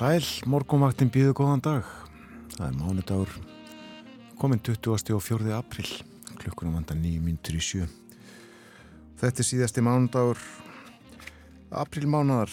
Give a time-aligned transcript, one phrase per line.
[0.00, 1.88] Sæl, morgunvaktin býðu góðan dag.
[2.54, 3.32] Það er mánudagur,
[4.40, 5.10] komin 20.
[5.12, 5.50] og 4.
[5.52, 5.90] april,
[6.40, 7.84] klukkunum vandar 9 mintur í sjö.
[9.20, 10.40] Þetta er síðasti mánudagur,
[11.82, 12.48] aprilmánadar,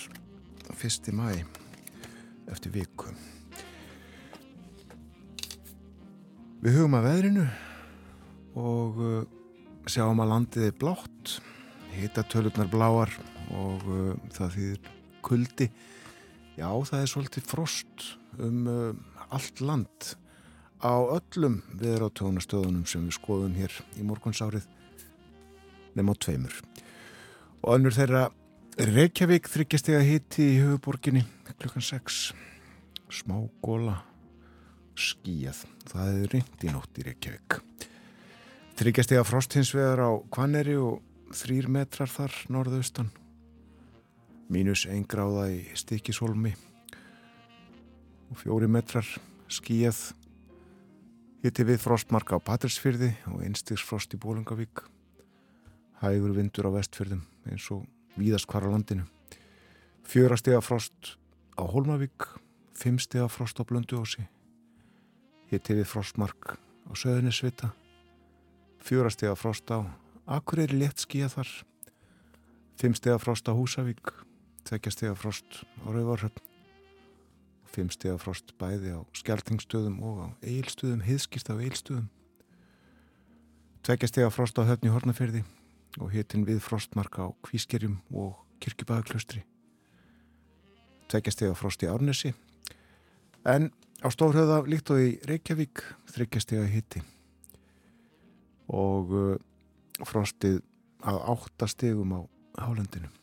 [0.76, 1.08] 1.
[1.16, 1.40] mæ,
[2.52, 3.16] eftir viku.
[6.66, 7.46] Við hugum að veðrinu
[8.60, 9.22] og uh,
[9.88, 11.38] sjáum að landið er blátt,
[11.96, 13.16] hitatölurnar bláar
[13.56, 14.92] og uh, það þýðir
[15.24, 15.72] kuldi.
[16.58, 18.06] Já, það er svolítið frost
[18.42, 18.96] um uh,
[19.30, 20.16] allt land
[20.82, 24.66] á öllum viðráttónastöðunum sem við skoðum hér í morgunsárið
[25.94, 26.56] nefn á tveimur.
[27.62, 28.24] Og önnur þeirra
[28.78, 31.24] Reykjavík þryggjastega hitti í höfuborginni
[31.62, 32.18] klukkan 6.
[33.10, 34.00] Smá góla
[34.98, 35.62] skíjað.
[35.94, 37.60] Það er reynd í nótt í Reykjavík.
[38.82, 41.02] Þryggjastega frost hins vegar á Kvaneri og
[41.38, 43.14] þrýr metrar þar norðaustan
[44.54, 46.54] mínus einn gráða í stikisólmi
[48.32, 49.08] og fjóri metrar
[49.52, 50.00] skíjað
[51.44, 54.84] hitti við frostmarka á Patrísfyrði og einstigsfrost í Bólungavík
[56.02, 59.06] hægur vindur á vestfyrðum eins og víðast hvar á landinu.
[60.08, 61.18] Fjörastega frost
[61.60, 62.30] á Hólmavík
[62.78, 64.28] fimmstega frost á Blönduósi.
[65.52, 67.74] Hitti við frostmark á Söðunisvita
[68.88, 69.84] fjörastega frost á
[70.28, 71.52] Akureyri létt skíjað þar
[72.80, 74.27] fimmstega frost á Húsavík
[74.68, 76.44] tveggjastega frost á Rauvarhöfn
[77.64, 82.08] og fimmstega frost bæði á Skeltingstöðum og á Eilstöðum, hiðskist á Eilstöðum
[83.88, 85.46] tveggjastega frost á Höfni Hornaferði
[85.98, 89.46] og hitin við frostmarka á Kvískerjum og Kirkjubæðaklaustri
[91.12, 92.34] tveggjastega frost í Árnesi.
[93.48, 93.72] En
[94.04, 97.04] á Stórhauða líkt og í Reykjavík þryggjastega hiti.
[98.68, 99.38] Og uh,
[100.04, 100.60] frostið
[101.08, 102.22] að áttastegum á
[102.60, 103.17] hálendinu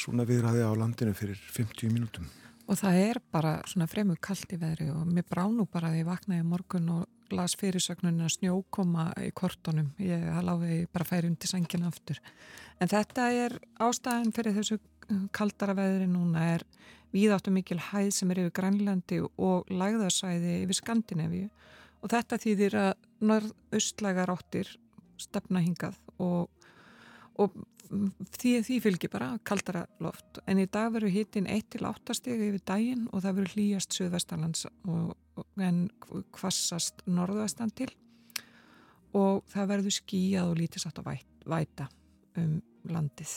[0.00, 2.28] svona viðræði á landinu fyrir 50 mínútum.
[2.66, 6.00] Og það er bara svona fremur kallt í veðri og mér brá nú bara að
[6.00, 9.92] ég vaknaði morgun og las fyrirsögnunum að snjókoma í kortunum.
[10.02, 12.20] Ég láði bara færi undir sangina aftur.
[12.82, 14.78] En þetta er ástæðan fyrir þessu
[15.34, 16.64] kaldara veðri núna er
[17.14, 21.46] víðáttu mikil hæð sem er yfir Grænlandi og lagðarsæði yfir Skandinavíu
[22.02, 22.92] og þetta þýðir að
[23.30, 24.72] norðaustlægar áttir
[25.20, 26.50] stefna hingað og,
[27.42, 27.54] og
[28.36, 30.40] því, því fylgir bara kaldara loft.
[30.48, 34.66] En í dag verður hitin 1-8 stegi yfir daginn og það verður hlýjast söðvestalands
[35.68, 35.82] en
[36.36, 37.90] kvassast norðvestan til.
[39.16, 41.12] Og það verður skíjað og lítið satt að
[41.46, 41.90] væta
[42.40, 43.36] um landið.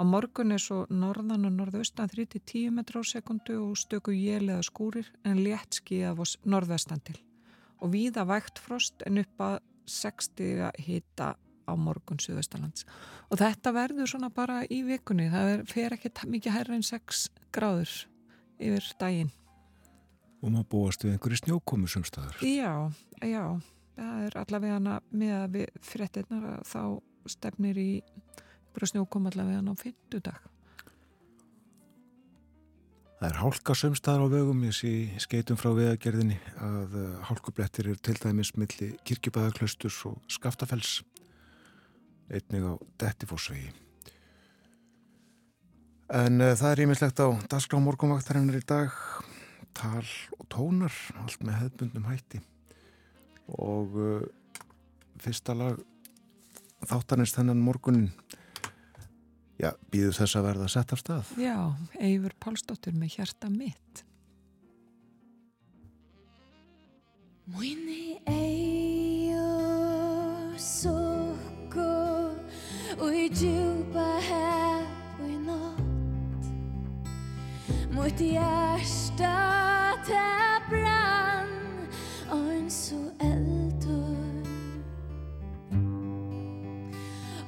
[0.00, 5.10] Á morgun er svo norðan og norðaustan 3-10 metrar á sekundu og stöku jélega skúrir
[5.28, 7.18] en létt skíjað norðvestan til.
[7.80, 9.58] Og víða vægt frost en upp að
[9.90, 11.34] 60 hita
[11.70, 12.86] á morgun Suðvestalands
[13.30, 15.30] og þetta verður svona bara í vikunni.
[15.32, 17.94] Það er, fer ekki mikið hærra en 6 gráður
[18.60, 19.34] yfir daginn.
[20.40, 22.90] Og maður búast við einhverju snjókomu sem staðar Já,
[23.22, 23.44] já.
[24.00, 26.82] Það er allavega með frettinnar þá
[27.28, 27.90] stefnir í
[28.80, 30.40] snjókomu allavega á fyndudag
[33.20, 37.98] Það er hálka sömstaðar á vögum, ég sé skeitum frá veðagerðinni að uh, hálkublettir er
[38.00, 41.02] til dæmis milli kirkjubæðaklausturs og skaftafells
[42.30, 43.70] einnig á Dettifossvegi.
[46.10, 48.94] En uh, það er ímislegt á Dasgrá morgunvaktarinnar í dag,
[49.76, 50.06] tal
[50.38, 52.42] og tónar, allt með hefðbundum hætti.
[53.58, 54.24] Og uh,
[55.22, 55.78] fyrsta lag
[56.90, 58.10] þáttanins þennan morgunin,
[59.60, 61.34] já, býðu þess að verða sett af stað.
[61.38, 61.58] Já,
[62.00, 64.04] Eifur Pálsdóttir með hjarta mitt.
[67.50, 69.46] Muni eio
[70.54, 71.09] sukku
[73.02, 74.86] ui i djupa här
[75.20, 76.44] och i natt
[77.90, 81.88] Mot hjärtat här brann
[82.30, 84.44] Och en så eldor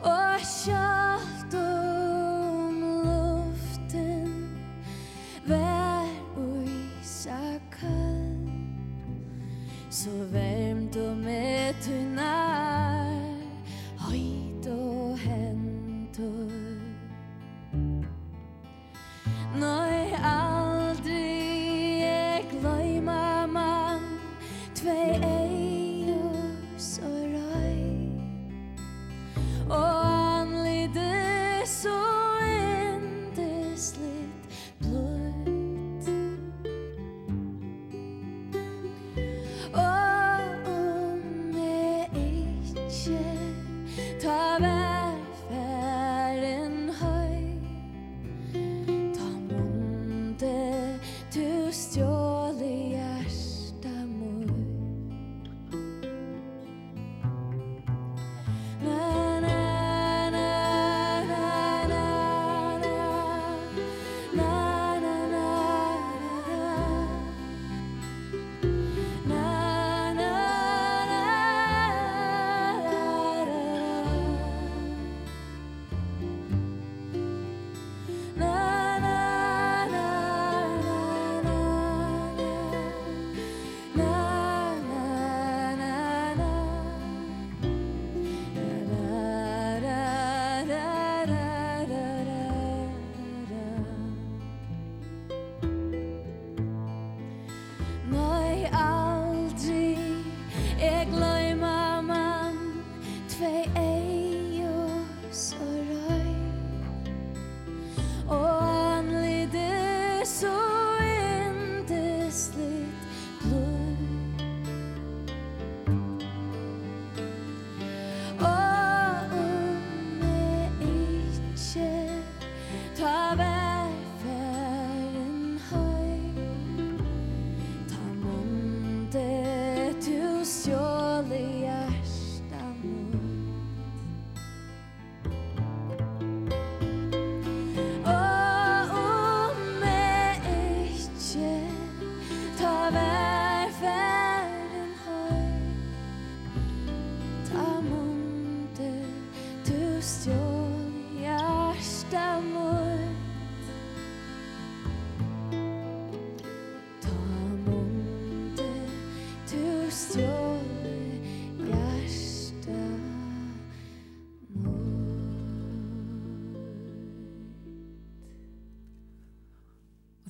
[0.00, 0.40] Och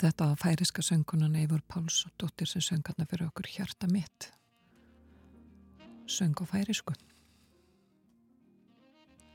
[0.02, 4.32] Þetta var færiska söngunan Eivur Páls og dóttir sem söngarna fyrir okkur hjarta mitt.
[6.10, 6.90] Söng á færisku.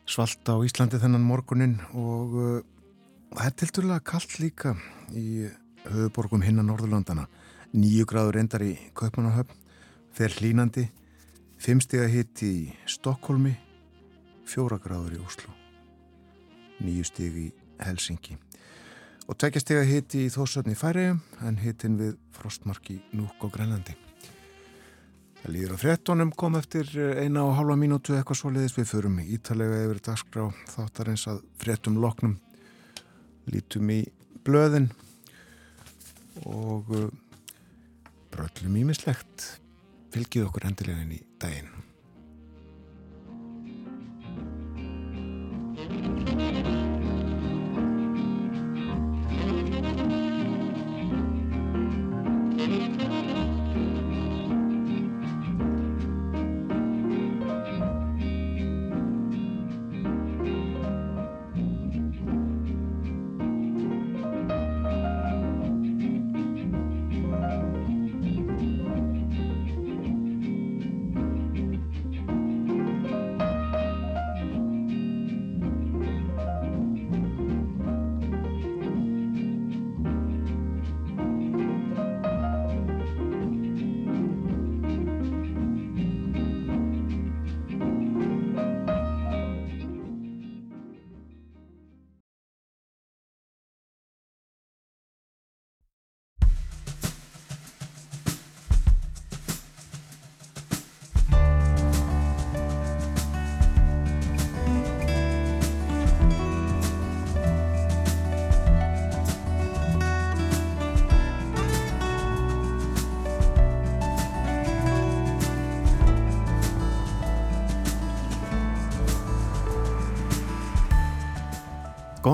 [0.03, 2.57] Svalt á Íslandi þennan morgunin og uh,
[3.31, 4.73] það er tilturlega kallt líka
[5.15, 5.47] í
[5.85, 7.29] höfuborgum hinna Norðurlandana.
[7.71, 9.55] Nýju gráður endar í Kaupmannahöfn,
[10.11, 10.89] fer hlínandi,
[11.63, 13.53] fimmstega hitt í Stokkólmi,
[14.43, 15.55] fjóra gráður í Oslo,
[16.83, 17.47] nýju stig í
[17.79, 18.35] Helsingi
[19.27, 23.95] og tvekja stega hitt í Þósöfni Færiðum en hittin við Frostmarki Núk og Grænlandi.
[25.41, 26.89] Það líður á frettunum, kom eftir
[27.19, 31.43] eina og halva mínútu eitthvað svo leiðis við förum ítalega yfir dagskrá þáttar eins að
[31.61, 32.37] frettum loknum
[33.51, 34.01] lítum í
[34.47, 34.89] blöðin
[36.47, 37.09] og uh,
[38.33, 39.51] bröllum ímislegt
[40.13, 41.86] fylgið okkur endilega inn í daginn.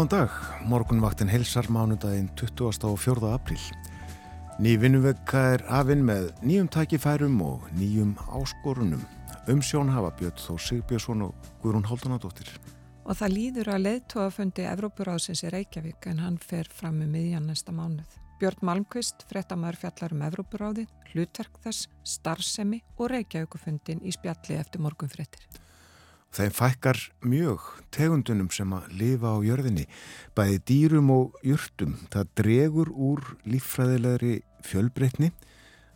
[0.03, 0.31] Góðan dag,
[0.67, 2.89] morgunvaktin helsar mánudaginn 20.
[2.89, 3.29] og 4.
[3.31, 3.61] apríl.
[4.59, 8.99] Ný vinnuvegka er afinn með nýjum tækifærum og nýjum áskorunum.
[9.47, 12.51] Umsjón hafa Björn Þór Sigbjörnsson og Guðrún Haldunadóttir.
[13.07, 17.71] Og það líður að leðtóafundi Evrópuráðsins í Reykjavík en hann fer fram með miðjan næsta
[17.71, 18.19] mánuð.
[18.43, 25.47] Björn Malmqvist, frettamæður fjallar um Evrópuráði, hlutverk þess, starfsemi og Reykjavíkufundin í spjalli eftir morgunfrettir.
[26.33, 29.83] Þeim fækkar mjög tegundunum sem að lifa á jörðinni,
[30.33, 31.99] bæði dýrum og jurtum.
[32.09, 35.29] Það dregur úr líffræðilegri fjölbreytni,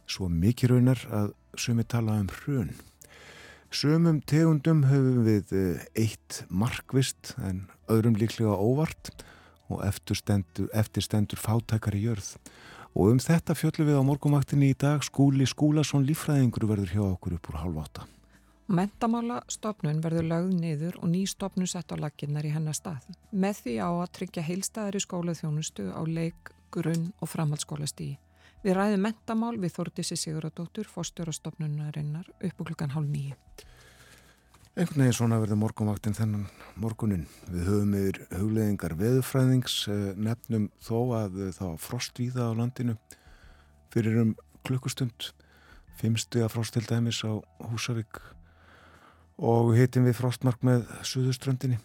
[0.05, 2.69] svo mikið raunar að sumi tala um hrun.
[3.73, 5.55] Sumum tegundum höfum við
[5.97, 9.09] eitt markvist en öðrum líklega óvart
[9.73, 12.35] og eftir stendur, eftir stendur fátækari jörð.
[12.93, 17.39] Og um þetta fjöllum við á morgumaktinni í dag skúli Skúlason líffræðingur verður hjá okkur
[17.39, 18.05] upp úr halv átta.
[18.67, 23.05] Mentamála stopnun verður lögð niður og ný stopnun sett á laginnar í hennar stað.
[23.31, 28.17] Með því á að tryggja heilstæðari skólaþjónustu á leik, grunn og framhaldsskólastígi.
[28.65, 33.39] Við ræðum mentamál við Þórtísi Siguradóttur, fórstjórastofnunarinnar, upp á klukkan hálf nýju.
[34.75, 37.23] Einhvern veginn svona verður morgunvaktinn þennan morgunin.
[37.47, 39.79] Við höfum yfir hugleðingar veðufræðings,
[40.19, 42.99] nefnum þó að það var frostvíða á landinu
[43.95, 44.35] fyrir um
[44.67, 45.31] klukkustund.
[45.97, 47.39] Fimmstu að frost til dæmis á
[47.71, 48.19] Húsavík
[49.37, 51.77] og hittum við frostmark með Suðuströndinni.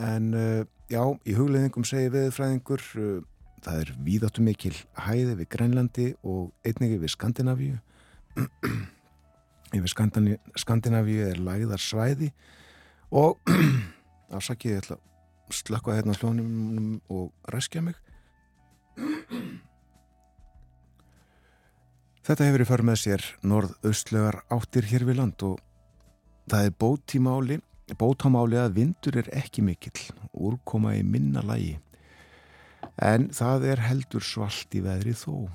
[0.00, 3.20] En uh, já, í hugleðingum segir veðufræðingur, uh,
[3.64, 7.76] það er víðáttu mikil hæði við Grænlandi og einnig við Skandinavíu.
[9.74, 9.90] Yfir
[10.58, 12.30] Skandinavíu er læðar svæði
[13.10, 13.38] og
[14.36, 15.02] afsakið ég ætla að
[15.60, 17.98] slökka hérna slónum og ræskja mig.
[22.30, 25.58] Þetta hefur í för með sér norðaustlegar áttir hér við land og
[26.50, 27.58] það er bótímáli,
[27.98, 31.78] bótámáli að vindur er ekki mikill, úrkoma í minna lægi.
[33.00, 35.48] En það er heldur svalt í veðri þó.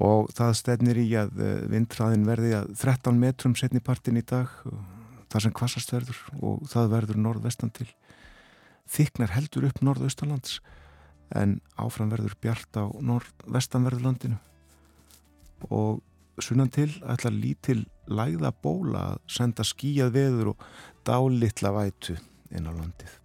[0.00, 4.50] Og það stefnir í að vindræðin verði að 13 metrum setnipartin í dag,
[5.30, 7.88] það sem kvassast verður og það verður norðvestan til.
[8.90, 10.58] Þyknar heldur upp norðaustalands
[11.38, 14.40] en áfram verður bjart á norðvestanverðurlandinu
[15.70, 16.00] og
[16.42, 20.68] sunnan til ætla lítil læða bóla að senda skíjað veður og
[21.06, 22.16] dálitla vætu
[22.50, 23.16] inn á landið.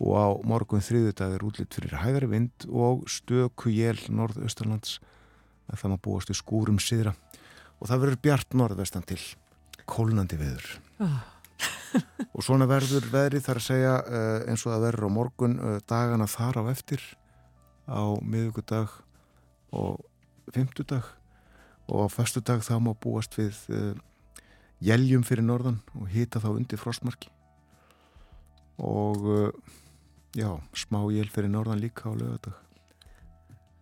[0.00, 4.98] Og á morgun þriðudag er útlitt fyrir hægari vind og stöku jél norðaustalands
[5.70, 7.14] að það maður búast í skúrum síðra
[7.78, 9.20] og það verður bjart norðvestan til.
[9.90, 10.66] Kólnandi veður.
[11.04, 11.20] Oh.
[12.34, 13.94] og svona verður veðrið þar að segja
[14.48, 15.56] eins og það verður á morgun
[15.90, 17.04] dagana þar á eftir
[17.90, 18.92] á miðugudag
[19.76, 20.00] og
[20.54, 21.08] fymtudag
[21.90, 23.92] og á fastudag þá má búast við uh,
[24.80, 27.28] jæljum fyrir norðan og hita þá undir frostmarki.
[28.80, 29.76] Og uh,
[30.36, 32.54] já, smá jæl fyrir norðan líka á lögadag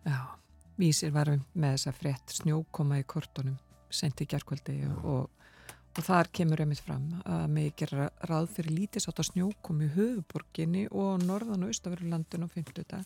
[0.07, 0.37] Já,
[0.79, 3.57] vísir varum með þessa frétt snjókoma í kortunum
[3.89, 8.75] sent í gerkvöldi og, og, og þar kemur einmitt fram að mig gera ráð fyrir
[8.77, 13.05] lítið sátt að snjókomi höfuborginni og norðan og austaverulandin á 50.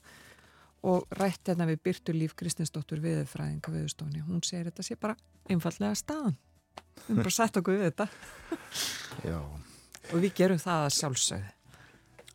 [0.83, 4.23] og rætt hérna við Byrtu Líf Kristinsdóttur viðfræðinga viðstofni.
[4.27, 5.17] Hún segir þetta sé bara
[5.49, 6.37] einfallega staðan.
[7.03, 8.07] Við erum bara sett okkur við þetta
[9.29, 9.39] Já
[10.11, 11.51] og við gerum það að sjálfsögðu.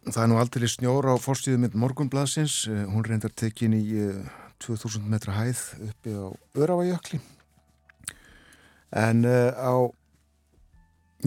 [0.09, 4.23] Það er nú aldrei snjóra á fórstíðu mynd morgunbladsins, Eh, hún reyndar tekin í eh,
[4.64, 6.26] 2000 metra hæð uppi á
[6.57, 7.21] Örafajökli
[8.90, 9.75] en uh, á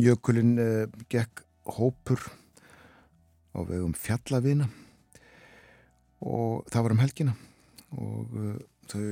[0.02, 1.44] jökulin uh, gekk
[1.78, 2.20] hópur
[3.54, 4.68] á vegum fjallavina
[6.22, 7.36] og það var um helgina.
[7.98, 8.58] Og uh,
[8.92, 9.06] þau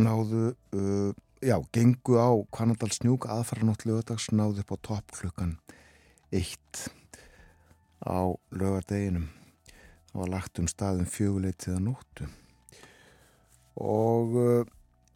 [0.00, 0.44] náðu
[0.74, 1.12] uh,
[1.44, 5.56] já, gengu á Kvanadalsnjúk aðfara nátt lögadags náðu upp á topp klukkan
[6.34, 6.86] eitt
[8.04, 9.28] á lögardeginum
[10.14, 12.28] það var lagt um staðum fjöguleitið að nóttu.
[13.82, 14.68] Og uh,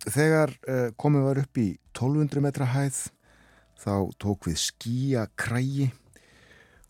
[0.02, 3.04] þegar uh, komið var upp í 1200 metra hæð
[3.78, 5.92] þá tók við skýja krægi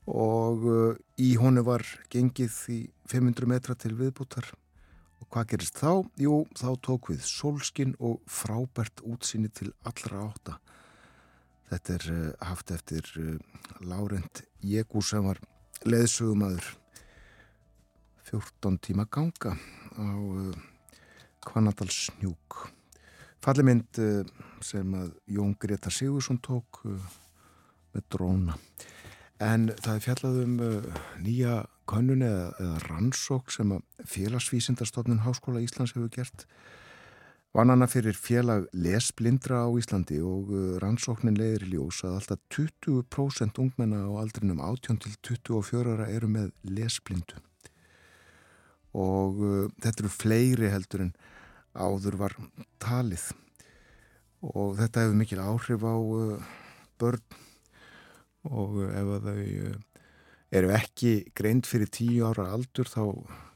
[0.09, 1.83] og uh, í honu var
[2.13, 2.79] gengið í
[3.11, 4.47] 500 metra til viðbútar
[5.19, 6.05] og hvað gerist þá?
[6.21, 10.59] Jú, þá tók við solskin og frábært útsinni til allra átta.
[11.69, 13.35] Þetta er uh, haft eftir uh,
[13.85, 15.41] Laurent Jekú sem var
[15.85, 16.71] leðsugumadur
[18.31, 19.55] 14 tíma ganga
[19.99, 20.09] á
[21.49, 22.59] Kvanadalsnjúk
[23.45, 24.23] fallimynd uh,
[24.65, 24.95] sem
[25.27, 28.57] Jón Greta Sigursson tók með dróna
[29.45, 33.71] en það er fjallað um uh, nýja könnun eða, eða rannsók sem
[34.11, 36.47] félagsvísindarstofnun Háskóla Íslands hefur gert
[37.57, 43.62] Vannana fyrir félag lesblindra á Íslandi og uh, rannsóknin leiðir í ljós að alltaf 20%
[43.62, 47.40] ungmenna á aldrinum 18 til 24 ára eru með lesblindu.
[48.99, 51.14] Og uh, þetta eru fleiri heldur en
[51.73, 52.37] áður var
[52.85, 53.30] talið.
[54.45, 55.97] Og þetta hefur mikil áhrif á
[57.00, 57.25] börn
[58.47, 59.76] og uh, ef þau uh,
[60.59, 63.02] eru ekki greind fyrir 10 ára aldur þá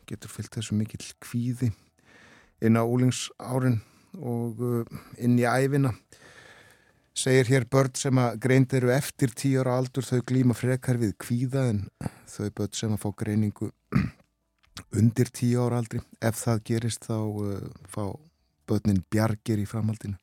[0.08, 1.70] getur fyllt þessu mikil kvíði
[2.62, 3.80] inn á úlingsárin
[4.18, 5.94] og uh, inn í æfina
[7.14, 11.14] segir hér börn sem að greind eru eftir tíu ára aldur þau glýma frekar við
[11.20, 11.86] kvíða en
[12.28, 13.70] þau börn sem að fá greiningu
[14.98, 16.00] undir tíu ára aldri.
[16.24, 17.18] Ef það gerist þá
[17.92, 18.04] fá
[18.68, 20.16] börnin bjargir í framhaldinu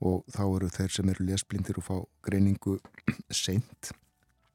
[0.00, 1.96] og þá eru þeir sem eru lesblindir og fá
[2.26, 2.78] greiningu
[3.44, 3.92] seint.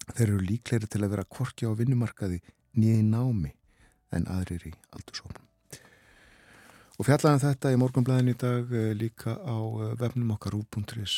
[0.10, 2.42] Þeir eru líklegri til að vera kvorki á vinnumarkaði
[2.80, 3.54] nýði námi
[4.16, 5.50] en aðrir í aldursóknum
[7.00, 11.14] Og fjallaðan þetta í morgunblæðin í dag eh, líka á eh, vefnum okkar ú.is.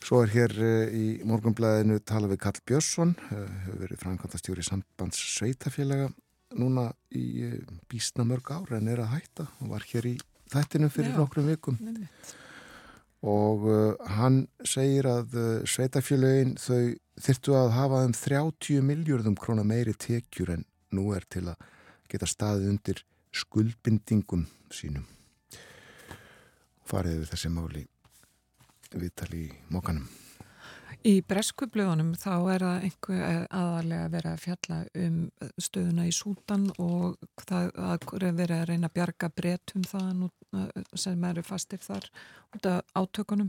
[0.00, 6.08] Svo er hér eh, í morgunblæðinu tala við Karl Björnsson, hefur verið framkvæmtastjóri sambands sveitafélaga
[6.56, 7.52] núna í
[7.92, 9.50] bísna mörg ára en er að hætta.
[9.60, 10.16] Og var hér í
[10.50, 11.78] þættinu fyrir nokkrum vikum.
[11.80, 12.34] Einmitt.
[13.20, 19.68] Og uh, hann segir að uh, sveitafélagin þau þyrtu að hafa um 30 miljörðum krónar
[19.68, 20.64] meiri tekjur en
[20.96, 21.68] nú er til að
[22.10, 23.04] geta staðið undir
[23.36, 25.04] skuldbindingum sínum
[26.90, 27.84] farið við þessi máli
[28.90, 30.08] viðtali í mókanum
[31.00, 33.20] Í breskublöðunum þá er það einhver
[33.56, 35.14] aðalega að vera að fjalla um
[35.56, 40.26] stöðuna í Sútan og það að vera að reyna að bjarga bretum það
[41.00, 42.10] sem eru fastir þar
[42.52, 43.48] út af átökunum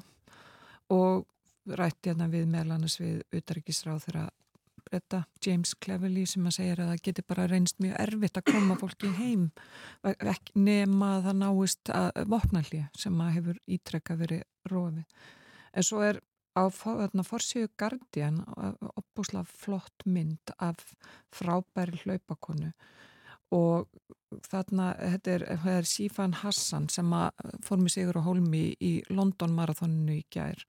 [0.96, 1.26] og
[1.68, 4.26] rætti hérna við meðlannis við utarikisráð þeirra
[4.88, 8.80] bretta James Cleverly sem að segja að það geti bara reynst mjög erfitt að koma
[8.80, 9.46] fólki heim
[10.56, 15.06] nema að það náist að vopnalli sem að hefur ítrekka verið rófið.
[15.72, 16.20] En svo er
[16.56, 18.42] á forsíðu Guardian
[18.96, 20.94] opbúslega flott mynd af
[21.32, 22.72] frábæri hlaupakonu.
[23.52, 23.88] Og
[24.48, 27.12] þarna þetta er, þetta er Sifan Hassan sem
[27.64, 30.64] fór með sigur á hólmi í London marathoninu í gær.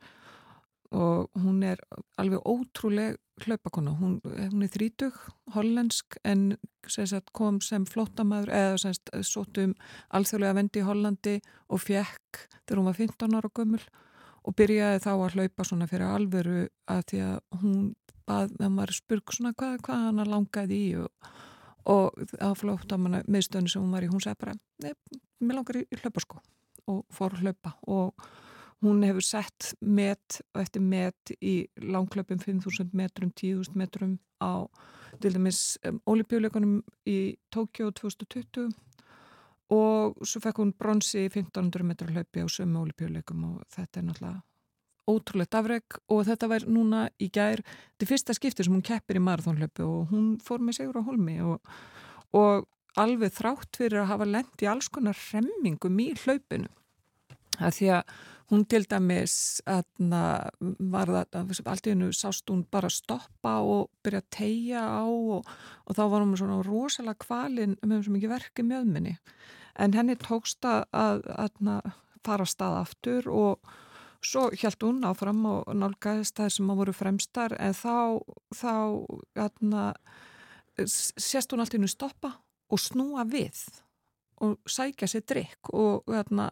[0.93, 1.81] Og hún er
[2.21, 5.17] alveg ótrúleg hlaupakona, hún, hún er þrítug
[5.55, 9.73] hollensk en sagt, kom sem flottamæður eða sagt, sótt um
[10.15, 11.37] alþjóðlega vendi í Hollandi
[11.73, 13.83] og fekk þegar hún var 15 ára gömul
[14.43, 17.81] og byrjaði þá að hlaupa svona fyrir alveru að því að hún
[18.27, 20.89] bað, það var spurg svona hvað, hvað hann langaði í?
[21.03, 21.33] Og,
[21.93, 24.57] og að flótt að manna miðstöðinu sem hún var í, hún segi bara
[25.43, 26.41] mér langar í hlaupasko
[26.91, 27.75] og fór að hlaupa.
[27.91, 28.27] Og
[28.83, 34.67] hún hefur sett met eftir met í langklöpum 5.000 metrum, 10.000 metrum á
[35.23, 38.73] til dæmis um, olimpíuleikunum í Tókjó 2020
[39.73, 44.09] og svo fekk hún bronsi í 1500 metrar hlaupi á sömu olipjuleikum og þetta er
[44.09, 44.43] náttúrulega
[45.11, 49.25] ótrúlegt afreg og þetta var núna í gær er fyrsta skipti sem hún keppir í
[49.25, 51.59] marathónhlaupi og hún fór með sigur á holmi og,
[52.37, 52.69] og
[53.01, 56.69] alveg þrátt fyrir að hafa lend í alls konar remmingum í hlaupinu.
[57.61, 58.13] Að því að
[58.53, 59.35] hún til dæmis
[59.69, 60.23] aðna,
[60.93, 65.49] var það allt í hennu sást hún bara stoppa og byrja að tegja á og,
[65.87, 69.17] og þá var hún svona rosalega kvalinn með svo mikið verki mjöðminni
[69.79, 71.93] en henni tókst að, að, að
[72.27, 73.73] fara stað aftur og
[74.23, 77.57] svo held hún áfram og nálgæðist þær sem að voru fremstar.
[77.59, 78.23] En þá,
[78.55, 78.75] þá
[79.47, 79.87] aðna,
[80.87, 82.37] sérst hún allt í hennu stoppa
[82.73, 83.65] og snúa við
[84.43, 86.51] og sækja sér drikk og hérna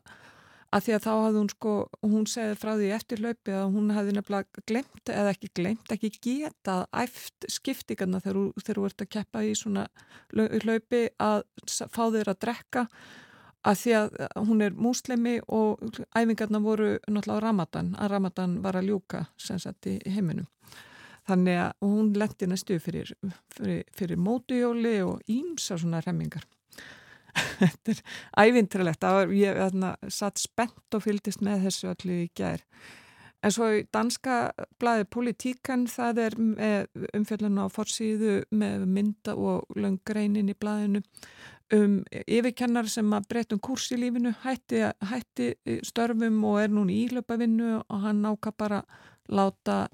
[0.71, 1.73] að því að þá hafði hún sko,
[2.07, 6.11] hún segði frá því eftir hlaupi að hún hefði nefnilega glemt eða ekki glemt, ekki
[6.27, 9.89] getað æft skiptingarna þegar þú ert að keppa í svona
[10.35, 11.43] hlaupi að
[11.91, 12.87] fá þeir að drekka.
[13.61, 14.15] Að því að
[14.49, 15.83] hún er múslimi og
[16.17, 20.47] æfingarna voru náttúrulega á Ramadan, að Ramadan var að ljúka sem sagt í heiminum.
[21.29, 23.13] Þannig að hún lendi næstu fyrir,
[23.53, 26.47] fyrir, fyrir mótujóli og ímsa svona remmingar
[27.61, 28.03] þetta er
[28.47, 32.65] ævintralegt ég þarna, satt spennt og fyldist með þessu allir í gær.
[33.41, 34.51] En svo í danska
[34.83, 36.35] blæði Politíkan það er
[37.17, 41.01] umfjöldun á forsýðu með mynda og löngreinin í blæðinu
[41.73, 45.53] um yfirkennar sem að breytum kurs í lífinu hætti, hætti
[45.87, 48.83] störfum og er núna í ílöpavinnu og hann áka bara
[49.31, 49.87] láta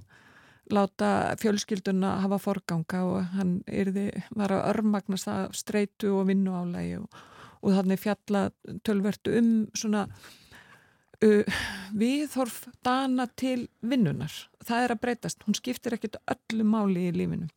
[0.72, 6.96] láta fjölskylduna hafa forganga og hann yrði, var að örmagnast að streitu og vinnu álægi
[7.00, 7.20] og,
[7.62, 8.42] og þannig fjalla
[8.86, 10.06] tölvertu um svona
[11.24, 11.62] uh,
[11.96, 14.32] viðhorf dana til vinnunar.
[14.66, 17.50] Það er að breytast, hún skiptir ekkit öllu máli í lífinu.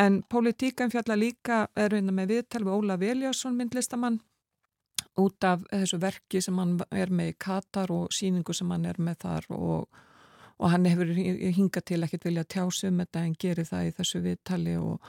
[0.00, 4.22] En politíkan fjalla líka er hérna með viðtal við Óla Veljásson myndlistamann
[5.20, 8.96] út af þessu verki sem hann er með í Katar og síningu sem hann er
[8.96, 10.00] með þar og
[10.62, 14.76] og hann hefur hingað til ekkert vilja tjásum þetta en gerir það í þessu viðtali
[14.78, 15.08] og,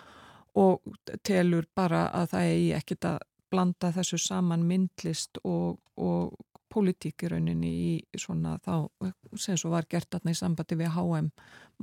[0.58, 3.20] og telur bara að það eigi ekkert að
[3.54, 6.34] blanda þessu saman myndlist og, og
[6.74, 8.90] politík í svona þá
[9.38, 11.30] sem svo var gert aðna í sambandi við HM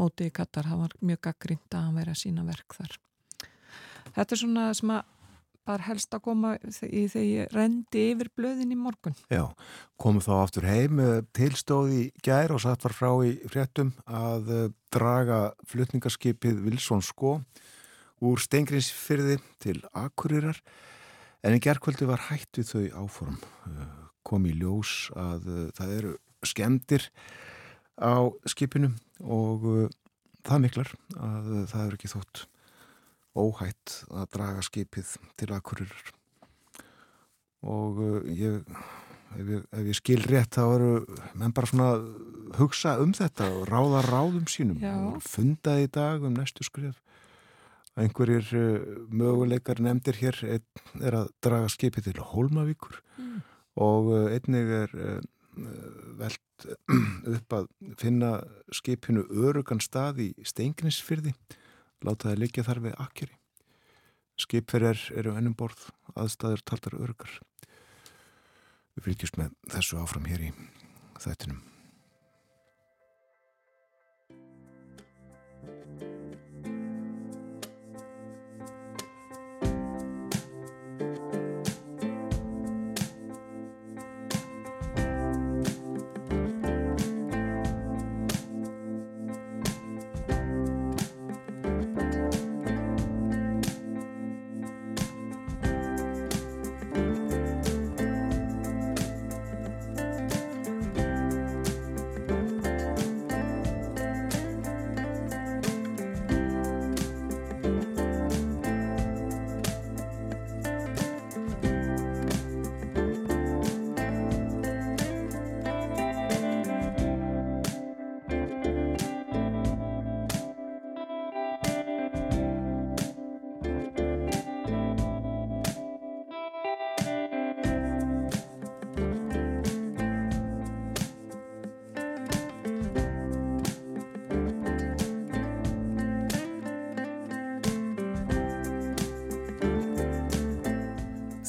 [0.00, 2.98] mótið í Katar, það var mjög gaggrínt að hann veri að sína verk þar.
[4.16, 5.16] Þetta er svona sem að
[5.70, 9.16] var helst að koma í þegar ég rendi yfir blöðin í morgun.
[9.32, 9.44] Já,
[10.00, 11.00] komu þá aftur heim
[11.36, 17.38] tilstóði gær og satt var frá í fréttum að eh, draga flutningarskipið Vilsson Skó
[18.20, 20.58] úr Stengrinsfyrði til Akurirar
[21.46, 23.38] en í gerðkvöldi var hætt við þau áform
[23.70, 26.14] eh, kom í ljós að eh, það eru
[26.46, 27.08] skemdir
[28.00, 29.90] á skipinu og
[30.48, 32.46] það miklar að það eru ekki þótt
[33.38, 35.92] óhætt að draga skipið til akkurir
[37.66, 38.62] og uh, ég,
[39.36, 40.92] ef, ég, ef ég skil rétt þá eru
[41.38, 41.90] menn bara svona
[42.58, 44.80] hugsa um þetta og ráða ráðum sínum.
[44.80, 46.98] Og fundaði í dag um næstu skrif
[48.00, 50.40] einhverjir uh, möguleikar nefndir hér.
[50.56, 53.02] Einn er að draga skipið til Hólmavíkur.
[53.20, 53.42] Mm.
[53.80, 54.92] og uh, einnig er
[56.18, 56.64] veld
[57.34, 57.66] upp að
[58.00, 58.30] finna
[58.72, 61.34] skipinu örugan stað í Steingnisfyrði
[62.06, 63.36] láta það liggja þar við akkeri.
[64.40, 67.40] Skipferðar eru ennum borð, aðstæður taldar örgar.
[68.96, 70.54] Við fylgjumst með þessu áfram hér í
[71.20, 71.69] þættinum.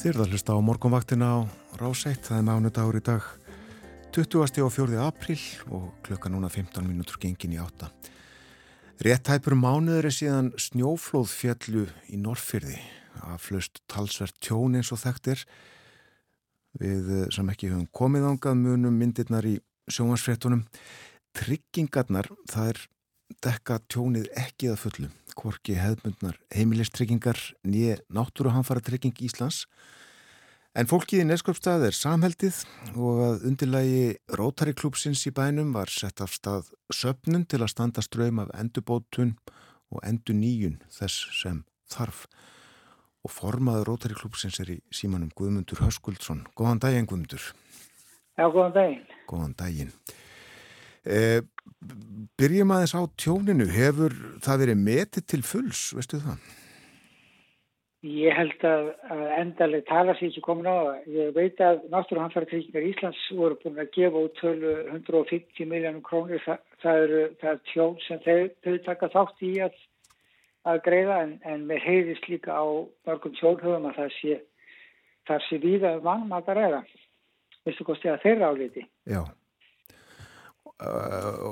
[0.02, 1.38] Þið eruð að hlusta á morgunvaktina á
[1.78, 3.26] Ráseitt, það er mánudagur í dag
[4.10, 4.64] 20.
[4.66, 4.96] og 4.
[4.98, 5.38] apríl
[5.70, 7.92] og klukka núna 15 mínútur gengin í átta.
[8.98, 12.80] Réttæpur mánuður er síðan snjóflóð fjallu í Norrfyrði
[13.28, 15.46] að flust talsvert tjón eins og þekktir
[16.82, 20.64] Við eh, sem ekki höfum komið ángað munum myndirnar í sjónvarsfréttunum.
[21.36, 22.86] Tryggingarnar, það er
[23.46, 25.12] dekka tjónið ekki að fullu.
[25.38, 29.66] Hvorki hefðmundnar heimilistryggingar nýje náttúruhanfara trygging Íslands.
[30.72, 32.62] En fólkið í Neskjöpstað er samheldið
[32.96, 34.04] og að undirlægi
[34.38, 39.34] Rótari klúpsins í bænum var sett af stað söpnun til að standa ströym af endurbótun
[39.92, 41.60] og endur nýjun þess sem
[41.92, 42.24] þarf
[43.22, 46.46] og formaður Rótari klúpsins er í símanum Guðmundur Höskuldsson.
[46.56, 47.52] Góðan daginn Guðmundur.
[48.40, 49.04] Já, góðan daginn.
[49.28, 49.92] Góðan daginn.
[51.02, 51.40] Eh,
[52.38, 53.68] byrjum aðeins á tjóninu.
[53.70, 56.50] Hefur það verið metið til fulls, veistu það?
[58.02, 60.98] Ég held að, að endaleg tala sér ekki komin á.
[61.06, 66.42] Ég veit að Náttúruhanfæratryggingar Íslands voru búin að gefa út 150 miljónum krónir.
[66.42, 67.20] Það, það eru
[67.52, 69.78] er tjón sem þau, þau taka þátt í að
[70.68, 72.66] að greiða en, en mér heyrðist líka á
[73.06, 74.40] mörgum sjálfhugum að það sé
[75.48, 76.82] sé víða mannum að ræða
[77.66, 79.22] vistu kosti að þeirra áliti Já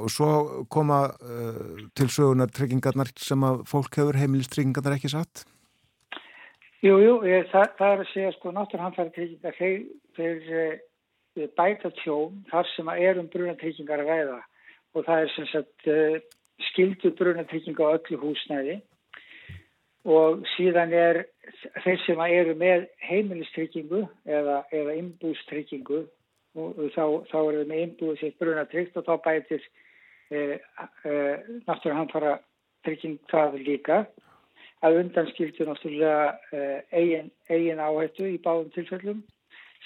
[0.01, 0.31] og svo
[0.73, 5.45] koma uh, til sögunar tryggingarnar sem að fólk hefur heimilistryggingarnar ekki satt?
[6.81, 10.47] Jú, jú, ég, það, það er að segja sko náttúrhanfæri tryggingar þeir,
[11.39, 14.39] uh, bæta tjón þar sem að erum brunatryggingar að ræða.
[14.97, 15.91] Og það er sem sagt
[16.71, 18.81] skildu brunatrygginga á öllu húsnæði.
[20.11, 21.21] Og síðan er
[21.85, 26.07] þeir sem eru með heimilistryggingu eða, eða innbústryggingu
[26.59, 29.67] og þá, þá er það með innbúið sér brunatryggt og þá bætir
[30.31, 30.41] e,
[31.07, 31.13] e,
[31.69, 32.39] náttúrulega
[32.85, 34.01] trygging það líka
[34.87, 36.65] að undanskildu náttúrulega e,
[36.97, 39.23] eigin, eigin áhættu í báðum tilfellum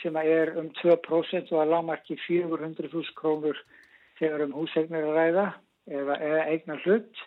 [0.02, 3.60] sem er um 2% og að lámarki 400.000 krónur
[4.18, 5.46] þegar um húsegnir að ræða
[5.90, 7.24] eða, eða eignar hlutt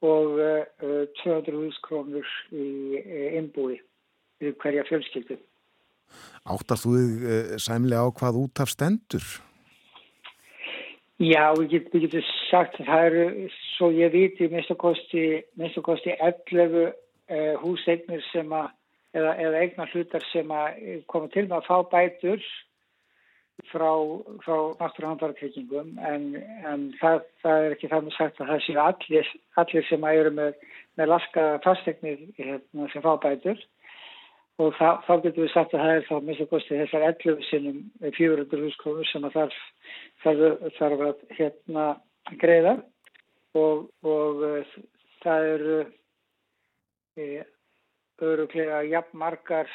[0.00, 3.00] og uh, eh, 200.000 krónur í
[3.36, 3.76] innbúi
[4.40, 5.36] við hverja fjölskyldu.
[6.50, 9.28] Áttast þú þig uh, sæmlega á hvað út af stendur?
[11.20, 14.78] Já, við getum get sagt að það eru, svo ég viti, minnst að
[15.84, 18.70] kosti 11 uh, húsegnir sem að,
[19.12, 20.80] eða, eða eignar hlutar sem að
[21.12, 22.50] koma til með að fá bætur
[23.68, 23.90] frá,
[24.44, 26.26] frá náttúruhandarkryggingum en,
[26.64, 30.56] en það, það er ekki þannig sagt að það séu allir, allir sem eru með,
[30.98, 33.60] með laska fastegnir hérna, sem fá bætur
[34.60, 37.78] og það, þá getur við sagt að það er þá mista kostið þessar 11 sinnum
[38.18, 39.60] 400 húskrónur sem að þarf,
[40.24, 41.86] þarf, þarf að hérna
[42.42, 42.74] greiða
[43.56, 44.74] og, og uh,
[45.24, 47.46] það eru uh,
[48.30, 49.70] öruglega jafn margar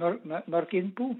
[0.00, 1.14] mörg, mörg innbú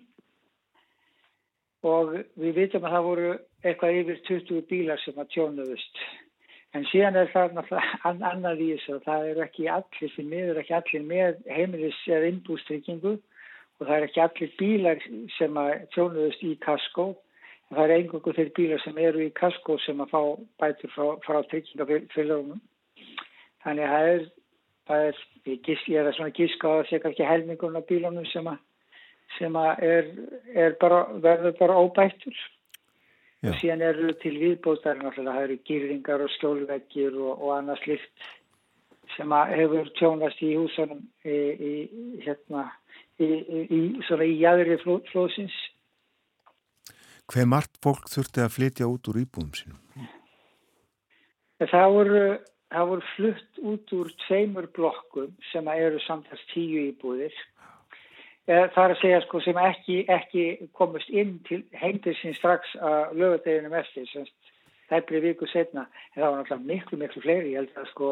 [1.84, 3.32] og við vitum að það voru
[3.64, 6.04] eitthvað yfir 20 bílar sem að tjónuðust.
[6.74, 7.60] En síðan er það
[8.04, 12.30] annað í þessu og það er ekki allir sem miður, ekki allir með heimilis eða
[12.32, 15.04] innbústryggingu og það er ekki allir bílar
[15.36, 17.12] sem að tjónuðust í kaskó.
[17.70, 20.20] En það er einhverju þeir bílar sem eru í kaskó sem að fá
[20.62, 22.58] bætur frá, frá tryggingafélagum.
[23.64, 24.26] Þannig að það er,
[24.90, 28.26] það er, ég, gís, ég er svona gíska á að sé ekki helmingun af bílunum
[28.32, 28.58] sem að
[29.38, 30.10] sem er,
[30.54, 32.36] er bara, verður bara óbættur
[33.44, 33.52] Já.
[33.60, 38.28] síðan eru til viðbótar náttúrulega, það eru gýringar og skjólveggir og, og annað slift
[39.14, 41.72] sem hefur tjónast í húsunum í, í
[42.24, 42.64] hérna
[43.20, 45.58] í, í, í jæðri fló, flóðsins
[47.32, 50.08] Hver margt fólk þurfti að flytja út úr íbúðum sínum?
[51.64, 52.24] Það voru,
[52.74, 57.32] það voru flutt út úr tveimur blokkum sem eru samtast tíu íbúðir
[58.44, 60.42] Það er að segja sko sem ekki, ekki
[60.76, 64.10] komast inn til heimtilsins strax að lögadeginu mestir,
[64.90, 67.88] það er bleið viku setna, en það var náttúrulega miklu, miklu fleiri, ég held að
[67.94, 68.10] sko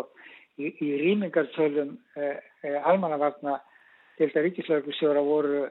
[0.57, 3.59] í, í rýmingartölum eh, eh, almannavarna
[4.17, 5.67] til þetta ríkislauglustjóra voru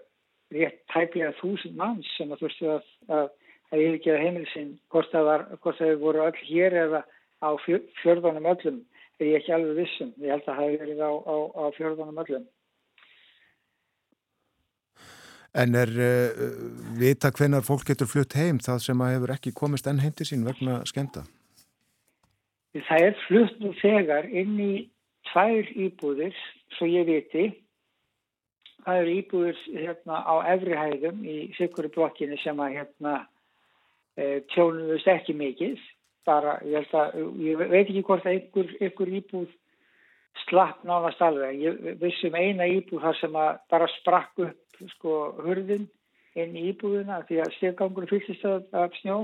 [0.53, 3.27] rétt tæplega þúsund manns sem að þurftu að, að,
[3.71, 7.03] að yfirgeða heimilsinn, hvort það voru öll hér eða
[7.41, 8.81] á fjörðunum öllum,
[9.17, 12.25] er ég ekki alveg vissum, ég held að það hefur verið á, á, á fjörðunum
[12.25, 12.49] öllum.
[15.51, 16.43] En er uh,
[16.95, 20.29] vita hvenar fólk getur flutt heim það sem að hefur ekki komist enn heim til
[20.29, 21.25] sín vegna skenda?
[22.71, 24.73] Það er flutt nú þegar inn í
[25.31, 26.37] tvær íbúðir,
[26.77, 27.49] svo ég viti.
[28.85, 33.17] Það eru íbúðir hérna, á efrihæðum í sikuru blokkinu sem að hérna,
[34.15, 35.83] e, tjónuðust ekki mikið.
[36.25, 39.51] Bara, ég, að, ég veit ekki hvort að einhver, einhver íbúð
[40.45, 41.59] slapp nánast alveg.
[41.59, 44.60] Ég vissum eina íbúð þar sem að bara sprakk upp
[44.95, 45.87] sko hurðin
[46.39, 49.19] inn í íbúðuna því að steggangur fylgist af snjó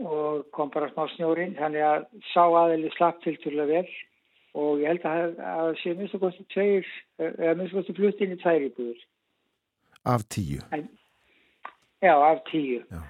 [0.00, 3.36] og kom bara smá snjórin þannig að sá aðeins slapp til
[3.68, 3.86] vel
[4.58, 8.22] og ég held að það sé minnst að kosti tveir eða minnst að kosti flutt
[8.24, 9.00] inn í tvær íbúður
[10.04, 10.60] af tíu.
[12.02, 12.84] Já, af tíu.
[12.90, 13.00] Já.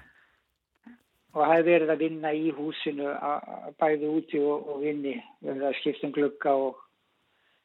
[1.31, 3.11] Og það hefði verið að vinna í húsinu
[3.79, 5.15] bæði úti og, og inni.
[5.39, 6.81] Verið að skipta um glugga og,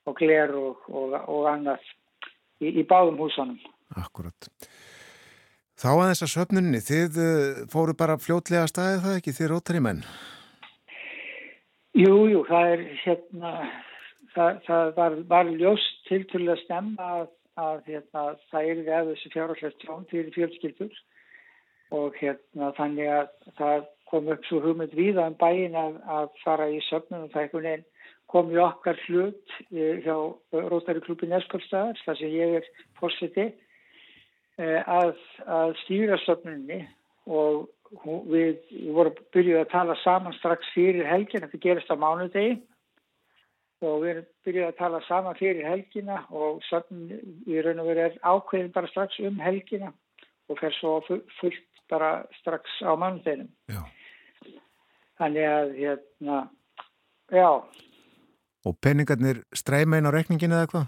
[0.07, 1.88] og gler og, og, og annað
[2.60, 3.58] í, í báðum húsunum.
[3.96, 4.48] Akkurat.
[5.76, 10.04] Þá að söfnunni, þið uh, fóru bara fljótlega að staðið það ekki, þið rótari menn.
[11.96, 13.50] Jú, jú, það er hérna,
[14.34, 17.28] það, það var, var ljóst til til að stemma að,
[17.60, 20.98] að hérna, það er við að þessu fjárhaldlega tjón fyrir fjölskyldur
[21.96, 26.68] og hérna þannig að það kom upp svo hugmynd víða um bæin að, að fara
[26.70, 27.86] í söfnun og það einhvern veginn
[28.32, 30.16] kom í okkar hlut eh, hjá
[30.52, 33.46] Rótari klúpi Neskjöldstaðar, þar sem ég er fórseti,
[34.58, 35.14] eh, að,
[35.46, 36.82] að stýra söfnunni
[37.26, 37.68] og
[38.26, 38.56] við
[38.94, 42.56] vorum byrjuð að tala saman strax fyrir helgin, þetta gerist á mánudegi.
[43.84, 47.10] Og við erum byrjuð að tala saman fyrir helgina og söfnun
[47.46, 49.92] í raun og veru er ákveðin bara strax um helgina
[50.48, 53.50] og fer svo fu- fullt bara strax á mánudeginum.
[55.20, 56.38] Þannig að, hérna,
[57.30, 57.50] já,
[58.66, 60.87] Og peningarnir streyma inn á reikningin eða hvað?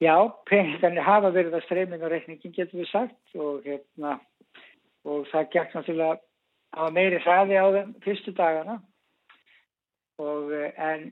[0.00, 0.16] Já,
[0.48, 4.18] peningarnir hafa verið að streymin á reikningin getur við sagt og hérna
[5.08, 6.18] og það gekk náttúrulega
[6.76, 8.76] á meiri hraði á þeim fyrstu dagana.
[10.20, 11.08] Og eh, en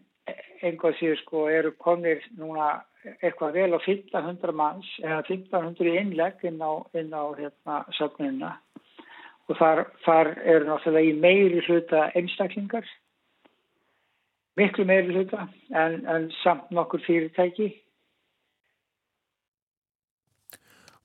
[0.61, 2.83] einhvað séu sko eru komnir núna
[3.23, 8.55] eitthvað vel á 1500 manns eða 1500 innlegg inn á, inn á hérna söfnunina.
[9.49, 12.85] Og þar, þar eru náttúrulega í meiri hluta einstaklingar
[14.59, 17.71] miklu meiri hluta en, en samt nokkur fyrirtæki.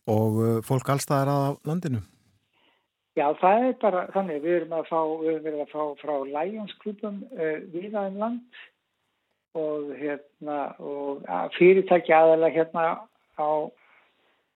[0.09, 2.01] Og uh, fólk allstaðar að landinu?
[3.13, 6.73] Já, það er bara þannig, við erum að fá, við erum að fá frá Lions
[6.81, 8.61] klubum uh, viða um land.
[9.53, 12.85] Og hérna og að fyrirtæki aðalega hérna
[13.37, 13.49] á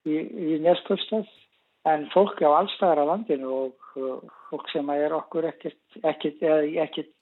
[0.02, 1.28] í, í Neskjöfstað
[1.86, 4.18] en fólk á allstæðar á landinu og uh,
[4.50, 7.14] fólk sem er okkur ekkert, ekkert, ekkert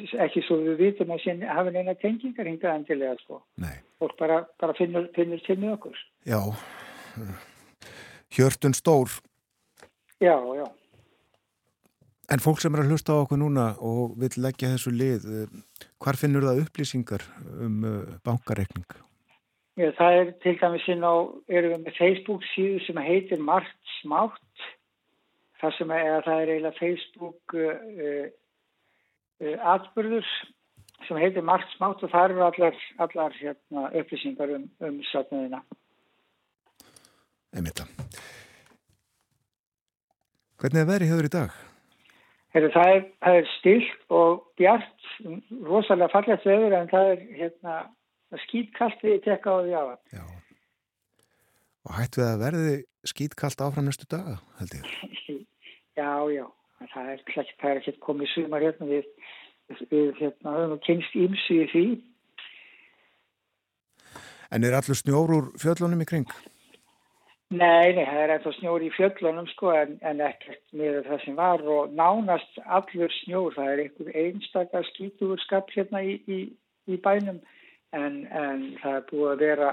[0.00, 3.42] ekki svo við vitum að sín hafa neina tengingar hingað endilega sko.
[3.60, 3.74] Nei.
[4.00, 5.98] Fólk bara, bara finnur, finnur til með okkur.
[6.28, 6.40] Já.
[8.32, 9.20] Hjörtun stór.
[10.22, 10.66] Já, já.
[12.32, 15.80] En fólk sem er að hlusta á okkur núna og vil leggja þessu lið, uh,
[16.00, 17.24] hvar finnur það upplýsingar
[17.60, 18.86] um uh, bankareikning?
[19.76, 21.14] Já, það er til dæmis inn á,
[21.52, 24.68] erum við með Facebook síðu sem heitir Margt Smátt.
[25.60, 28.30] Það sem er, það er eiginlega Facebook uh,
[29.42, 30.26] atbyrður
[31.06, 35.62] sem heitir Margt Smátt og það eru allar, allar hérna, upplýsingar um, um söfnuðina.
[37.52, 38.20] Einmitt það.
[40.62, 41.56] Hvernig er verið hefur í dag?
[42.52, 45.10] Heru, það, er, það er stilt og bjart,
[45.66, 47.76] rosalega fallegt veður en það er hérna,
[48.44, 49.98] skýtkalt við tekka á því á það.
[50.12, 50.24] Já.
[51.82, 52.74] Og hætt við að verði
[53.10, 54.92] skýtkalt áfram næstu daga, held ég.
[55.92, 56.46] Já, já,
[56.92, 59.10] það er, klart- það er ekki komið sumar hérna við,
[59.90, 61.84] við hérna, höfum nú kynst ímsu í því.
[64.52, 66.32] En er allur snjór úr fjöllunum í kring?
[67.52, 71.34] Nei, nei, það er eftir snjór í fjöllunum sko en, en ekkert með það sem
[71.36, 76.38] var og nánast allur snjór, það er einhver einstakar skítugur skap hérna í, í,
[76.88, 77.42] í bænum
[77.92, 79.70] en, en það er búið að vera,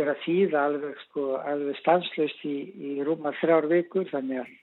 [0.00, 4.56] vera þýða alveg sko, alveg stanslust í, í rúma þrjár vikur þannig að,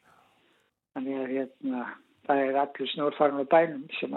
[0.95, 1.85] þannig að hérna,
[2.27, 4.15] það er allur snjór farin á bænum sem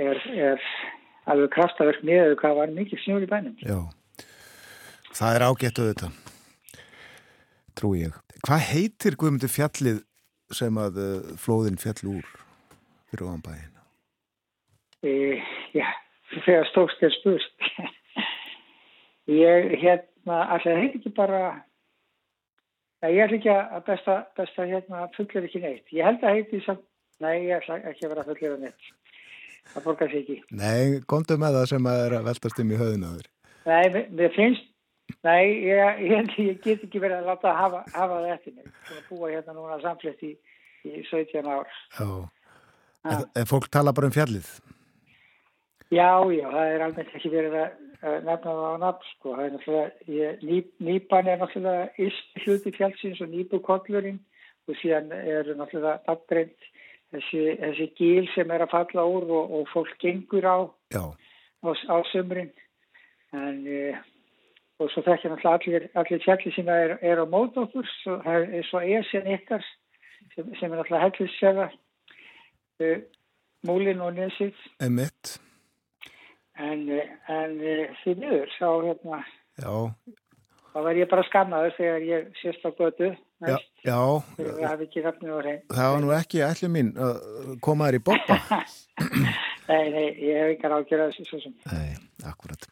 [0.00, 0.68] er, er
[1.30, 3.56] alveg kraftaverk með hvað var mikið snjór í bænum.
[3.62, 3.78] Já.
[5.12, 6.12] Það er ágættu þetta.
[7.78, 8.16] Trú ég.
[8.42, 10.00] Hvað heitir Guðmundur fjallið
[10.52, 12.32] sem að uh, flóðin fjall úr
[13.10, 13.68] fyrir ofan bæinn?
[15.02, 15.12] E,
[15.74, 15.86] já,
[16.44, 17.68] þegar stókst er spurt.
[19.42, 21.62] ég, hérna, allir heit ekki bara,
[23.02, 25.86] nei, ég ætla ekki að besta, besta hérna, fullir ekki neitt.
[25.94, 26.84] Ég held að heiti samt,
[27.22, 28.90] nei, ég ætla ekki að vera fullir neitt.
[29.70, 30.38] Það borgar sér ekki.
[30.58, 33.30] Nei, komdu með það sem að er að veltast um í höfðunaður.
[33.62, 34.68] Nei, mér, finnst,
[35.22, 38.70] nei, ég, ég, ég get ekki verið að láta hafa, hafa það eftir mig.
[38.88, 40.32] Búin að búa hérna núna samflett í,
[40.88, 41.70] í 17 ár.
[41.98, 42.08] Já.
[43.38, 44.50] En fólk tala bara um fjallið.
[45.92, 47.72] Já, já, það er almennt ekki verið að
[48.24, 49.32] nefna það á nafn, sko.
[49.36, 54.22] Það er náttúrulega, ég, ný, nýpan er náttúrulega yst hluti fjallsins og nýbukollurinn
[54.70, 56.70] og síðan eru náttúrulega nafnbreynd
[57.12, 60.56] þessi, þessi gíl sem er að falla úr og, og fólk gengur á
[60.96, 61.04] á,
[61.68, 62.50] á sömurinn.
[63.36, 63.92] En, e,
[64.80, 68.48] og svo þekkja náttúrulega allir, allir fjalli sem er, er á mót okkur, svo, það
[68.48, 69.64] er svo esjan ykkar
[70.32, 71.70] sem, sem er náttúrulega hellissefa,
[72.80, 72.92] e,
[73.68, 74.68] múlin og nesið.
[74.80, 75.36] Emitt.
[76.60, 76.82] En,
[77.32, 79.22] en eh, því miður sá hérna,
[79.56, 79.72] Já.
[80.72, 83.12] þá verð ég bara skammaður þegar ég sést á götu
[83.42, 83.98] Já, já,
[84.38, 85.10] við hafi ekki á
[85.40, 85.62] hrein.
[85.72, 88.36] það var nú ekki ætlu mín að koma þér í boppa.
[89.72, 91.52] Nei, nei, ég hef engar ágjörð þessu svo sem.
[91.70, 91.94] Nei,
[92.28, 92.64] akkurat.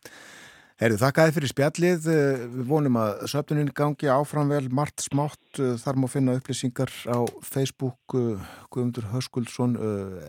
[0.80, 2.06] Herðu, þakkaði fyrir spjallið.
[2.12, 5.40] Eh, Við vonum að söfnunin gangi áfram vel margt smátt.
[5.60, 9.78] Eh, Þar má finna upplýsingar á Facebook Guðmundur Höskuldsson,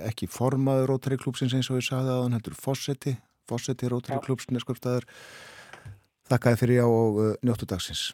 [0.08, 3.16] ekki formaður Rótari klúpsins eins og ég sagði að hann heldur Fossetti,
[3.52, 4.24] Fossetti Rótari Já.
[4.26, 5.08] klúpsin eskupstæður.
[6.32, 8.12] Þakkaði fyrir já og uh, njóttu dagsins.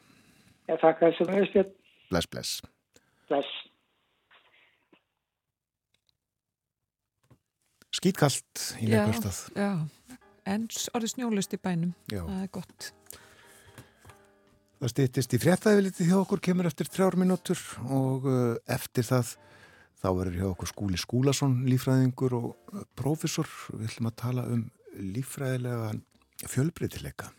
[0.68, 1.74] Ég þakka þessu með stjórn.
[2.10, 2.62] Bless, bless.
[3.30, 3.56] Bless.
[7.98, 9.02] Skýtkalt í Já.
[9.02, 9.40] nekvistað.
[9.58, 12.22] Já, en orðið snjólust í bænum, Já.
[12.28, 12.92] það er gott.
[14.78, 19.32] Það stýttist í fréttaðið hjá okkur, kemur eftir þrjár mínútur og uh, eftir það
[19.98, 23.50] þá verður hjá okkur Skúli Skúlason, lífræðingur og uh, prófessor.
[23.74, 25.94] Við ætlum að tala um lífræðilega
[26.48, 27.32] fjölbreytileika.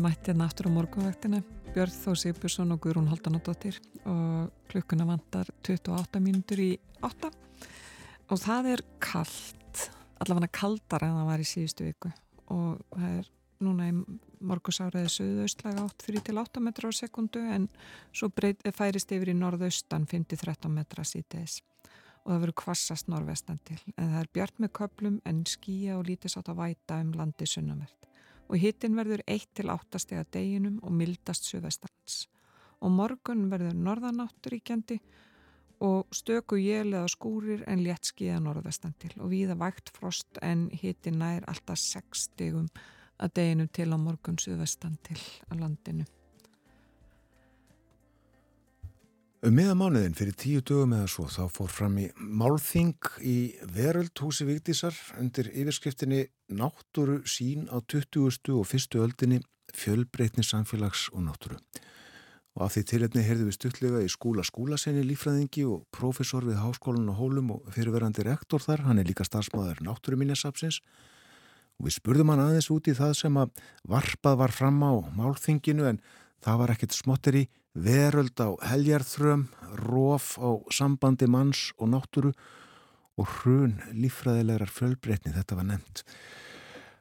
[0.00, 1.38] Erum mættið aftur á morgunvaktina,
[1.74, 3.76] Björn Þó Sigurbjörnsson og Guðrún Haldanadóttir
[4.08, 6.68] og klukkuna vantar 28 mínútur í
[7.04, 7.28] 8
[8.32, 9.82] og það er kallt,
[10.24, 12.14] allavega kaldar en það var í síðustu viku.
[12.48, 13.30] Og það er
[13.60, 13.94] núna í
[14.40, 17.68] morgusáraði söðaustlaga 8 fyrir til 8 metra á sekundu en
[18.08, 21.60] svo breyt, færist yfir í norðaustan 5-13 metra síðdeis
[22.24, 23.82] og það verður kvassast norðvestan til.
[23.98, 27.44] En það er bjart með köplum en skýja og lítið sátt að væta um landi
[27.44, 28.00] sunnavert
[28.50, 32.24] og hittin verður 1-8 steg að deginum og mildast söðvestans.
[32.82, 34.98] Og morgun verður norðanáttur ríkjandi
[35.80, 40.68] og stöku jél eða skúrir en létt skíða norðvestan til og víða vægt frost en
[40.72, 42.68] hittin nær alltaf 6 stegum
[43.20, 46.08] að deginum til á morgun söðvestan til að landinu.
[49.40, 53.36] Um miða mánuðin fyrir tíu dögum eða svo þá fór fram í Málþing í
[53.72, 58.20] Veröld húsi Vigdísar undir yfirskriftinni Náttúru sín á 20.
[58.52, 58.98] og 1.
[59.00, 59.38] öldinni
[59.72, 61.56] fjölbreytni samfélags og náttúru.
[62.52, 67.08] Og af því tilhefni heyrðu við stuttlega í skúla skúlasenni lífræðingi og profesor við Háskólan
[67.08, 70.82] og Hólum og fyrirverandi rektor þar, hann er líka starfsmáður náttúruminjasapsins
[71.80, 73.56] og við spurðum hann aðeins út í það sem að
[73.88, 76.04] varpað var fram á Málþinginu en
[76.44, 79.46] það var ekkert smottir í veröld á heljarþröm,
[79.86, 82.32] róf á sambandi manns og náttúru
[83.20, 86.04] og hrun líffræðilegar fjölbreytni, þetta var nefnt.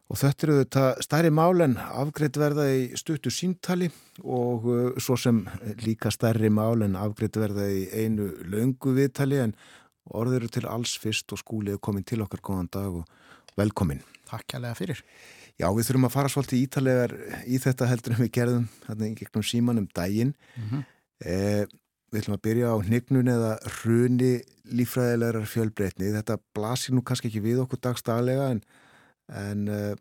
[0.10, 3.92] Og þetta eru þetta stærri mál en afgreitt verða í stuttu síntali
[4.26, 5.44] og uh, svo sem
[5.86, 9.54] líka stærri mál en afgreitt verða í einu löngu viðtali en
[10.10, 14.02] orður til alls fyrst og skúlið komin til okkar góðan dag og velkomin.
[14.30, 15.04] Takk kærlega fyrir.
[15.60, 19.16] Já, við þurfum að fara svolítið ítalegar í þetta heldur en við gerðum þarna í
[19.20, 20.34] gegnum síman um daginn.
[20.56, 20.84] Mhm.
[21.20, 21.64] Eh,
[22.10, 23.50] við ætlum að byrja á hnignun eða
[23.80, 24.32] hruni
[24.72, 26.14] lífræðilegar fjölbreytni.
[26.16, 28.62] Þetta blasir nú kannski ekki við okkur dagstaglega en,
[29.36, 29.96] en eh,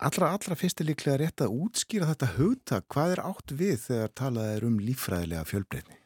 [0.00, 2.86] allra, allra fyrst er líklega rétt að útskýra þetta hugtak.
[2.88, 6.00] Hvað er átt við þegar talað er um lífræðilega fjölbreytni?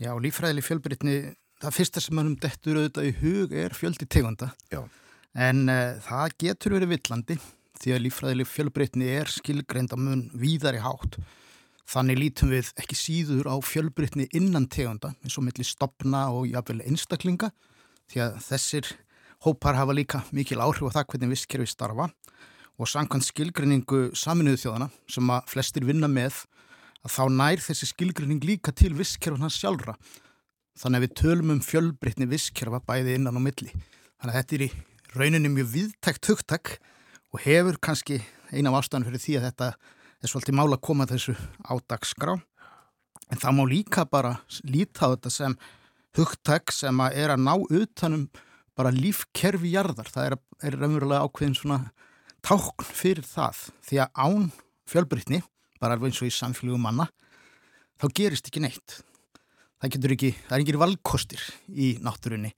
[0.00, 1.18] Já, lífræðileg fjölbreytni,
[1.60, 4.50] það fyrsta sem mannum dettur auðvitað í hug er fjöldi tegunda.
[4.72, 4.80] Já.
[5.36, 7.36] En uh, það getur verið villandi
[7.80, 11.18] því að lífræðileg fjölbreytni er skilgreind á mun víðari hátt.
[11.86, 16.82] Þannig lítum við ekki síður á fjölbreytni innan tegunda eins og milli stopna og jafnvel
[16.82, 17.52] einstaklinga
[18.10, 18.90] því að þessir
[19.46, 22.08] hópar hafa líka mikil áhrif á það hvernig visskerfi starfa
[22.76, 26.42] og samkvæmt skilgreiningu saminuðu þjóðana sem að flestir vinna með
[27.06, 29.94] að þá nær þessi skilgreining líka til visskerfuna sjálfra.
[30.76, 33.70] Þannig að við tölum um fjölbreytni visskerfa bæði innan og milli.
[34.18, 34.70] Þannig að þetta er í
[35.16, 36.72] rauninni mjög viðtækt hugtak
[37.36, 38.16] og hefur kannski
[38.48, 39.66] eina af ástæðan fyrir því að þetta,
[40.24, 41.34] er svolítið mála að koma þessu
[41.68, 42.32] á dagskrá
[43.28, 44.30] en það má líka bara
[44.64, 45.56] líta á þetta sem
[46.16, 48.24] hugtæk sem að er að ná utanum
[48.76, 50.08] bara lífkerfi jarðar.
[50.08, 51.78] Það er, er raunverulega ákveðin svona
[52.40, 54.50] tákn fyrir það því að án
[54.88, 55.42] fjölbrytni,
[55.76, 57.10] bara alveg eins og í samfélögum manna,
[58.00, 59.02] þá gerist ekki neitt.
[59.82, 62.56] Það getur ekki, það er ekki valkostir í náttúrunni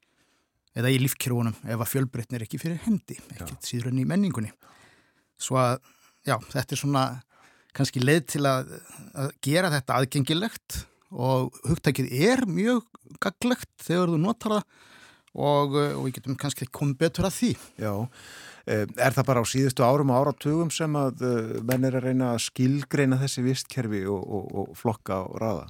[0.78, 4.52] eða í lífkerfunum ef að fjölbrytni er ekki fyrir hendi, ekkert síður enn í menningunni.
[5.38, 5.80] Svo að,
[6.26, 7.06] já, þetta er svona
[7.76, 8.70] kannski leið til að,
[9.18, 12.86] að gera þetta aðgengilegt og hugtækið er mjög
[13.22, 14.86] gaglegt þegar þú notar það
[15.38, 17.50] og, og við getum kannski komið betur að því.
[17.78, 17.92] Já,
[18.66, 22.08] eh, er það bara á síðustu árum og áratugum sem að eh, menn er að
[22.08, 25.68] reyna að skilgreina þessi vistkerfi og, og, og flokka og raða?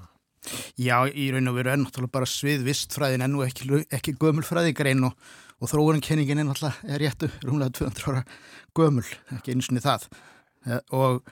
[0.79, 5.15] Já, í raun og veru er náttúrulega bara svið vistfræðin ennú ekki, ekki gömulfræðigrein og,
[5.59, 8.25] og þróunankenningin er náttúrulega réttu rúmlega 200 ára
[8.79, 10.09] gömul, ekki eins og það.
[10.67, 11.23] Eh, og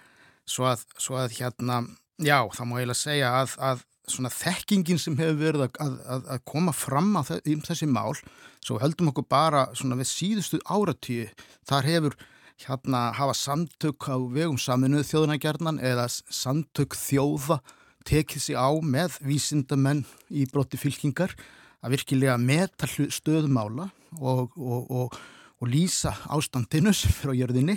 [0.46, 1.82] svo að, svo að hérna,
[2.22, 6.44] já, það má eiginlega segja að, að svona þekkingin sem hefur verið að, að, að
[6.46, 8.14] koma fram á þessi mál,
[8.62, 11.26] svo höldum okkur bara svona við síðustu áratíu,
[11.66, 12.18] þar hefur
[12.62, 17.61] hérna hafa samtök á vegum saminuð þjóðunagjarnan eða samtök þjóða
[18.07, 21.34] tekið sér á með vísindamenn í brotti fylkingar
[21.82, 25.18] að virkilega meta stöðumála og, og, og,
[25.61, 27.76] og lýsa ástandinu sem fyrir á jörðinni.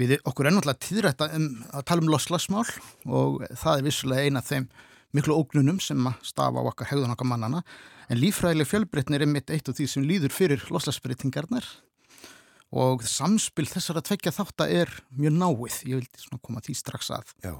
[0.00, 2.66] Við okkur er náttúrulega tíðrætt um, að tala um loslasmál
[3.04, 4.70] og það er vissulega eina af þeim
[5.16, 7.64] miklu ógnunum sem að stafa á okkar hegðun okkar mannana
[8.10, 11.66] en lífræðileg fjölbreytni er einmitt eitt af því sem líður fyrir loslasbreytingarnar
[12.70, 16.76] og samspil þessar að tvekja þátt að er mjög náið, ég vildi svona koma því
[16.78, 17.34] strax að.
[17.42, 17.54] Já.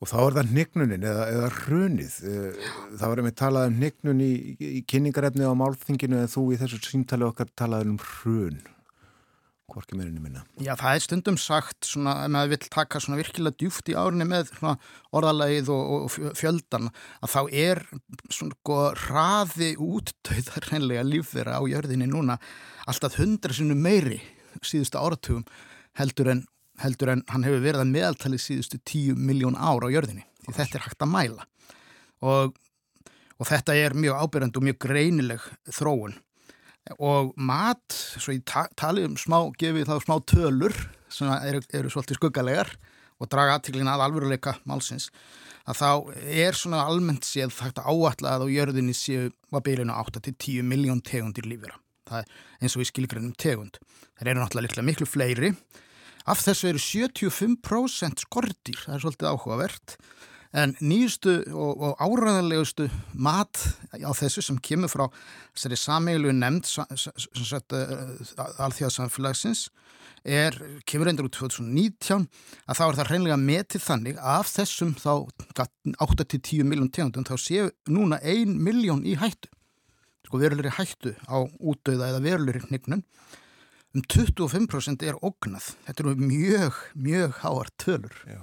[0.00, 1.48] Og þá er það nignunin eða, eða.
[1.70, 6.60] Eh, það var einmitt talað um nignun í, í kynningarefni á málþinginu en þú í
[6.60, 8.62] þessu símtali okkar talaði um hrun.
[9.70, 10.40] Hvorki meirinu minna.
[10.58, 14.26] Já, það er stundum sagt svona, ef maður vil taka svona virkilega djúft í árinni
[14.26, 14.50] með
[15.14, 16.88] orðalægið og, og fjöldan,
[17.20, 17.82] að þá er
[18.32, 22.40] svona sko raði úttöðar reynlega lífvera á jörðinni núna
[22.90, 24.18] alltaf hundra sinu meiri
[24.64, 25.46] síðustu áratugum
[26.00, 26.42] heldur en
[26.82, 30.78] heldur en hann hefur verið að meðaltali síðustu tíu miljón ára á jörðinni því þetta
[30.78, 31.46] er hægt að mæla.
[32.26, 32.56] Og,
[33.38, 35.44] og þetta er mjög ábyrgand og mjög greinileg
[35.76, 36.16] þróun.
[36.96, 37.84] Og mat,
[38.18, 40.74] svo ég ta tali um smá, gefið þá smá tölur
[41.12, 42.72] sem eru, eru svolítið skuggalegar
[43.20, 45.10] og draga aðtiklina að alvöruleika málsins
[45.68, 45.90] að þá
[46.32, 51.46] er svona almennt séð þetta áallega að á jörðinni séu að byrjunu 8-10 miljón tegundir
[51.46, 51.76] lífira
[52.10, 53.78] það er eins og við skilgreinum tegund.
[54.18, 55.52] Það eru náttúrulega miklu fleiri
[56.28, 59.96] Af þessu eru 75% skortir, það er svolítið áhugavert,
[60.56, 63.60] en nýjustu og, og áræðanlegustu mat
[63.94, 65.04] á þessu sem kemur frá
[65.54, 69.68] þessari sameilu nefnd uh, alþjóðsamfélagsins
[70.26, 70.56] er,
[70.90, 72.26] kemur reyndur úr 2019
[72.66, 75.12] að þá er það hreinlega metið þannig að af þessum þá
[76.02, 79.52] 8-10 miljón tegundum þá séu núna 1 miljón í hættu,
[80.26, 83.06] sko verulegri hættu á útdauða eða verulegri hnignun
[83.96, 85.72] um 25% er ógnað.
[85.86, 88.16] Þetta eru mjög, mjög háar tölur.
[88.28, 88.40] Já.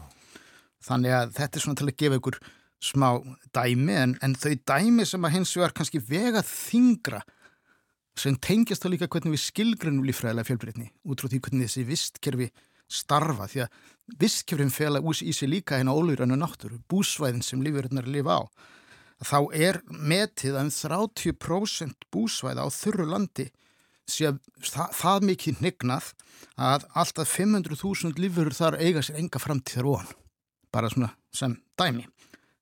[0.87, 2.39] Þannig að þetta er svona til að gefa ykkur
[2.83, 3.07] smá
[3.55, 7.23] dæmi en, en þau dæmi sem að hins vegar kannski vega þingra
[8.17, 12.47] sem tengjast þá líka hvernig við skilgrunum lífræðilega fjölbreytni út frá því hvernig þessi vistkerfi
[12.87, 13.81] starfa því að
[14.21, 18.41] vistkerfin fela ús í sig líka hérna ólýrannu náttúru, búsvæðin sem lífverðnar lifa á.
[19.25, 23.49] Þá er metið að um 30% búsvæða á þurru landi
[24.07, 26.11] sé að það, það mikið nignað
[26.57, 30.13] að alltaf 500.000 lífur þar eiga sér enga framtíðar ofan.
[30.73, 32.05] Bara svona sem dæmi.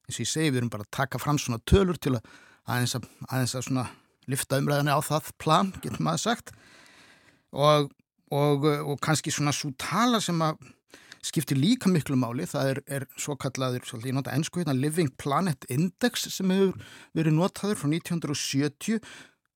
[0.06, 2.26] Eins og ég segi við erum bara að taka fram svona tölur til að
[2.66, 3.86] aðeins að, aðeins að svona
[4.30, 6.56] lifta umræðinni á það plan, getur maður sagt.
[7.56, 7.91] Og,
[8.34, 10.60] og, og kannski svona svo tala sem að
[11.26, 15.10] skiptir líka miklu máli, það er, er svo kallaður, svolítið ég nota ennsku hérna Living
[15.18, 16.76] Planet Index sem hefur
[17.18, 19.00] verið notaður frá 1970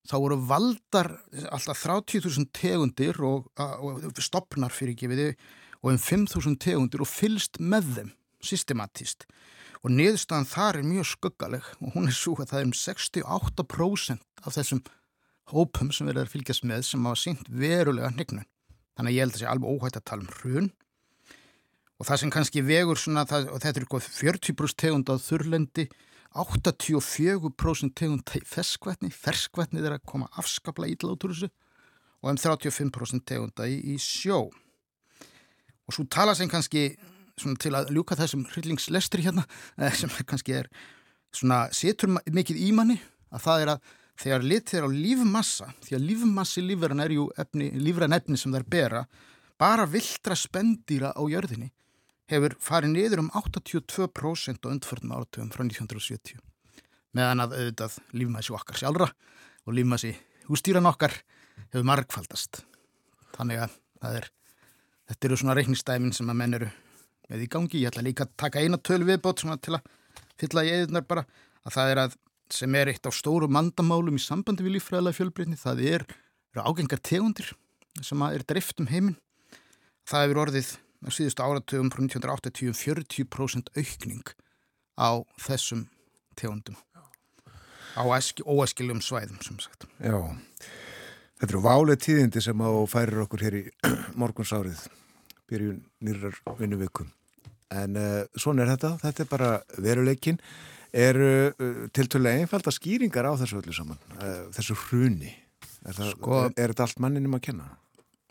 [0.09, 1.11] þá voru valdar
[1.53, 5.33] alltaf 30.000 tegundir og, og stopnar fyrir þau
[5.79, 9.27] og um 5.000 tegundir og fylst með þeim systematist
[9.83, 14.43] og niðurstaðan þar er mjög skuggaleg og hún er svo að það er um 68%
[14.43, 14.81] af þessum
[15.53, 18.47] hópum sem verður að fylgjast með sem hafa sínt verulega hnignun.
[18.97, 20.69] Þannig að ég held að það sé alveg óhætt að tala um hrun
[21.99, 23.87] og það sem kannski vegur svona, það, og þetta er
[24.19, 25.87] 40% tegund á þurrlendi
[26.35, 31.49] 84% tegund ferskvætni, ferskvætni er að koma afskapla ítla út úr þessu
[32.19, 34.49] og um 35% tegunda í, í sjó.
[35.87, 36.91] Og svo tala sem kannski
[37.39, 39.45] til að ljúka þessum hryllingslestri hérna,
[39.81, 40.69] eh, sem kannski er
[41.33, 42.99] svona, setur mikið í manni,
[43.31, 47.27] að það er að þegar litið er á lífmassa, því að lífmassi lífverðan er ju
[47.39, 49.03] efni, lífverðan efni sem þær bera,
[49.59, 51.71] bara viltra spendýra á jörðinni
[52.29, 56.39] hefur farið niður um 82% á undförnum áratugum frá 1970
[57.17, 59.07] meðan að auðvitað lífmæsi okkar sjálfra
[59.65, 60.13] og lífmæsi
[60.49, 61.15] hústýran okkar
[61.69, 62.63] hefur margfaldast.
[63.35, 64.29] Þannig að er,
[65.09, 66.69] þetta eru svona reiknistæmin sem að menn eru
[67.29, 67.81] með í gangi.
[67.81, 69.93] Ég ætla líka að taka eina töl viðbót til að
[70.39, 71.25] fylla í eðunar bara
[71.65, 72.19] að það er að
[72.49, 76.05] sem er eitt á stóru mandamálum í sambandi við líffræðilega fjölbreytni, það er,
[76.53, 77.51] eru ágengar tegundir
[78.01, 79.17] sem að er drift um heiminn.
[80.09, 80.71] Það hefur orðið
[81.03, 84.33] á síðustu áratugum frá 1980 40% aukning
[84.99, 85.87] á þessum
[86.39, 86.77] tegundum.
[87.95, 89.87] Á óæskiljum svæðum sem sagt.
[89.99, 90.19] Já,
[91.39, 93.63] þetta eru válið tíðindi sem á færir okkur hér í
[94.21, 94.87] morgunsárið
[95.49, 97.09] byrjun nýrar vinnu vikum
[97.73, 100.39] en uh, svona er þetta, þetta er bara veruleikin
[100.89, 105.35] er uh, tiltölulega einfalda skýringar á þessu öllu saman uh, þessu hruni?
[105.85, 107.69] Er, það, sko, er, er þetta allt manninum að kenna?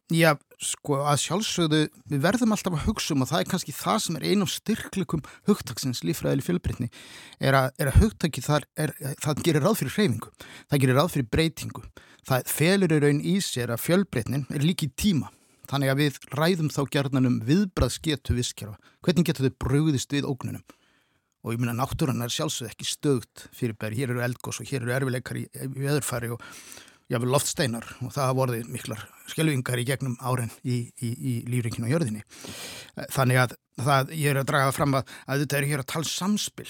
[0.09, 1.79] Já, sko að sjálfsögðu
[2.09, 4.53] við verðum alltaf að hugsa um og það er kannski það sem er einu af
[4.55, 6.89] styrklikum hugtaksins lífræðili fjölbreytni
[7.45, 10.33] er að, er að hugtaki þar er, það gerir ráð fyrir hreyfingu,
[10.71, 11.85] það gerir ráð fyrir breytingu.
[12.29, 15.29] Það felur í raun í sér að fjölbreytnin er líki tíma
[15.69, 20.65] þannig að við ræðum þá gerðanum viðbraðsgetu visskerfa, hvernig getur þau bröðist við ógnunum?
[21.45, 24.87] Og ég minna náttúrann er sjálfsögðu ekki stögt fyrir bæri, hér eru eldgós og hér
[24.87, 26.43] eru erfileikar í, í öðurfari og
[27.09, 31.95] jáfnvel loftsteinar og það vorið miklar skjelvingar í gegnum áren í, í, í lífringinu og
[31.95, 32.25] jörðinni.
[33.15, 36.13] Þannig að það, ég er að draga fram að, að þetta er hér að tala
[36.13, 36.69] samspil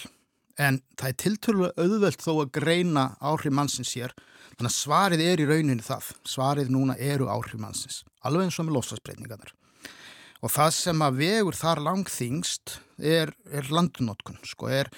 [0.58, 4.14] en það er tilturlega auðvelt þó að greina áhrif mannsins hér.
[4.58, 6.12] Þannig að svarið er í rauninu það.
[6.26, 9.54] Svarið núna eru áhrif mannsins alveg eins og með lofslagsbreyningarnar
[10.38, 14.90] og það sem að vegur þar langþingst er, er landunótkun sko er,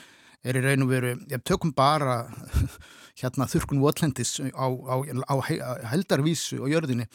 [0.44, 2.22] er í raun og veru, ég tökum bara
[3.20, 4.94] hérna þurkun votlendis á, á,
[5.28, 5.34] á
[5.92, 7.08] heldarvísu og jörðinni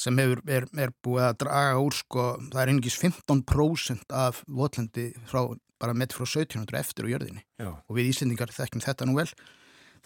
[0.00, 5.10] sem hefur, er, er búið að draga úr sko, það er einingis 15% af votlendi
[5.28, 5.42] frá,
[5.80, 7.42] bara með frá 1700 eftir á jörðinni.
[7.60, 7.72] Já.
[7.74, 9.28] og við Íslendingar þekkjum þetta nú vel.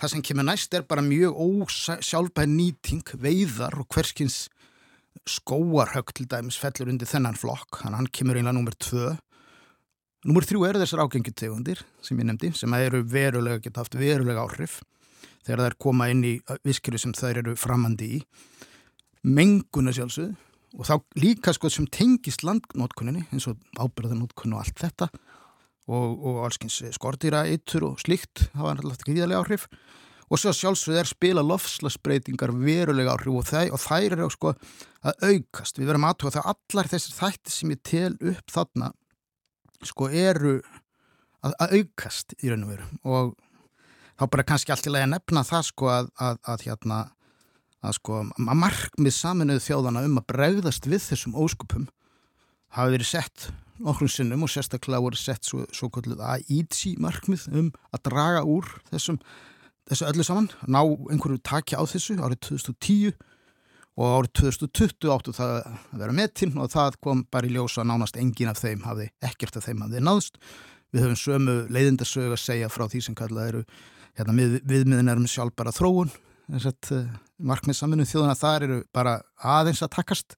[0.01, 4.49] Það sem kemur næst er bara mjög ósjálfbæð nýting, veiðar og hverskins
[5.31, 7.85] skóarhögg til dæmis fellur undir þennan flokk.
[7.87, 9.13] Að hann kemur einlega nummer 2
[10.25, 14.81] nummer 3 eru þessar ágengjutegundir sem ég nefndi, sem eru verulega geta haft verulega áhrif
[15.45, 18.21] þegar er koma inn í viskjöru sem þær eru framandi í.
[19.25, 20.33] Menguna sjálfsög
[20.75, 26.41] og þá líka sko sem tengist landnótkunninni eins og ábyrðanótkunn og allt þetta og, og
[26.47, 29.69] allskyns skortýra eittur og slikt var alltaf ekki íðarlega áhrif.
[30.33, 34.55] Og svo sjálfsög er spila lofslagsbreytingar verulega áhrif og, þæ, og þær eru sko
[35.05, 35.79] að aukast.
[35.79, 38.93] Við verðum aðtóða það allar þessir þætti sem ég tel upp þarna
[39.89, 40.59] sko eru
[41.45, 42.89] að, að aukast í raun og veru.
[43.05, 43.35] Og
[44.19, 47.01] þá bara kannski allt í lagi að nefna það sko að, að, að hérna
[47.85, 51.89] að sko að markmið saminuðu þjóðana um að bregðast við þessum óskupum
[52.75, 53.49] hafi verið sett
[53.85, 56.23] nokkrum sinnum og sérstaklega voru sett svo, svo kalluð
[56.53, 59.19] íti markmið um að draga úr þessum
[59.91, 63.17] þessu öllu saman, ná einhverju takja á þessu árið 2010
[63.95, 68.19] og árið 2020 áttu það að vera metinn og það kom bara í ljósa nánast
[68.19, 70.41] engin af þeim hafi ekkert af þeim hafið náðst.
[70.95, 73.63] Við höfum sömu leiðindasög að segja frá því sem kallað eru
[74.19, 76.11] hérna, við, viðmiðin erum sjálf bara þróun.
[76.51, 77.15] Þessart uh, eh,
[77.51, 79.15] markmið saminu þjóðana þar eru bara
[79.55, 80.37] aðeins að takast.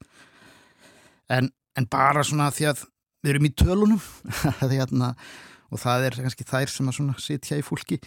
[1.32, 2.86] En, en bara svona því að
[3.24, 4.06] við erum í tölunum
[4.76, 5.14] hérna,
[5.72, 7.98] og það er kannski þær sem að sitja í fólki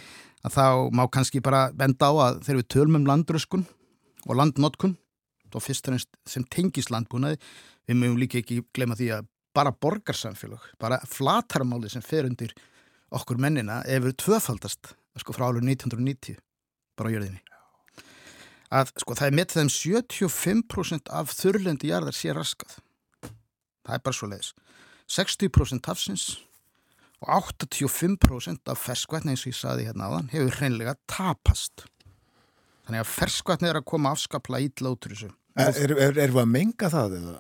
[0.46, 3.66] að þá má kannski bara benda á að þegar við tölum um landröskun
[4.30, 4.96] og landnotkun
[5.56, 7.40] og fyrst og ennst sem tengis landbúnaði.
[7.90, 12.54] Við mögum líka ekki glema því að bara borgarsamfélag, bara flatarmáli sem fer undir
[13.16, 16.38] okkur mennina hefur tvöfaldast sko frá álur 1990
[16.98, 17.42] bara á jörðinni.
[18.70, 22.78] Að sko það er með þeim 75% af þurrlendi jarðar sé raskað.
[23.88, 24.54] Það er bara svo leiðis
[25.10, 26.26] 60% tafsins
[27.20, 31.88] og 85% af ferskvætni eins og ég saði hérna þann hefur hreinlega tapast.
[32.86, 36.44] Þannig að ferskvætni er að koma afskapla ítla út úr þessu Erum er, er við
[36.44, 37.38] að menga það eða?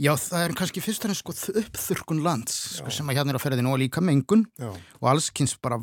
[0.00, 3.38] Já, það er kannski fyrst og fremst sko uppþurkun lands sko, sem að hérna er
[3.38, 4.68] að ferja því nú að líka mengun Já.
[5.00, 5.78] og allskynns bara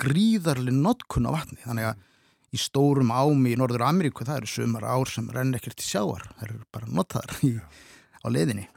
[0.00, 2.08] gríðarlega notkun á vatni þannig að
[2.52, 6.24] í stórum ámi í Norður Ameríku það eru sumar ár sem renn ekkert í sjáar
[6.38, 7.52] það eru bara notaðar í,
[8.22, 8.68] á leðinni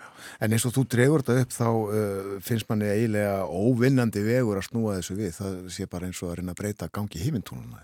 [0.44, 4.66] En eins og þú dregur þetta upp þá uh, finnst manni eiginlega óvinnandi vegur að
[4.68, 7.84] snúa þessu við, það sé bara eins og að reyna að breyta gangi hímintúnuna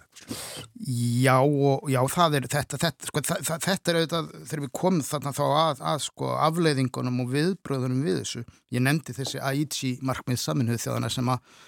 [1.22, 4.72] Já, og, já, það er þetta, þetta, sko, það, það, þetta er auðvitað þegar við
[4.78, 8.43] komum þarna þá að, að sko, afleiðingunum og viðbröðunum við þessu.
[8.74, 11.59] Ég nefndi þessi Aichi markmið saminuð þjóðana sem að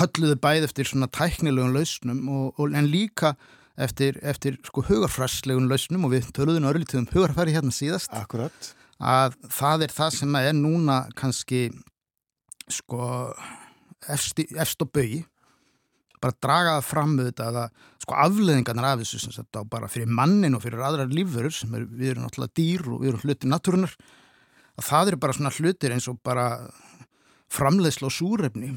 [0.00, 3.34] kölluðu bæð eftir svona tæknilegum lausnum og, og, en líka
[3.80, 8.12] eftir, eftir sko hugarfræslegum lausnum og við töluðum örlítum hugarfæri hérna síðast.
[8.16, 11.64] Akkurat að það er það sem er núna kannski
[12.70, 13.02] sko
[14.08, 15.24] efst, efst og bögi
[16.20, 17.60] bara draga það fram með þetta að
[18.04, 21.86] sko afleðingarnar af þessu sem á bara fyrir mannin og fyrir aðrar lífverur sem er,
[21.88, 23.94] við erum náttúrulega dýr og við erum hluti natúrunar
[24.76, 26.46] að það eru bara svona hlutir eins og bara
[27.50, 28.74] framleiðsla og súrefni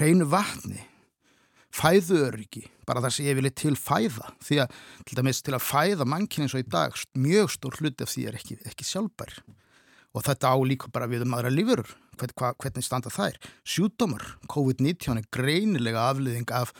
[0.00, 0.82] reynu vatni
[1.72, 6.06] fæðuöryggi, bara það sem ég vilja til fæða, því að til dæmis til að fæða
[6.08, 9.36] mannkinn eins og í dag mjög stór hluti af því er ekki, ekki sjálfbær.
[10.12, 11.88] Og þetta á líka bara við um aðra lífurur,
[12.20, 13.38] hvern, hva, hvernig standa þær.
[13.64, 16.74] Sjúdómar, COVID-19 er greinilega afliðing af,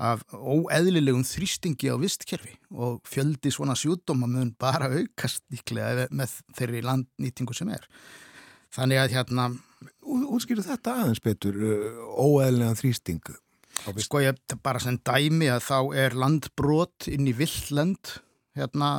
[0.00, 6.80] af óeðlilegum þrýstingi á vistkerfi og fjöldi svona sjúdóma mun bara aukast líklega með þeirri
[6.86, 7.84] landnýtingu sem er.
[8.72, 9.50] Þannig að hérna
[10.08, 13.20] Útskýru þetta aðeins betur, uh, óeðlega þrýsting.
[13.20, 13.47] á vist.
[14.04, 18.18] Sko ég bara sem dæmi að þá er landbrot inn í villand
[18.58, 18.90] hérna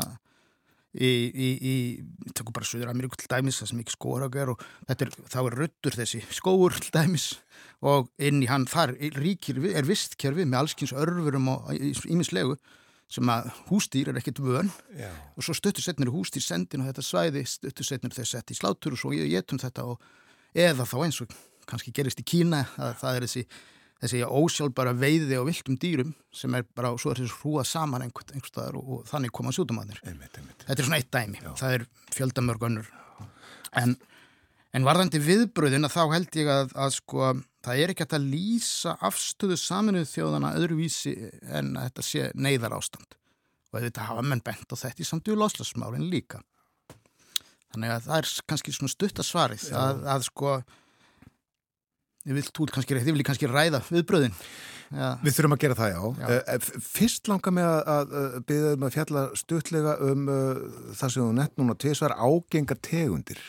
[0.94, 1.76] í, í, í
[2.34, 5.58] tökum bara Suður Ameríku til dæmis það sem ekki skóraug er og er, þá er
[5.62, 7.30] ruttur þessi skóur til dæmis
[7.86, 11.70] og inn í hann þar ríkir er vistkerfi með allskins örfurum og
[12.10, 12.58] ímislegu
[13.10, 15.10] sem að hústýr er ekkit vön Já.
[15.34, 18.94] og svo stuttur setnir hústýr sendin og þetta svæði stuttur setnir þess sett í slátur
[18.94, 20.04] og svo getum þetta og
[20.54, 21.34] eða þá eins og
[21.70, 23.44] kannski gerist í Kína að það er þessi,
[24.00, 28.46] þessi ósjálfbara veiði á viltum dýrum sem er bara, svo er þessi hrúað saman einhvern,
[28.46, 30.64] staðar og, og þannig koma einmitt.
[30.66, 31.86] Þetta er svona eitt dæmi, það er
[32.16, 32.92] fjöldamörg önnur.
[33.80, 33.96] En,
[34.74, 37.32] en varðandi viðbröðin að þá held ég að, að sko,
[37.66, 43.18] það er ekki að lýsa afstöðu saminuð þjóðana öðruvísi en að þetta sé neyðar ástand.
[43.70, 46.40] Og þetta hafa menn bent á þetta í samtíðu loslasmálinn líka.
[47.70, 50.54] Þannig að það er kannski svona stuttasvarið að, að sko
[52.28, 54.36] vil, þú, kannski, vil kannski ræða viðbröðin.
[54.90, 55.12] Ja.
[55.22, 56.02] Við þurfum að gera það, já.
[56.18, 56.26] Já.
[56.34, 58.16] Eh, eh, Fyrst langar mig að,
[58.50, 60.64] byggja um að fjalla stuttlega um uh,
[60.98, 63.44] það sem þú nett núna tvisvar ágengar tegundir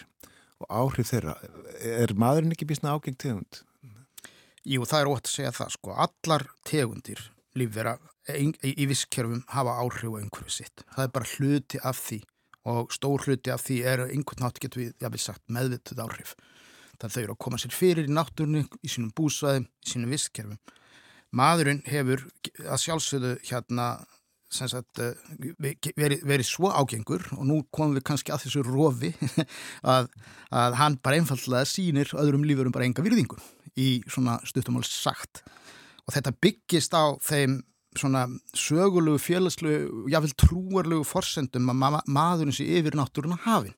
[0.60, 1.36] og áhrif þeirra.
[1.80, 3.62] Er maðurinn ekki býstna ágeng tegund?
[4.68, 5.94] Jú, það er ótt að segja það sko.
[6.04, 7.22] Allar tegundir
[7.56, 7.96] lífvera
[8.28, 10.84] í, í visskerfum hafa áhrif á einhverju sitt.
[10.92, 12.20] Það er bara hluti af því
[12.70, 16.34] og stór hluti af því er einhvern nátt getur við, jáfnvel sagt, meðvituð áhrif.
[17.00, 20.58] Það þau eru að koma sér fyrir í náttúrunni, í sínum búsvæðum, í sínum visskerfum.
[21.36, 22.26] Maðurinn hefur
[22.66, 23.90] að sjálfsögðu hérna
[24.50, 25.14] sagt, eh,
[25.60, 29.12] verið, verið svo ágengur og nú komum við kannski að þessu rofi
[29.94, 30.10] að,
[30.50, 33.38] að hann bara einfallega sýnir öðrum lífurum bara enga virðingu
[33.78, 35.44] í svona stuttumál sagt
[36.02, 37.60] og þetta byggist á þeim
[37.98, 43.74] svona sögulegu, félagslegu, jáfnvel trúarlegu forsendum að ma maðurinn sé yfir náttúruna hafin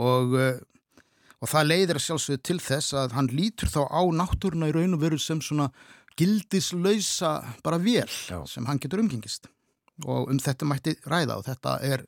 [0.00, 0.60] og, eh,
[1.40, 4.96] og það leiðir að sjálfsögðu til þess að hann lítur þá á náttúruna í raun
[4.96, 5.70] og veru sem svona
[6.20, 8.40] gildislausa bara vél Já.
[8.48, 9.48] sem hann getur umgengist.
[10.04, 12.04] Og um þetta mætti ræða og þetta er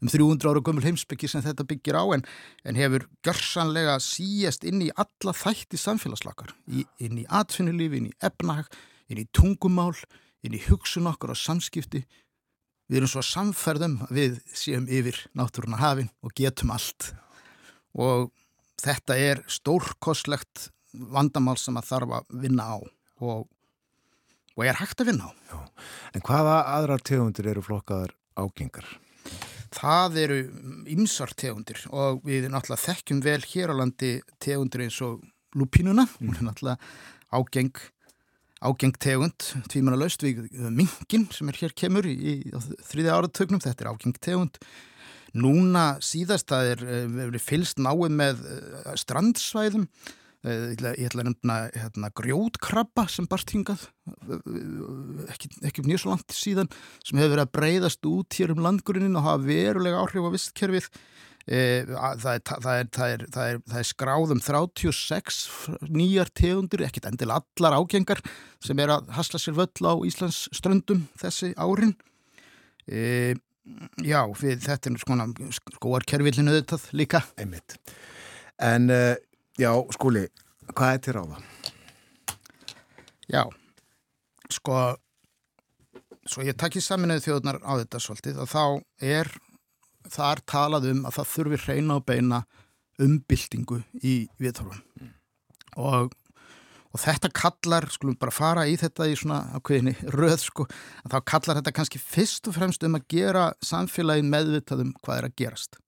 [0.00, 2.24] um 300 ára gömul heimsbyggi sem þetta byggir á en,
[2.64, 6.54] en hefur görsanlega síjast inn í alla þætti samfélagslakar.
[6.72, 8.70] Í, inn í atvinnulífi, inn í efnahag
[9.10, 9.94] inn í tungumál,
[10.46, 12.04] inn í hugsun okkur og samskipti.
[12.90, 17.12] Við erum svo samferðum við séum yfir náttúruna hafin og getum allt.
[17.94, 18.30] Og
[18.80, 22.78] þetta er stórkostlegt vandamál sem að þarf að vinna á
[23.20, 23.44] og,
[24.56, 25.58] og er hægt að vinna á.
[26.16, 28.88] En hvaða aðrar tegundir eru flokkaðar ágengar?
[29.70, 30.38] Það eru
[30.90, 34.12] ymsar tegundir og við náttúrulega þekkjum vel hér á landi
[34.42, 35.20] tegundir eins og
[35.54, 36.78] lupínuna, hún er náttúrulega
[37.30, 37.78] ágeng,
[38.60, 40.42] ágeng tegund, tvímanna laust við
[40.74, 42.58] mingin sem er hér kemur í, í á
[42.90, 44.58] þriðja áratögnum, þetta er ágeng tegund.
[45.34, 49.86] Núna síðast það er eh, verið fylst náið með eh, strandsvæðum,
[50.40, 53.82] Eh, ég ætla- að nefna hérna, grjótkrabba sem barst hingað
[55.28, 56.70] ekki, ekki mjög svo langt síðan
[57.04, 60.88] sem hefur verið að breyðast út hér um landgrunin og hafa verulega áhrif á vistkerfið.
[61.50, 65.42] Að það, er, það, er, það, er, það, er, skráðum 36
[65.92, 68.24] nýjar tegundir, ekkit endil allar ágengar
[68.64, 71.96] sem er að hasla sér völl á Íslands ströndum þessi árin.
[72.88, 73.34] E,
[74.02, 75.26] Já, við, þetta er svona
[75.76, 77.76] skóarkerfillinu auðvitað líka Einmitt.
[78.60, 79.14] En uh,
[79.60, 80.24] já, skúli,
[80.72, 81.42] hvað er til ráða?
[83.30, 83.44] Já,
[84.50, 84.80] sko
[86.30, 88.64] svo ég takki saminuð þjóðnar á þetta svolítið að þá
[89.12, 89.30] er
[90.10, 92.40] þar talað um að það þurfi hreina og beina
[93.00, 95.10] umbyltingu í viðþorfum
[95.80, 96.14] og,
[96.90, 100.66] og þetta kallar, skulum bara fara í þetta í svona ákveðinni röð sko,
[101.04, 105.22] að þá kallar þetta kannski fyrst og fremst um að gera samfélagin meðvitað um hvað
[105.22, 105.80] er að gerast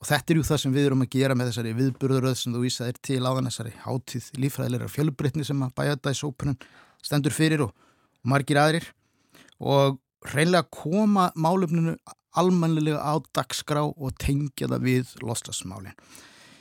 [0.00, 2.62] og þetta er jú það sem við erum að gera með þessari viðburðuröð sem þú
[2.64, 6.56] vísaðir til áðan þessari hátíð lífræðilegra fjölbreytni sem að bæjadæsópunum
[7.04, 7.74] stendur fyrir og,
[8.24, 8.86] margir aðrir
[9.60, 10.00] og
[10.32, 11.98] reynlega koma málefninu
[12.40, 15.96] almannilega á dagskrá og tengja það við loslasmálin.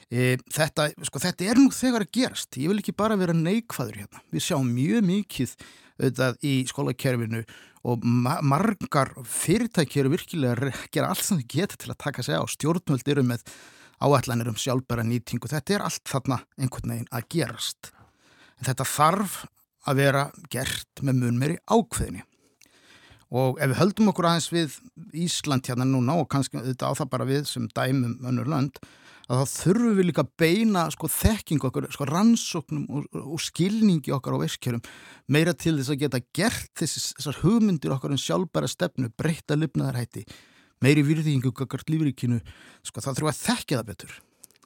[0.10, 2.58] E, þetta, sko, þetta er nú þegar að gerast.
[2.58, 4.22] Ég vil ekki bara vera neikvæður hérna.
[4.34, 5.56] Við sjáum mjög mikið
[6.00, 7.44] auðvitað í skólakerfinu
[7.90, 12.26] og ma margar fyrirtæki eru virkilega að gera allt sem þau geta til að taka
[12.26, 12.44] sig á.
[12.50, 13.46] Stjórnvöld eru með
[14.02, 15.52] áallanir um sjálfbæra nýtingu.
[15.52, 17.92] Þetta er allt þarna einhvern veginn að gerast.
[18.58, 19.44] En þetta þarf
[19.88, 22.26] að vera gert með mun meiri ákveðni.
[23.30, 24.80] Og ef við höldum okkur aðeins við
[25.22, 28.82] Ísland hérna núna og kannski þetta á það bara við sem dæmum önnur lönd
[29.30, 34.14] að þá þurfum við líka að beina sko, þekking okkur, sko, rannsóknum og, og skilningi
[34.16, 34.82] okkar á veskjörum
[35.30, 40.26] meira til þess að geta gert þessi, þessar hugmyndir okkar um sjálfbæra stefnu, breyta lifnaðarhætti,
[40.82, 42.42] meiri virðingu okkar lífrikinu,
[42.82, 44.18] sko, þá þurfum við að þekka það betur.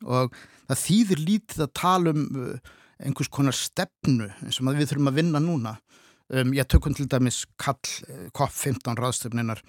[0.03, 0.39] Og
[0.69, 5.19] það þýðir lítið að tala um uh, einhvers konar stefnu eins og við þurfum að
[5.19, 5.75] vinna núna
[6.33, 7.77] Um, ég tökum til dæmis kall
[8.09, 9.59] eh, COP15 ráðstöfninar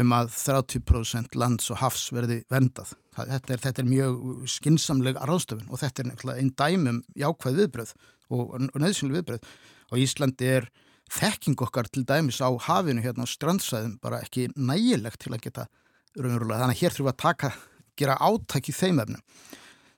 [0.00, 2.94] um að 30% lands og hafs verði vendað.
[3.18, 7.92] Þetta er, þetta er mjög skinsamlega ráðstöfun og þetta er einn dæmum jákvæð viðbröð
[8.30, 9.50] og, og nöðsynlega viðbröð
[9.90, 10.70] og Íslandi er
[11.18, 15.68] þekking okkar til dæmis á hafinu hérna á strandsæðum bara ekki nægilegt til að geta
[16.16, 16.64] raunverulega.
[16.64, 17.54] Þannig að hér þurfum við að taka,
[18.00, 19.22] gera áttak í þeim efnum.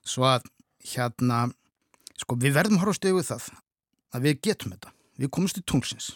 [0.03, 0.51] Svo að
[0.83, 1.41] hérna,
[2.19, 3.51] sko við verðum horfast yfir það
[4.11, 6.13] að við getum þetta við komumst í tungsins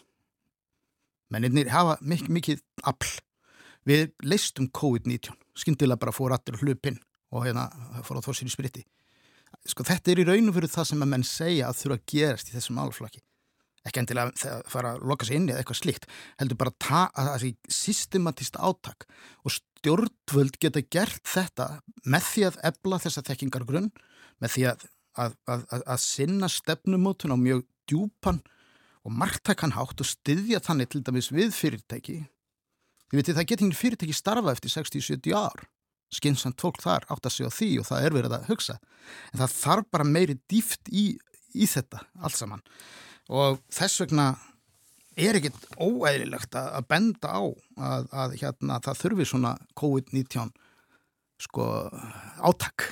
[1.33, 3.13] menninir hafa mikið, mikið afl.
[3.89, 6.99] Við leistum COVID-19 skindilega bara fór allir hlupinn
[7.33, 7.67] og hérna
[8.05, 8.83] fór á þossir í spriti.
[9.67, 12.51] Sko þetta er í raunum fyrir það sem að menn segja að þurfa að gerast
[12.51, 13.23] í þessum álflaki
[13.83, 16.05] ekki endilega að fara að loka sig inn í eitthvað slikt
[16.39, 19.05] heldur bara að það sé systematist áttak
[19.43, 21.67] og stjórnvöld geta gert þetta
[22.07, 23.89] með því að ebla þessa þekkingargrunn
[24.43, 24.87] með því að,
[25.19, 28.39] að, að, að sinna stefnumótun á mjög djúpan
[29.03, 32.17] og margtækan hátt og styðja þannig til dæmis við fyrirtæki.
[33.11, 35.65] Þið veitir það getur fyrirtæki starfa eftir 60-70 ár.
[36.13, 38.77] Skynsand fólk þar átt að segja því og það er verið að hugsa.
[39.33, 41.05] En það þarf bara meiri dýft í,
[41.53, 42.63] í þetta allt saman.
[43.33, 44.27] Og þess vegna
[45.19, 50.53] er ekkit óæðilegt að, benda á að, að hérna, það þurfi svona COVID-19
[51.43, 51.67] sko,
[52.41, 52.87] átak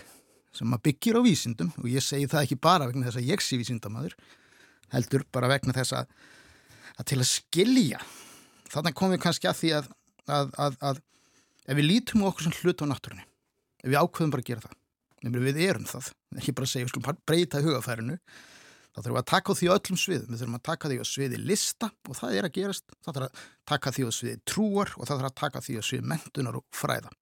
[0.56, 3.44] sem að byggir á vísindum og ég segi það ekki bara vegna þess að ég
[3.44, 4.16] sé vísindamadur
[4.92, 6.12] heldur bara vegna þess að,
[6.98, 8.04] að til að skilja
[8.72, 9.90] þannig komum við kannski að því að,
[10.32, 11.02] að, að
[11.68, 13.28] ef við lítum okkur sem hlut á náttúrunni
[13.82, 14.78] ef við ákveðum bara að gera það
[15.22, 18.18] nefnir við erum það, ekki bara að segja við skulum breyta hugafærinu
[18.92, 21.06] þá þurfum við að taka því á öllum sviðum, við þurfum að taka því á
[21.08, 22.96] sviði lista og það er að gerast.
[23.00, 25.76] Þá þurfum við að taka því á sviði trúar og það þurfum að taka því
[25.80, 27.14] á sviði mentunar og fræða.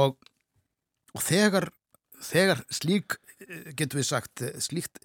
[0.00, 0.16] Og,
[1.14, 1.68] og þegar
[2.20, 3.16] þegar slík
[3.78, 5.00] getur við sagt slíkt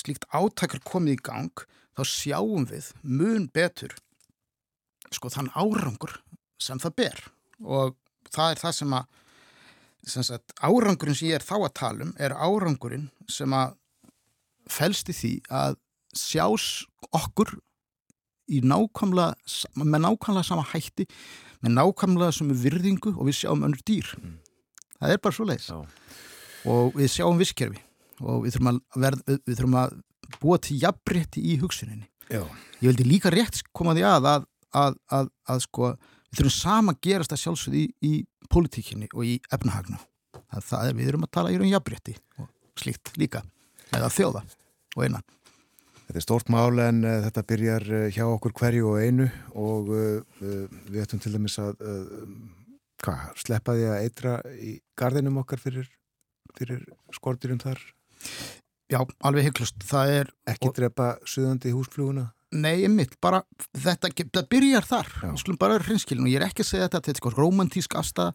[0.00, 1.64] slíkt átakar komið í gang
[1.98, 3.94] þá sjáum við mun betur
[5.10, 6.20] sko þann árangur
[6.60, 7.24] sem það ber
[7.60, 7.96] og
[8.30, 9.16] það er það sem að
[10.10, 13.74] sem sagt, árangurinn sem ég er þá að tala um er árangurinn sem að
[14.70, 15.76] fælst í því að
[16.16, 16.68] sjás
[17.16, 17.58] okkur
[18.50, 19.36] nákvæmlega,
[19.78, 21.06] með nákvæmlega sama hætti,
[21.62, 24.08] með nákvæmlega sem virðingu og við sjáum önnur dýr.
[24.18, 24.40] Mm.
[24.98, 25.68] Það er bara svo leiðis.
[26.66, 27.84] Og við sjáum visskerfi
[28.20, 29.98] og við þurfum að, verð, við þurfum að
[30.40, 32.06] búa til jafnrétti í hugsuninni.
[32.30, 32.44] Já.
[32.80, 34.46] Ég vildi líka rétt koma því að að,
[34.78, 35.90] að, að, að sko,
[36.30, 39.98] við þurfum sama gerast að sjálfsögði í, í politíkinni og í efnahagnu.
[40.50, 42.48] Það er, við þurfum að tala í raun jafnrétti og
[42.80, 43.42] slíkt líka,
[43.94, 44.44] eða þjóða
[44.96, 45.26] og einan.
[46.10, 49.92] Þetta er stórt mál en uh, þetta byrjar uh, hjá okkur hverju og einu og
[49.94, 50.40] uh,
[50.90, 51.78] við ættum til dæmis að
[53.38, 55.86] sleppa því að eitra í gardinum okkar fyrir,
[56.58, 56.82] fyrir
[57.14, 57.78] skortirum þar
[58.90, 59.78] Já, alveg hygglust.
[59.86, 60.34] Það er...
[60.50, 60.76] Ekki og...
[60.76, 62.30] drepa suðandi húsfluguna?
[62.50, 63.44] Nei, mitt, bara
[63.78, 65.10] þetta, þetta byrjar þar.
[65.22, 68.32] Við skulum bara hrinskilin og ég er ekki að segja þetta til eitthvað romantísk afstæða.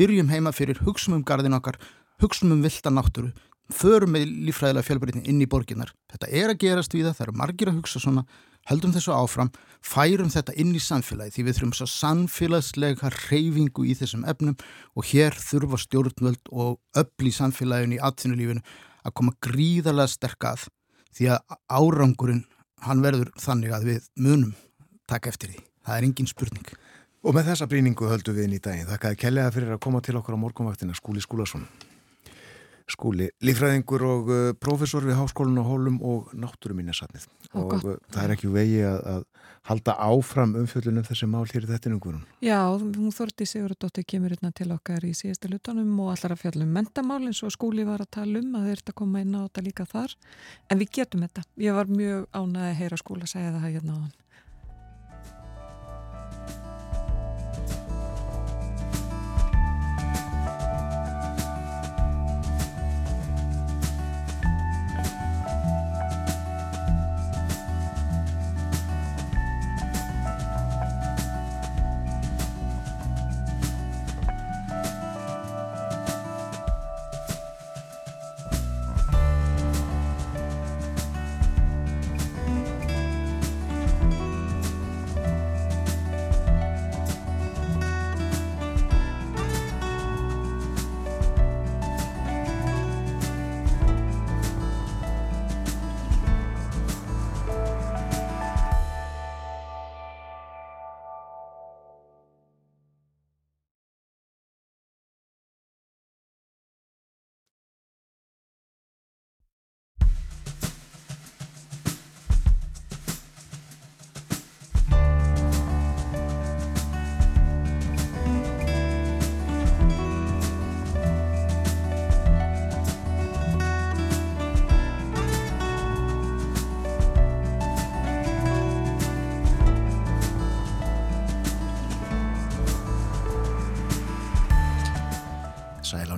[0.00, 1.76] Byrjum heima fyrir, hugsunum um gardin okkar,
[2.22, 3.34] hugsunum um vilda náttúru,
[3.68, 5.92] förum með lífræðilega fjölbrytni inn í borginnar.
[6.08, 8.24] Þetta er að gerast við það, það eru margir að hugsa svona,
[8.72, 9.52] höldum þessu áfram,
[9.84, 14.56] færum þetta inn í samfélagi því við þurfum svo samfélagslega reyfingu í þessum efnum
[14.96, 18.64] og hér þurfa stjórnvöld og öll í samfélaginu í atvinnulífinu
[19.08, 20.68] að koma gríðarlega sterkað
[21.16, 22.44] því að árangurinn
[22.86, 24.54] hann verður þannig að við munum
[25.08, 25.64] taka eftir því.
[25.88, 26.72] Það er engin spurning.
[27.26, 28.88] Og með þessa bríningu höldum við inn í daginn.
[28.88, 31.64] Þakkaði kellega fyrir að koma til okkur á morgunvaktina Skúli Skúlason.
[32.88, 37.26] Skúli, lífræðingur og uh, profesor við Háskólinu og Hólum og náttúruminnesatnið.
[37.52, 39.26] Og, og uh, það er ekki vegi að, að
[39.68, 42.22] halda áfram umfjöldunum þessi mál hér í þetta yngunum.
[42.44, 46.64] Já, hún Þorti Sigurðardóttir kemur hérna til okkar í síðasta lutanum og allar að fjalla
[46.64, 49.40] um mentamál eins og skúli var að tala um að þeir þetta koma inn á
[49.44, 50.16] þetta líka þar.
[50.70, 51.44] En við getum þetta.
[51.60, 54.16] Ég var mjög ánað að heyra skúla segja það hérna á hann.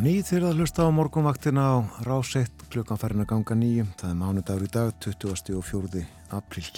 [0.01, 1.77] Nýð þegar það hlusta á morgunvaktina á
[2.07, 3.89] rásett klukkan farin að ganga nýjum.
[4.01, 5.59] Það er mánudagur í dag, 20.
[5.59, 6.05] og 4.
[6.33, 6.71] apríl.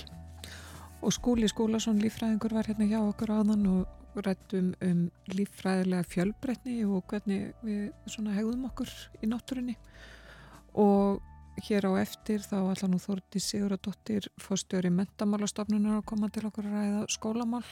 [1.06, 7.06] Og skúli Skúlason líffræðingur var hérna hjá okkur áðan og rættum um líffræðilega fjölbreytni og
[7.12, 8.90] hvernig við svona hegðum okkur
[9.22, 9.76] í náttúrunni.
[10.74, 11.22] Og
[11.62, 16.74] hér á eftir þá allar nú Þórti Siguradóttir fórstjóri mentamálastofnunar að koma til okkur að
[16.74, 17.68] ræða skólamál.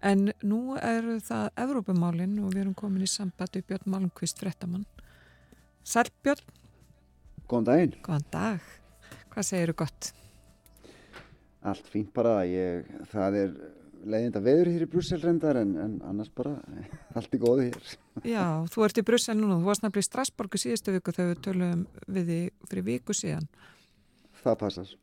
[0.00, 4.86] En nú eru það Evrópumálinn og við erum komin í sambandi Björn Malmqvist Frettamann.
[5.84, 6.46] Sæl Björn.
[7.50, 7.98] Góðan daginn.
[8.06, 8.70] Góðan dag.
[9.34, 10.08] Hvað segir þú gott?
[11.68, 12.38] Allt fínt bara.
[12.48, 13.52] Ég, það er
[14.00, 16.56] leiðinda veður hér í Brussel reyndar en, en annars bara
[17.18, 17.92] allt er góði hér.
[18.24, 19.60] Já, þú ert í Brussel núna.
[19.60, 22.40] Þú varst nefnilega í Strasborgu síðustu viku þegar við töluðum við því
[22.72, 23.52] fyrir viku síðan.
[24.40, 24.96] Það passar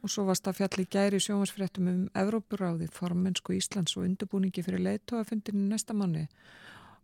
[0.00, 4.82] og svo varst það fjall í gæri sjónvarsfréttum um Evrópuráði, formensku Íslands og undirbúningi fyrir
[4.86, 6.26] leiðtóafundinu næsta manni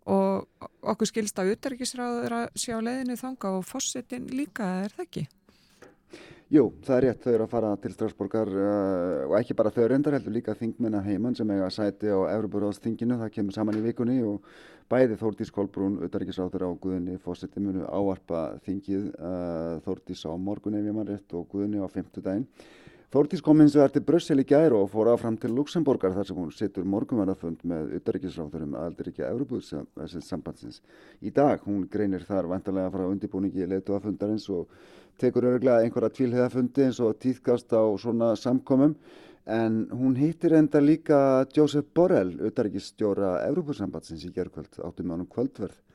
[0.06, 5.24] og okkur skilst að auðverkisráður að sjá leiðinu þanga og fósettin líka, er það ekki?
[6.46, 9.88] Jú, það er rétt, þau eru að fara til Strasborgar uh, og ekki bara þau
[9.90, 13.82] reyndar heldur líka þingmennar heimann sem eiga að sæti á Európaráðsþinginu, það kemur saman í
[13.82, 14.46] vikunni og
[14.86, 20.86] bæði Þórdís Kolbrún, auðverkisráður á Guðunni fósetti munu áarpa þingið uh, Þórdís á morgun ef
[20.86, 22.46] ég maður rétt og Guðunni á fymtudaginn.
[23.16, 26.26] Þórtís kom eins og er til Brussel í gæri og fór áfram til Luxemburgar þar
[26.28, 30.82] sem hún sittur morgunverðarfund með utarrikisráþurum aðaldir ekki að Európa-sambandsins.
[31.24, 34.68] Í dag hún greinir þar vantarlega frá undirbúningi leituafundarins og
[35.16, 38.92] tekur öruglega einhverja tvílheðafundi eins og tíðkast á svona samkomum
[39.48, 45.85] en hún hittir enda líka Josef Borrell, utarrikisstjóra Európa-sambandsins í gerðkvöld, áttum honum kvöldverð.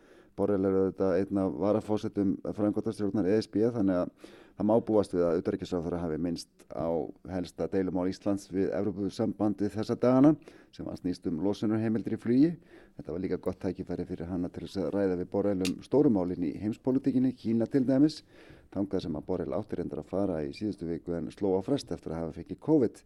[0.42, 4.32] Borrell er auðvitað einna varafósettum frangotastjórnar ESB þannig að
[4.62, 6.86] Það má búast við að auðverkisráður hafi minnst á
[7.34, 10.36] helsta deilumál Íslands við Evrópussambandi þessa dagana
[10.76, 12.52] sem var snýst um losunarheimildir í flugi.
[12.98, 16.54] Þetta var líka gott tækifæri fyrir hanna til þess að ræða við Borrellum stórumálinn í
[16.62, 18.22] heimspolitikinni, Kína til dæmis.
[18.70, 21.90] Tangað sem að Borrell áttir endur að fara í síðustu viku en sló á frest
[21.98, 23.02] eftir að hafa COVID.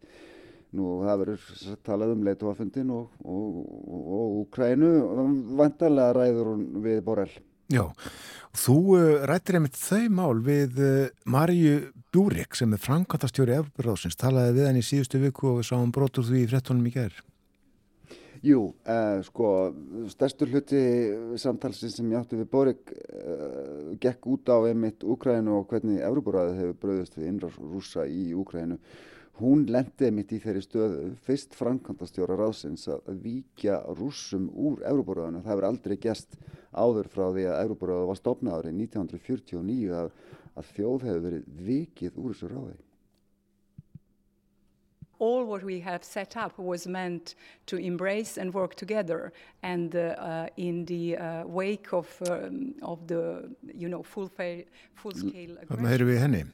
[0.74, 4.88] Nú það verður talað um leituafundin og, og, og, og Ukrænu
[5.58, 7.36] vantarlega ræður við Borrell.
[7.66, 7.82] Já,
[8.54, 14.60] þú uh, rættir einmitt þau mál við uh, Marju Bjúrik sem er framkvæmtastjóri Európaráðsins, talaði
[14.60, 17.24] við hann í síðustu viku og við sáum brotur því í frettunum í gerð.
[18.46, 19.50] Jú, uh, sko,
[20.12, 20.84] stærstur hluti
[21.42, 22.94] samtalsins sem ég átti við Borik
[23.98, 28.78] gekk út á einmitt Úkrænu og hvernig Európaráði hefur bröðist við innráðs rúsa í Úkrænu
[29.40, 35.42] hún lendiði mitt í þeirri stöðu fyrst framkvæmdastjóra ráðsins að víkja rúsum úr Európaráðinu.
[35.44, 36.38] Það hefur aldrei gæst
[36.72, 40.10] áður frá því að Európaráðu var stopnað árið 1949 að,
[40.56, 42.76] að þjóð hefur verið vikið úr þessu ráði.
[45.18, 47.34] all what we have set up was meant
[47.66, 49.32] to embrace and work together.
[49.62, 54.64] And uh, uh, in the uh, wake of, um, of the, you know, full-scale
[54.94, 56.52] full aggression,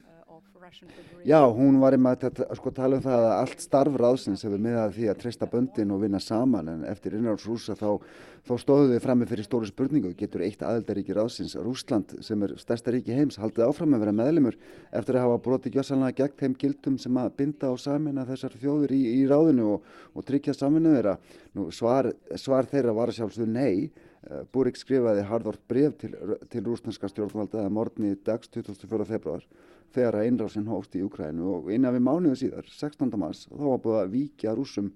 [1.27, 4.93] Já, hún var einmitt að sko, tala um það að allt starf ráðsins hefur miðað
[4.97, 7.99] því að treysta böndin og vinna saman en eftir innráðsrúsa þá,
[8.47, 12.93] þá stóðu við frammi fyrir stóru spurningu getur eitt aðeldaríki ráðsins, Rúsland sem er stærsta
[12.95, 14.57] ríki heims, haldið áfram að vera meðlemur
[14.91, 18.95] eftir að hafa brotið gjössanlega gegn þeim gildum sem að binda og samina þessar þjóður
[18.95, 21.17] í, í ráðinu og, og tryggja saminu þeirra.
[21.57, 22.09] Nú, svar,
[22.41, 26.15] svar þeirra var sjálfsög nei eh, Búrik skrifaði hardvort bref til,
[26.49, 29.05] til rúsnarska stjórnvalda að morgni dags 24.
[29.11, 29.45] februar
[29.93, 33.11] þegar að innrásin hóst í Ukrænu og innan við mánuðu síðar, 16.
[33.19, 34.93] mars, þá var búið að víkja rúsum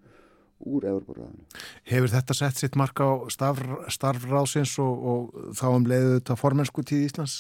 [0.66, 1.46] úr Európa-ræðinu.
[1.88, 7.06] Hefur þetta sett sitt marka á starfráðsins og, og þá um leiðu þetta formensku tíð
[7.12, 7.38] Íslands?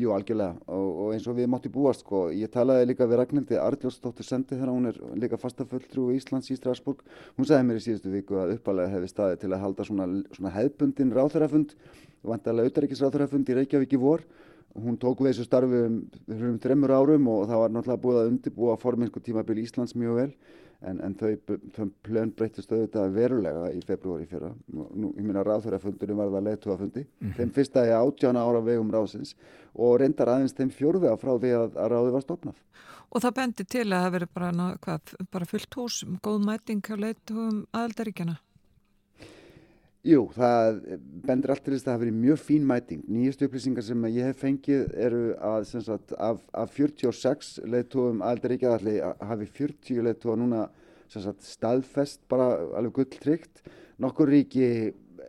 [0.00, 3.58] Jú, algjörlega og, og eins og við mátti búast sko, ég talaði líka við Ragnhildi
[3.60, 7.02] Arljósdóttir sendi þegar hún er líka fastafulltrú í Íslands í Strasburg,
[7.36, 10.06] hún sagði mér í síðustu viku að uppalega hefði staði til að halda svona,
[10.36, 11.74] svona hefbundin ráþurafund,
[12.30, 14.24] vantarlega auðaríkisráþurafund í Reykjavík í vor
[14.78, 16.00] Hún tók við þessu starfi um,
[16.30, 20.32] um þreymur árum og það var náttúrulega búið að undirbúa forminsku tímabil Íslands mjög vel
[20.86, 24.50] en, en þau, þau plön breytist auðvitað verulega í februari fyrra.
[24.72, 27.36] Nú, ég minna ráðfjörðarfundunum var það leðtúafundi, mm -hmm.
[27.36, 29.34] þeim fyrsta í átjána ára vegum ráðsins
[29.74, 32.62] og reyndar aðeins þeim fjörða frá því að, að ráði var stopnað.
[33.10, 34.98] Og það bendi til að það veri bara,
[35.30, 38.38] bara fullt hús, góð mæting á leðtúum aðaldaríkjana?
[40.00, 40.78] Jú, það
[41.26, 43.00] bendur allt til þess að það hafi verið mjög fín mæting.
[43.04, 49.04] Nýjastu upplýsingar sem ég hef fengið eru að sagt, af, af 46 leðtóum aðeldaríkja allir
[49.28, 50.62] hafi 40 leðtóa núna
[51.12, 52.48] sagt, staðfest bara
[52.80, 53.60] alveg gulltrygt.
[54.00, 54.70] Nokkur ríki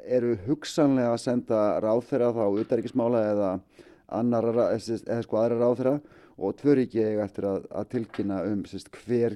[0.08, 3.54] eru hugsanlega að senda ráðherra þá utaríkismála eða,
[4.08, 4.48] annar,
[4.78, 5.98] eða sko aðra ráðherra
[6.40, 9.36] og tvö ríki eiga eftir að, að tilkynna um sérst, hver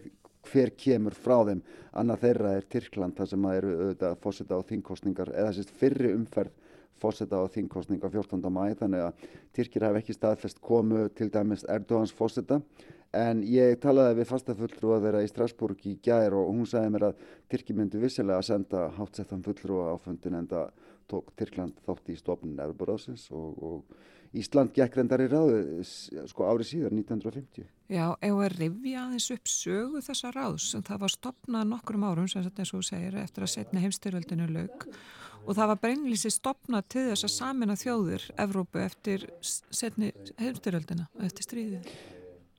[0.51, 1.63] hver kemur frá þeim
[1.95, 6.53] annað þeirra er Tyrkland þar sem eru auðvitað fósita á þingkostningar eða sérst fyrri umferð
[7.01, 8.49] fósetta á þingkostninga 14.
[8.51, 9.25] mæ þannig að
[9.55, 12.61] Tyrkir hafi ekki staðfest komu til dæmis Erdogans fósetta
[13.15, 17.07] en ég talaði við fasta fulltrúa þeirra í Strasbourg í gær og hún sagði mér
[17.09, 17.21] að
[17.51, 20.73] Tyrki myndi vissilega að senda hátsettan fulltrúa á fundin en það
[21.11, 25.83] tók Tyrkland þátt í stofnun Erfuráðsins og, og Ísland gekk reyndar í ráðu
[26.27, 27.67] sko árið síðar 1950.
[27.91, 32.27] Já, ef að rifja aðeins upp sögu þessa ráðs sem það var stopnað nokkrum árum
[32.31, 34.87] sem þetta er svo segir eftir að setna heimstyröldinu lög
[35.45, 40.11] og það var breinlýsi stopnað til þess að samina þjóður Evrópu eftir setni
[40.41, 41.95] heimstyröldina eftir stríðið.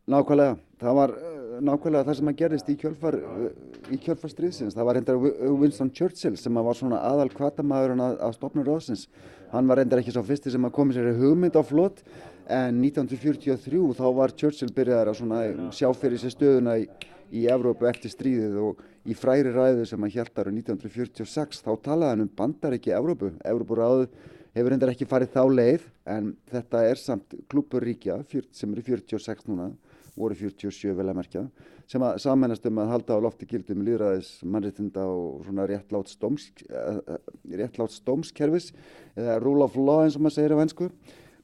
[0.06, 3.48] Nákvæmlega, það var uh, nákvæmlega það sem að gerist í kjölfar, uh,
[3.92, 4.76] í kjölfar stríðsins.
[4.76, 5.20] Það var reyndar
[5.60, 9.06] Winston Churchill sem var svona aðal kvartamæðurinn að, að stopna ráðsins.
[9.52, 12.02] Hann var reyndar ekki svo fyrsti sem að komi sér í hugmynd á flott
[12.46, 16.86] en 1943 þá var Churchill byrjaðar að sjá fyrir sér stöðuna í,
[17.34, 22.12] í Evrópu eftir stríðið og í fræri ræðu sem að hjæltar á 1946 þá talaði
[22.12, 23.32] hann um bandar ekki Evrópu.
[23.46, 24.08] Evrópu ráðu
[24.56, 28.20] hefur reyndar ekki farið þá leið en þetta er samt klúpur ríkja
[28.54, 29.72] sem eru 46 núna
[30.16, 31.42] voru 47 vel að merkja
[31.90, 37.20] sem að samennast um að halda á lofti gildum líðræðis, mannréttinda og svona uh,
[37.60, 38.72] réttlátt stómskerfis
[39.14, 40.90] eða rule of law eins og maður segir á hensku.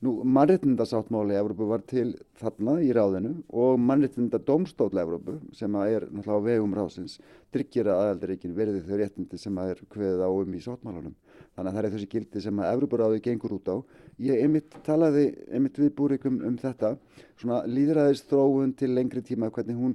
[0.03, 6.07] Nú mannréttindasáttmáli Evrópu var til þarna í ráðinu og mannréttinda domstóla Evrópu sem að er
[6.09, 7.21] náttúrulega á vegum ráðsins
[7.55, 11.15] tryggir að aðaldaríkin verði þau réttindi sem að er hveðið á um í sáttmálanum.
[11.53, 13.77] Þannig að það er þessi gildi sem að Evrópuráði gengur út á.
[14.25, 16.95] Ég einmitt talaði einmitt við búrikum um þetta,
[17.37, 19.95] svona líðræðist þróun til lengri tíma hvernig hún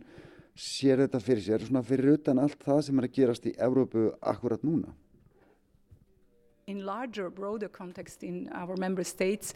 [0.57, 4.11] sér þetta fyrir sér, svona fyrir utan allt það sem er að gerast í Evrópu
[4.21, 4.93] akkurat núna.
[6.67, 9.53] In larger, broader context in our member states,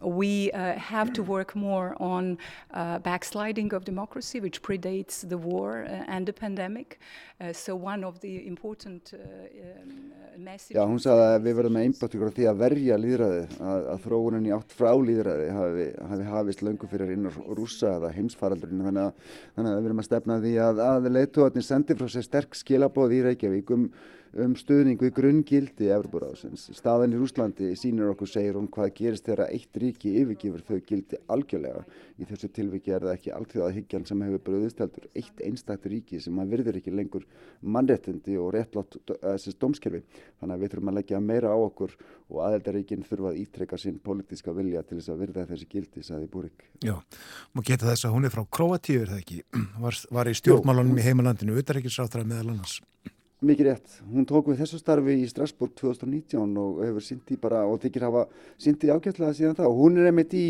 [0.00, 2.38] we uh, have to work more on
[2.72, 6.98] uh, backsliding of democracy, which predates the war uh, and the pandemic.
[7.38, 10.78] Uh, so one of the important uh, um, messages...
[10.78, 14.48] Já, hún sagði að við verðum ykkur á því að verja líðræði, að, að þróunin
[14.48, 19.38] í átt frá líðræði hafi, hafi hafist löngu fyrir innar rúsa eða heimsfaraldurinn, þannig að,
[19.52, 23.18] þannig að við verðum að stefna því að, að leituatni sendi frá sér sterk skilabóð
[23.20, 23.90] í Reykjavík um
[24.42, 26.66] um stuðningu í grunngildi Evroparáðsins.
[26.74, 31.20] Staðan í Rúslandi sínir okkur segir um hvað gerist þegar eitt ríki yfirgifur þau gildi
[31.30, 31.84] algjörlega.
[32.18, 36.20] Í þessu tilviki er það ekki allþjóðað hyggjan sem hefur bröðist heldur eitt einstakt ríki
[36.22, 37.26] sem að virður ekki lengur
[37.62, 40.02] mannrettindi og réttlátt þessi domskerfi.
[40.40, 41.94] Þannig að við þurfum að leggja meira á okkur
[42.30, 46.30] og aðeldaríkinn þurfa að ítrekka sín pólitíska vilja til þess að virða þessi gildi, saði
[46.32, 46.66] Búrik.
[46.82, 46.96] Já,
[47.52, 49.42] maður geta þess að hún er frá Kroatíu, er það ekki?
[49.84, 52.78] Var, var í stjórnmálunum í heimalandinu, utaríkisráttara meðal annars.
[53.42, 53.96] Mikið rétt.
[54.08, 58.22] Hún tók við þessu starfi í Strasbourg 2019 og hefur syndi bara og þykir hafa
[58.62, 59.66] syndi ágætlega síðan þá.
[59.74, 60.44] Hún er einmitt í,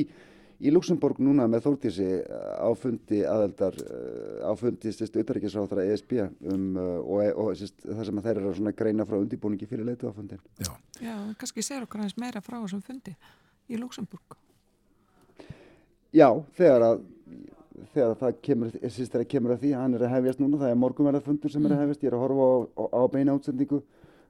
[0.60, 3.80] í Luxemburg núna með þórtísi á fundi aðeldar,
[4.46, 6.14] á fundi sérst auðverkisráþara ESB
[6.52, 6.68] um,
[7.00, 10.14] og, og sérst, það sem að þeir eru að greina frá undibúningi fyrir leitu á
[10.14, 10.44] fundin.
[10.60, 10.70] Já,
[11.00, 13.16] Já kannski segir okkur aðeins meira frá þessum fundi
[13.66, 14.38] í Luxemburg.
[16.14, 17.04] Já, þegar að
[17.94, 21.52] þegar það kemur, þegar kemur að því hann er að hefjast núna, það er morgunverðarfundur
[21.52, 21.84] sem er að mm.
[21.84, 23.80] hefjast, ég er að horfa á, á, á beina átsendingu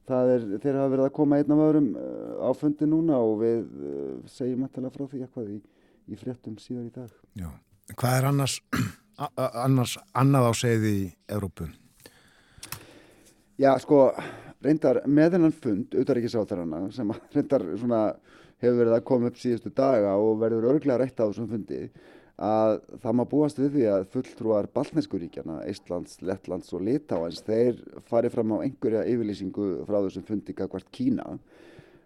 [0.08, 3.38] það er, þeir hafa verið að koma einn af öðrum uh, á fundi núna og
[3.42, 5.58] við uh, segjum eftirlega frá því eitthvað í,
[6.08, 7.12] í fréttum síðan í dag.
[7.40, 7.48] Já,
[7.94, 8.58] hvað er annars,
[9.66, 11.04] annars annað á segði í
[11.36, 11.68] Európu?
[13.60, 14.08] Já, sko,
[14.64, 18.06] reyndar með þennan fund, auðvaríkisáþarana, sem reyndar svona
[18.64, 21.86] hefur verið að koma upp síðustu daga og verður örglega rætt á þessum fundi
[22.42, 27.78] að það má búast við því að fulltrúar baltneskuríkjana, Íslands, Lettlands og Litáans, þeir
[28.10, 31.36] fari fram á einhverja yfirlýsingu frá þessum fundi kakvart Kína.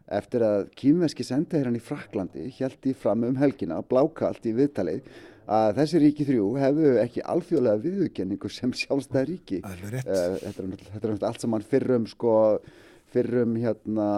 [0.09, 5.09] Eftir að kýmveski sendaherran í Fraklandi held í fram um helgina, blákalt í viðtalið
[5.49, 9.61] að þessi ríki þrjú hefðu ekki alþjóðlega viðukenningu sem sjálfstæð ríki.
[9.65, 12.35] Uh, þetta er náttúrulega allt saman fyrrum sko,
[13.13, 14.09] fyrrum hérna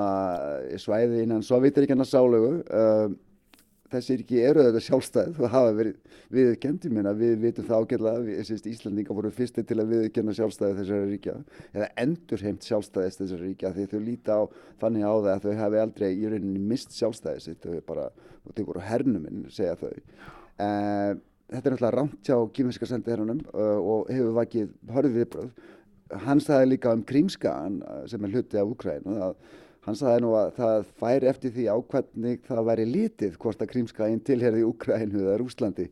[0.83, 3.11] svæði innan Sovjetiríkjana sálögu uh,
[3.91, 8.53] þessi ríki eru þetta sjálfstæð og hafa verið viðkendi minna, við vitum það ágjörlega við,
[8.73, 11.37] Íslandinga voru fyrstir til að viðkenna sjálfstæði þessari ríkja
[11.73, 14.43] eða endur heimt sjálfstæðist þessari ríkja því þau líta á
[14.83, 17.67] þannig á það að þau hafi aldrei í rauninni mist sjálfstæði sitt.
[17.67, 18.07] Þau, bara,
[18.55, 19.93] þau voru hernuminn, segja þau.
[20.61, 21.19] Uh,
[21.51, 25.49] Þetta er náttúrulega rámt hjá kýminska sendiherranum uh, og hefur vakið hörðið viðbröð
[26.25, 29.35] hann sagði líka um Krímskagan eh, sem er hluti af Ukræn og það
[29.87, 34.19] Hann sagði nú að það færi eftir því ákvæmning það væri litið hvort að Krímskæin
[34.29, 35.87] tilherði Úkrænu eða Rúslandi.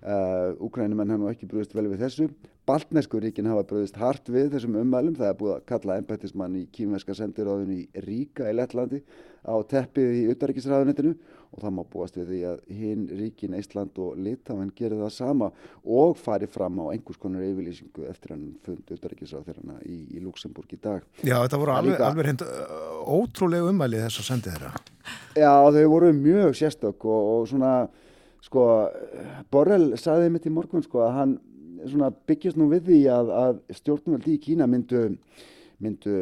[0.00, 2.30] Uh, Úkrænumenn hann nú ekki brúðist vel við þessu.
[2.64, 5.18] Baltneskuríkin hafa brúðist hart við þessum ummælum.
[5.18, 9.02] Það er búið að kalla ennbættismann í kýmverska sendiráðinu í Ríka í Lettlandi
[9.44, 11.12] á teppið í utarrikisræðunetinu
[11.54, 15.50] og það má búast við því að hinn ríkin Ísland og Litáin gerir það sama
[15.84, 20.80] og fari fram á einhvers konar yfirlýsingu eftir hann fund utarrikisræðuna í, í Luxemburg í
[20.82, 21.04] dag.
[21.22, 22.08] Já, þetta voru alveg, líka...
[22.10, 22.46] alveg hend
[23.14, 24.72] ótrúlega ummælið þess að sendi þeirra.
[25.38, 27.74] Já, þau voru mjög sérstök og, og svona,
[28.42, 28.68] sko,
[29.54, 31.36] Borrell saði mitt í morgun, sko, að hann
[31.84, 35.06] svona byggjast nú við því að, að stjórnvöldi í Kína myndu,
[35.84, 36.18] myndu,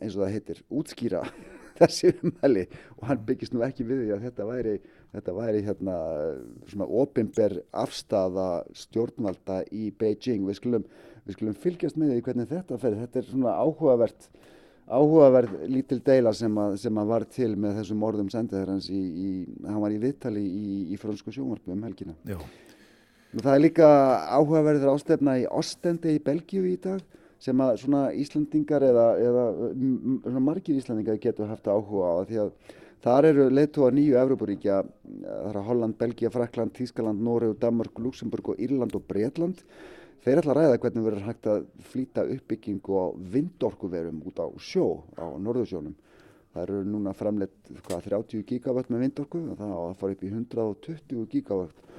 [0.00, 1.26] eins og það heitir, útskýra
[1.80, 2.64] þessi umhæli
[2.96, 4.74] og hann byggjast nú ekki við því að þetta væri,
[5.16, 5.98] þetta væri hérna
[6.70, 8.48] svona opimber afstafa
[8.84, 10.46] stjórnvalda í Beijing.
[10.48, 10.88] Við skulum,
[11.26, 13.00] við skulum fylgjast með því hvernig þetta fer.
[13.04, 14.30] Þetta er svona áhugavert
[14.86, 19.00] áhugaverð lítil deila sem að, sem að var til með þessum orðum sendið hans í,
[19.00, 19.30] í,
[19.66, 22.14] hann var í viðtali í, í frönsku sjónvarpu um helgina.
[22.28, 22.38] Já.
[23.34, 23.88] Það er líka
[24.30, 27.02] áhugaverður ástefna í Ostende í Belgíu í dag
[27.42, 29.44] sem að svona Íslandingar eða, eða
[30.24, 32.54] svona margir Íslandingar getur haft áhuga á því að
[33.06, 34.80] þar eru leittóa nýju Evrópuríkja,
[35.26, 39.62] það er Holland, Belgia, Frakland, Tískaland, Noregu, Danmark, Luxemburg og Írland og Breitland
[40.26, 44.86] Þeir ætla að ræða hvernig verður hægt að flýta uppbyggingu á vindorkuverum út á sjó
[45.14, 45.92] á norðursjónum.
[46.50, 51.28] Það eru núna framleitt hvað, 30 gigavött með vindorku og það fara upp í 120
[51.30, 51.94] gigavött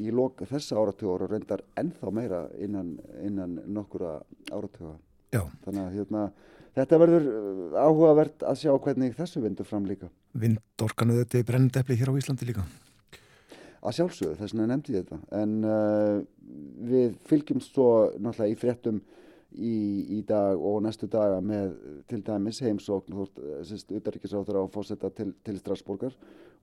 [0.00, 4.20] í lok þessa áratugur og reyndar ennþá meira innan, innan nokkura
[4.50, 4.96] áratuga.
[5.32, 5.42] Já.
[5.64, 6.22] Þannig að hérna,
[6.76, 7.28] þetta verður
[7.76, 10.08] áhugavert að sjá hvernig þessu vindur fram líka.
[10.32, 12.64] Vindorkanu þetta er brennendepli hér á Íslandi líka?
[13.82, 16.20] að sjálfsögðu, þess vegna nefndi ég þetta en uh,
[16.86, 19.00] við fylgjum svo náttúrulega í fréttum
[19.52, 19.74] í,
[20.18, 21.74] í dag og næstu daga með
[22.10, 26.14] til dæmis heimsókn þú veist, utarrikiðsáður á fósetta til, til Strasbourgar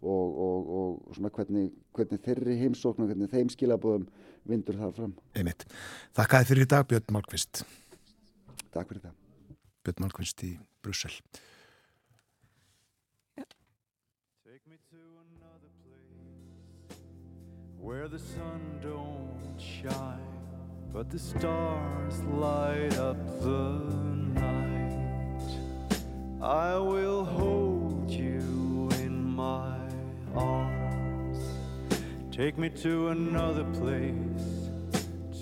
[0.01, 4.07] og, og, og svona hvernig, hvernig þeirri heimsókn og hvernig þeim skilabóðum
[4.49, 5.13] vindur það fram.
[5.37, 5.67] Einmitt.
[6.17, 7.63] Þakkaði fyrir í dag Björn Málkvist.
[8.73, 9.15] Takk fyrir það.
[9.85, 11.15] Björn Málkvist í Brussel.
[17.89, 20.19] where the sun don't shine,
[20.93, 23.79] but the stars light up the
[24.35, 24.93] night.
[26.41, 29.78] I will hold you in my
[30.35, 31.39] arms,
[32.31, 34.69] take me to another place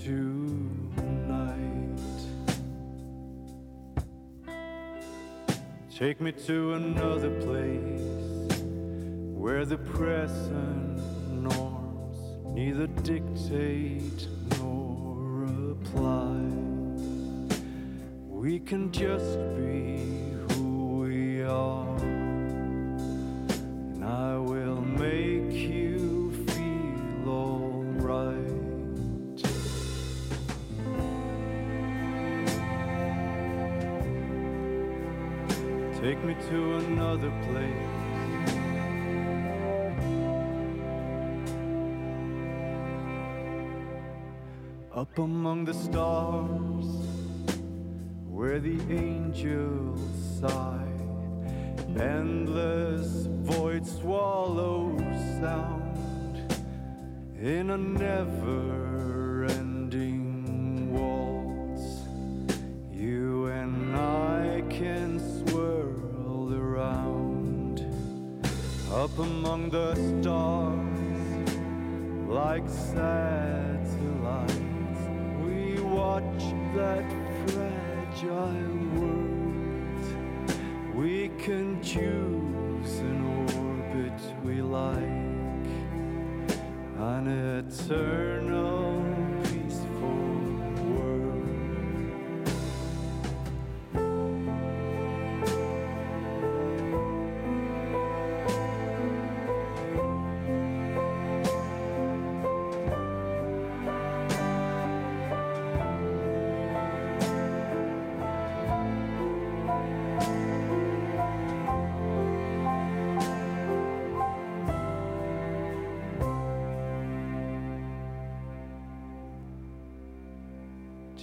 [0.03, 1.77] tonight.
[5.95, 8.61] Take me to another place
[9.33, 10.99] where the present
[11.31, 12.17] norms
[12.53, 14.27] neither dictate
[14.59, 16.37] nor apply.
[18.29, 20.03] We can just be
[20.53, 21.97] who we are,
[24.07, 28.37] I will make you feel alright.
[36.01, 37.97] Take me to another place.
[44.93, 46.85] Up among the stars,
[48.29, 49.99] where the angels
[50.39, 50.76] sigh,
[51.99, 54.97] endless void swallow
[55.39, 56.53] sound
[57.41, 62.07] in a never ending waltz.
[62.91, 67.81] You and I can swirl around
[68.91, 70.77] up among the stars
[72.27, 73.26] like satellites.
[87.17, 88.86] An eternal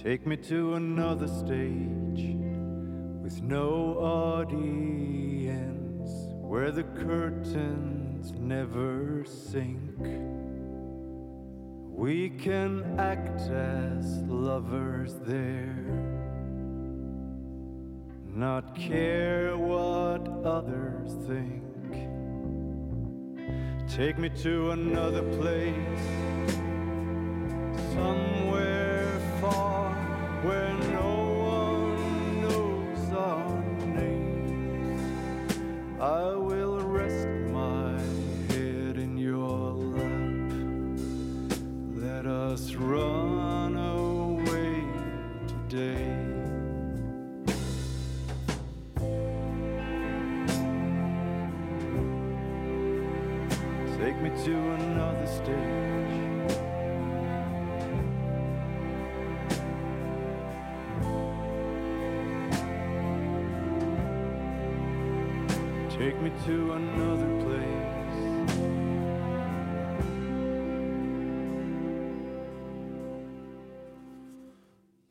[0.05, 2.37] Take me to another stage
[3.23, 5.57] with no audience
[6.41, 9.81] where the curtains never sink.
[11.89, 15.73] We can act as lovers there,
[18.27, 21.63] not care what others think.
[23.89, 26.05] Take me to another place,
[27.95, 29.74] somewhere far
[30.45, 31.34] where no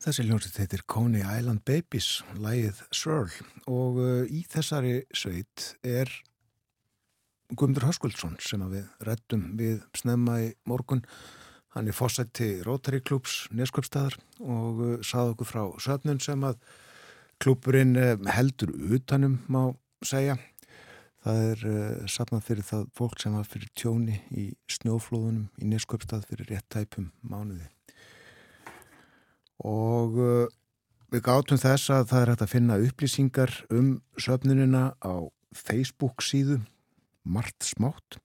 [0.05, 3.31] Þessi hljómsveit heitir Coney Island Babies, lægið Swirl
[3.65, 6.11] og uh, í þessari sveit er
[7.49, 11.01] Guðmundur Höskuldsson sem við rettum við snemma í morgun.
[11.73, 16.61] Hann er fósætti Rotary Clubs Neskjöpstæðar og uh, sað okkur frá söfnun sem að
[17.41, 19.63] klúpurinn uh, heldur utanum má
[20.05, 20.37] segja.
[21.25, 26.29] Það er uh, safnað fyrir það fólk sem var fyrir tjóni í snjóflóðunum í Neskjöpstæð
[26.29, 27.71] fyrir rétt tæpum mánuði
[29.63, 30.47] og uh,
[31.13, 36.59] við gátum þess að það er hægt að finna upplýsingar um söfnunina á Facebook síðu
[37.23, 38.19] margt smátt.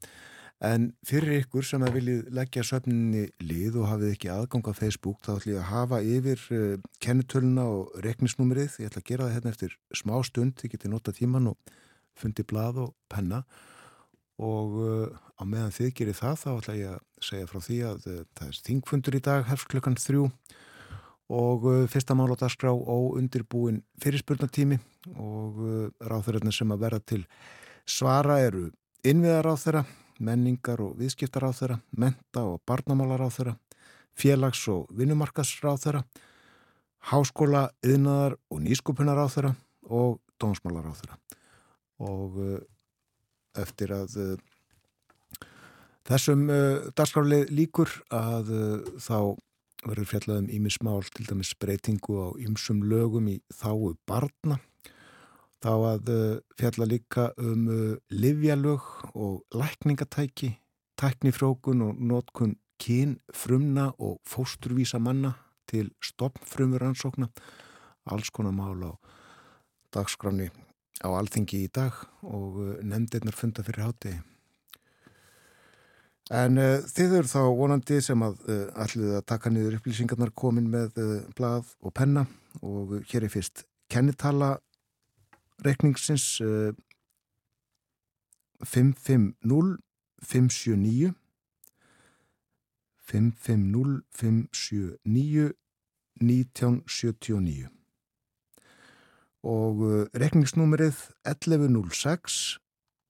[0.60, 5.22] En fyrir ykkur sem að viljið leggja söfnuninni lið og hafið ekki aðgang á Facebook
[5.24, 9.36] þá ætlum ég að hafa yfir uh, kennitöluna og reknisnúmerið ég ætla að gera það
[9.38, 10.56] hérna eftir smá stund.
[10.60, 11.76] Þið getið nota tíman og
[12.18, 13.44] fundi blað og penna.
[14.40, 15.06] Og uh,
[15.40, 18.60] á meðan þið gerir það þá ætla ég að segja frá því að það er
[18.68, 20.28] þingfundur í dag hefst klukkan þrjú
[21.30, 24.80] og uh, fyrsta mál á dagskrá og undirbúin fyrirspurnatími
[25.14, 27.20] og uh, ráþurarnir sem að verða til
[27.86, 28.66] svara eru
[29.06, 29.84] innviðaráþura,
[30.20, 33.54] menningar og viðskiptaráþura, menta og barnamálaráþura,
[34.18, 36.02] félags- og vinnumarkasráþura,
[37.12, 39.54] háskóla, yðnaðar og nýskupunaráþura
[39.88, 41.16] og dómsmálaráþura.
[42.02, 42.58] Og uh,
[43.54, 44.18] eftir að
[46.10, 46.46] þessum
[46.96, 48.50] dagskrálið líkur að
[48.98, 49.36] þá
[49.86, 54.60] verður fjallað um ímismál, til dæmis breytingu á ymsum lögum í þáu barna.
[55.60, 60.54] Þá að uh, fjalla líka um uh, livjalög og lækningatæki,
[61.00, 65.34] tæknifrókun og notkun kyn, frumna og fósturvísa manna
[65.68, 67.28] til stoppfrumur ansókna.
[68.08, 68.92] Alls konar mál á
[69.92, 70.48] dagskráni
[71.04, 71.92] á alþingi í dag
[72.24, 74.29] og uh, nefndirnar funda fyrir hátegi.
[76.30, 80.68] En uh, þið eru þá vonandi sem að uh, allir að taka niður upplýsingarnar komin
[80.70, 82.22] með uh, blað og penna
[82.62, 84.60] og hér er fyrst kennitala
[85.66, 86.38] reikningsins
[88.62, 89.82] 550
[90.22, 91.10] 579
[93.10, 95.50] 550 579
[96.20, 97.68] 1979
[99.50, 99.84] og
[100.14, 102.58] reikningsnúmerið 1106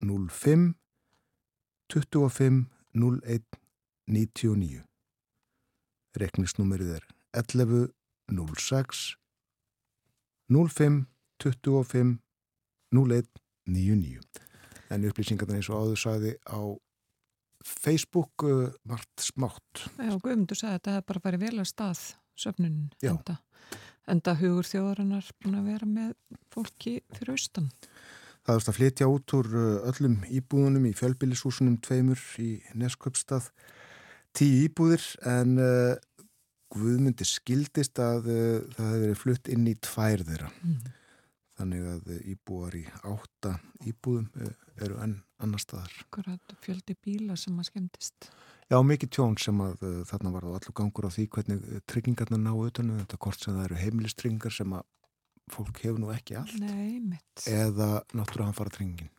[0.00, 0.68] 05
[1.92, 4.84] 25 0199
[6.20, 7.08] Rekningsnúmerið er
[7.38, 7.88] 11
[8.30, 9.02] 06
[10.50, 11.02] 05
[11.44, 12.18] 25
[12.90, 13.28] 01
[13.70, 14.46] 99
[14.90, 16.60] en upplýsingarna eins og áður sagði á
[17.60, 19.84] Facebook uh, margt smátt.
[20.00, 22.00] Já, Guðmundur sagði að þetta hefði bara farið vel að stað
[22.40, 23.12] söfnunin Já.
[23.12, 23.36] enda,
[24.10, 26.14] enda hugur þjóðarinnar búin að vera með
[26.54, 27.68] fólki fyrir austan
[28.50, 33.50] Það er að flytja út úr uh, öllum íbúðunum í fjölbýlishúsunum tveimur í Nesköpstað
[34.34, 36.24] tíu íbúðir en uh,
[36.74, 40.50] Guðmundi skildist að uh, það hefði verið flutt inn í tvær þeirra.
[40.64, 40.96] mm.
[41.60, 43.54] Þannig að íbúar í átta
[43.86, 45.94] íbúðum uh, eru enn annar staðar.
[46.08, 48.32] Akkurat fjöldi bíla sem að skemmtist
[48.70, 51.78] Já, mikið tjón sem að uh, þarna var það allur gangur á því hvernig uh,
[51.90, 54.84] tryggingarna ná utanum þetta kort sem það eru heimilistryggingar sem að
[55.52, 56.56] fólk hefur nú ekki allt.
[56.62, 57.20] Nei,
[57.50, 59.12] eða náttúrulega hann fara tryggingin.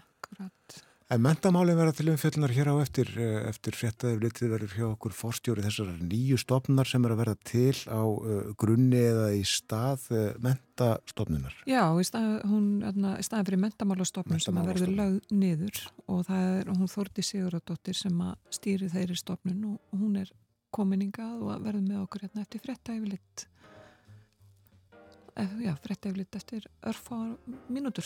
[0.00, 0.80] Akkurat.
[1.10, 5.14] En mentamálinn verða til umfjöllunar hér á eftir, eh, eftir fréttaður litið verður hjá okkur
[5.18, 10.06] forstjóri þessar nýju stofnunar sem er að verða til á uh, grunni eða í stað
[10.14, 11.56] uh, mentastofnunar.
[11.66, 16.22] Já, í stað, hún, þarna, í staðin fyrir mentamálastofnun sem að verður lögð niður og
[16.30, 20.30] það er hún Þórti Siguradóttir sem að stýri þeirri stofnun og hún er
[20.70, 23.50] kominingað og verður með okkur hérna eftir fréttaeflitt Já,
[25.82, 27.16] fréttaeflitt eftir örfá
[27.68, 28.04] mínútur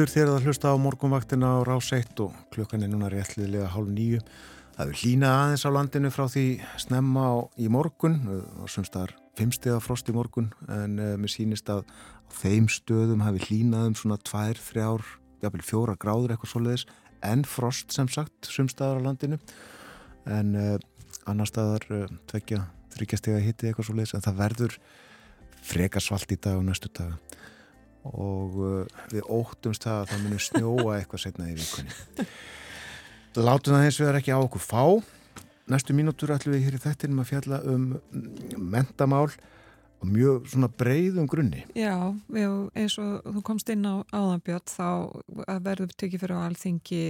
[0.00, 3.90] aftur þegar það hlusta á morgunvaktina á rás 1 og klukkan er núna réttliðlega hálf
[3.92, 4.20] nýju.
[4.78, 6.44] Það er hlýnað aðeins á landinu frá því
[6.80, 11.32] snemma á, í morgun og semst það er fimmstega frost í morgun en uh, mér
[11.34, 11.84] sýnist að
[12.32, 15.04] þeim stöðum hafi hlýnað um svona tvær, þrjár,
[15.44, 16.86] jafnvel fjóra gráður eitthvað svoleiðis.
[17.20, 19.40] En frost sem sagt sumstaðar á landinu.
[20.24, 20.78] En uh,
[21.28, 22.62] annar staðar uh, tvekja,
[22.96, 24.80] þryggjastega hitti eitthvað svoleiðis en það verður
[25.60, 27.20] frekar svalt í dag og næstu daga
[28.08, 32.26] og uh, við óttumst það að það muni snjóa eitthvað setna í vikunni.
[33.40, 34.84] Látum það eins og það er ekki á okkur fá.
[35.70, 37.84] Næstu mínútur ætlum við hér í þettinum að fjalla um
[38.58, 39.28] mentamál
[40.00, 41.64] og mjög svona breiðum grunni.
[41.76, 41.94] Já,
[42.74, 44.88] eins og þú komst inn á áðanbjörn þá
[45.60, 47.02] verður tekið fyrir á alþingi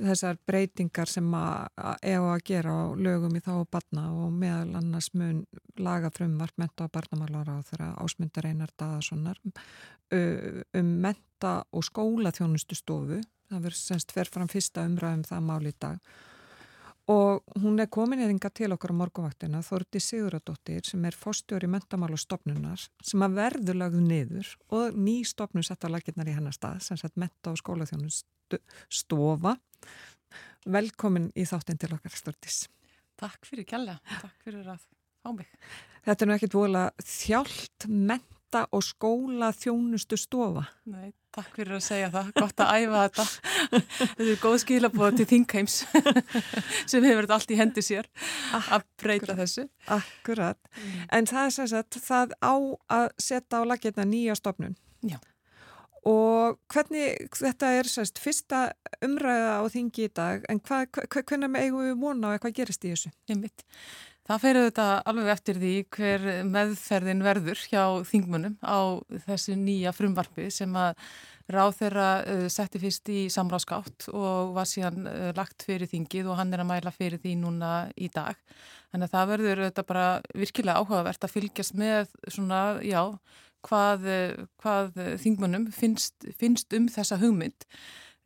[0.00, 4.80] þessar breytingar sem að ef að gera á lögum í þá og barna og meðal
[4.80, 5.42] annars mun
[5.80, 9.40] laga frumvart menta og barnamálar á þeirra ásmundar einar daðasonar
[10.10, 13.20] um menta og skóla þjónustu stofu
[13.50, 16.00] það verður semst fer fram fyrsta umræðum það mál í dag
[17.10, 22.18] og hún er komin eðinga til okkar á morgunvaktina Þorti Siguradóttir sem er fórstjóri mentamála
[22.20, 27.00] stopnunar sem að verður lagðu niður og ný stopnum setta lagirnar í hennar stað sem
[27.00, 29.56] sett menta og skóla þjónustu stofa
[30.66, 32.66] velkomin í þáttinn til okkar Stortis
[33.20, 34.80] Takk fyrir kjalla, takk fyrir að
[35.20, 35.48] fá mig.
[36.06, 37.86] Þetta er nú ekkit vola þjált
[38.50, 43.26] menta og skóla þjónustu stofa Nei, takk fyrir að segja það, gott að æfa þetta.
[44.00, 45.76] Þetta er góð skilabóð til þingheims
[46.90, 48.08] sem hefur verið allt í hendi sér
[48.74, 49.68] að breyta þessu.
[49.86, 51.06] Akkurat, mm.
[51.14, 52.54] en það er sem sagt það á
[52.90, 55.20] að setja á lagirna nýja stopnun Já.
[56.08, 58.70] Og hvernig, þetta er sérst fyrsta
[59.04, 62.86] umræða á þingi í dag, en hva, hva, hvernig eigum við vona og hvað gerist
[62.88, 63.12] í þessu?
[63.28, 63.66] Einmitt.
[64.30, 70.44] Það ferir þetta alveg eftir því hver meðferðin verður hjá þingmunum á þessu nýja frumvarfi
[70.54, 71.00] sem að
[71.50, 76.38] ráð þeirra uh, setti fyrst í samráðskátt og var síðan uh, lagt fyrir þingið og
[76.38, 78.38] hann er að mæla fyrir því núna í dag.
[78.92, 80.06] Þannig að það verður þetta bara
[80.44, 83.02] virkilega áhugavert að fylgjast með svona, já,
[83.66, 84.06] hvað,
[84.62, 87.66] hvað þingmunum finnst, finnst um þessa hugmynd.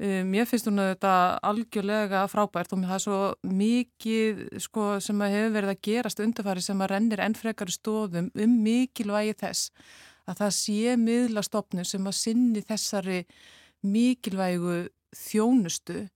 [0.02, 1.10] Mér finnst hún að þetta
[1.46, 6.64] algjörlega frábært og það er svo mikið sko, sem að hefur verið að gerast undarfæri
[6.66, 9.70] sem að rennir ennfrekari stóðum um mikilvægi þess
[10.26, 13.20] að það sé miðlastofnum sem að sinni þessari
[13.86, 14.80] mikilvægu
[15.14, 16.08] þjónustu.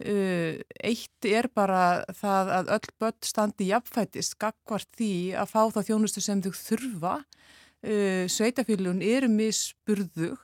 [0.00, 6.24] Eitt er bara það að öll börn standi jafnfætist gagvart því að fá það þjónustu
[6.24, 10.40] sem þau þurfa uh, sveitafélun eru misburðug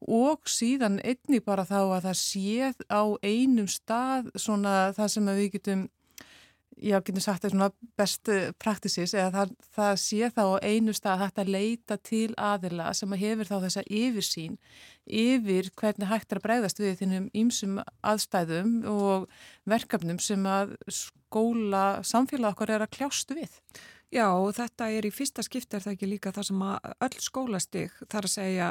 [0.00, 5.52] og síðan einni bara þá að það séð á einum stað svona það sem við
[5.56, 5.86] getum
[6.76, 7.68] já, getum sagt það svona
[7.98, 12.90] best praktisis eða það, það sé þá á einu stað að þetta leita til aðila
[12.96, 14.58] sem að hefur þá þessa yfirsýn
[15.06, 19.28] yfir hvernig hægt er að bregðast við þinnum ímsum aðstæðum og
[19.68, 23.52] verkefnum sem að skóla samfélag okkar er að kljástu við.
[24.14, 27.96] Já, þetta er í fyrsta skipti er það ekki líka það sem að öll skólastig
[28.06, 28.68] þar að segja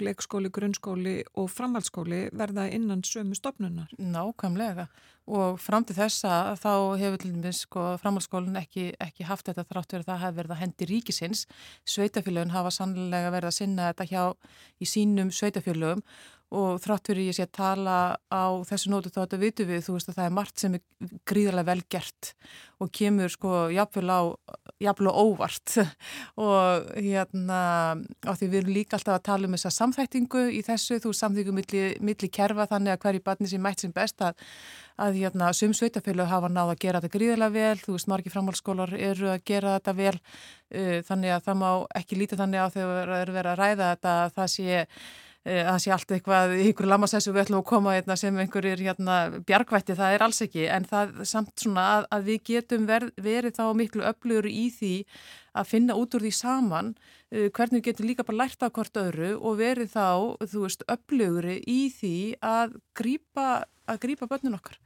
[0.00, 3.92] leikskóli, grunnskóli og framhaldsskóli verða innan sömu stopnunar.
[4.00, 4.86] Nákvæmlega
[5.28, 9.92] og fram til þessa þá hefur til dæmis sko, framhaldsskólinn ekki, ekki haft þetta þrátt
[9.92, 11.44] verið að það hefur verið að hendi ríkisins.
[11.84, 14.24] Sveitafélagin hafa sannlega verið að sinna þetta hjá
[14.80, 16.00] í sínum sveitafélagum
[16.54, 17.96] og þrátt fyrir ég sé að tala
[18.32, 21.10] á þessu nótu þá þetta vitu við, þú veist að það er margt sem er
[21.28, 22.30] gríðarlega vel gert
[22.80, 24.20] og kemur sko jafnvel á
[24.80, 25.74] jafnvel og óvart.
[26.38, 27.60] Og hérna
[27.98, 31.56] á því við erum líka alltaf að tala um þessa samþæktingu í þessu, þú samþæktingu
[31.58, 34.38] milli, milli kerfa þannig að hverju barni sem mætt sem best að,
[34.96, 38.94] að hérna sum sveitafélag hafa náð að gera þetta gríðarlega vel, þú veist margi framhálskólar
[38.96, 41.70] eru að gera þetta vel uh, þannig að það má
[42.00, 44.84] ekki lítið þannig á þegar það eru verið að ræða þetta að það sé
[45.48, 49.18] það sé allt eitthvað í ykkur lamassessu við ætlum að koma hérna, sem einhverjir hérna,
[49.48, 50.64] bjargvætti, það er alls ekki.
[50.74, 54.94] En það samt svona að, að við getum ver, verið þá miklu öflugur í því
[55.58, 59.00] að finna út úr því saman uh, hvernig við getum líka bara lært af hvort
[59.00, 60.08] öðru og verið þá,
[60.44, 63.48] þú veist, öflugri í því að grípa,
[63.88, 64.78] að grípa börnun okkar.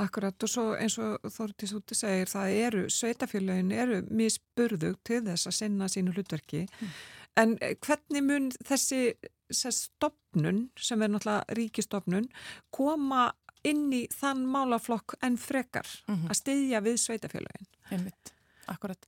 [0.00, 5.50] Akkurat og svo eins og Þórtís úti segir það eru, sveitafélagin eru misburðug til þess
[5.50, 6.62] að sinna sínu hlutverki.
[6.78, 6.92] Mm.
[7.36, 9.14] En eh, hvernig mun þessi,
[9.50, 12.28] þessi stopnun sem er náttúrulega ríkistofnun
[12.74, 13.30] koma
[13.66, 16.30] inn í þann málaflokk en frekar mm -hmm.
[16.30, 17.68] að styðja við sveitafélagin?
[17.90, 18.32] Einmitt,
[18.66, 19.06] akkurat.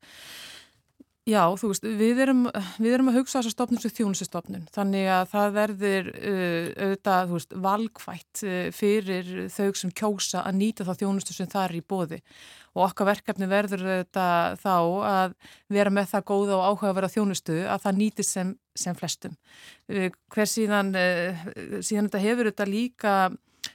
[1.23, 2.41] Já, þú veist, við erum,
[2.83, 7.37] við erum að hugsa þessar stofnum sem þjónusistofnun þannig að það verður uh, auðvitað, þú
[7.37, 11.85] veist, valgvætt uh, fyrir þau sem kjósa að nýta þá þjónustu sem það er í
[11.95, 12.19] bóði
[12.73, 14.75] og okkar verkefni verður auðvitað þá
[15.13, 15.39] að
[15.79, 19.39] vera með það góða og áhuga að vera þjónustu að það nýtist sem, sem flestum.
[19.87, 23.17] Uh, hver síðan, uh, síðan þetta hefur þetta líka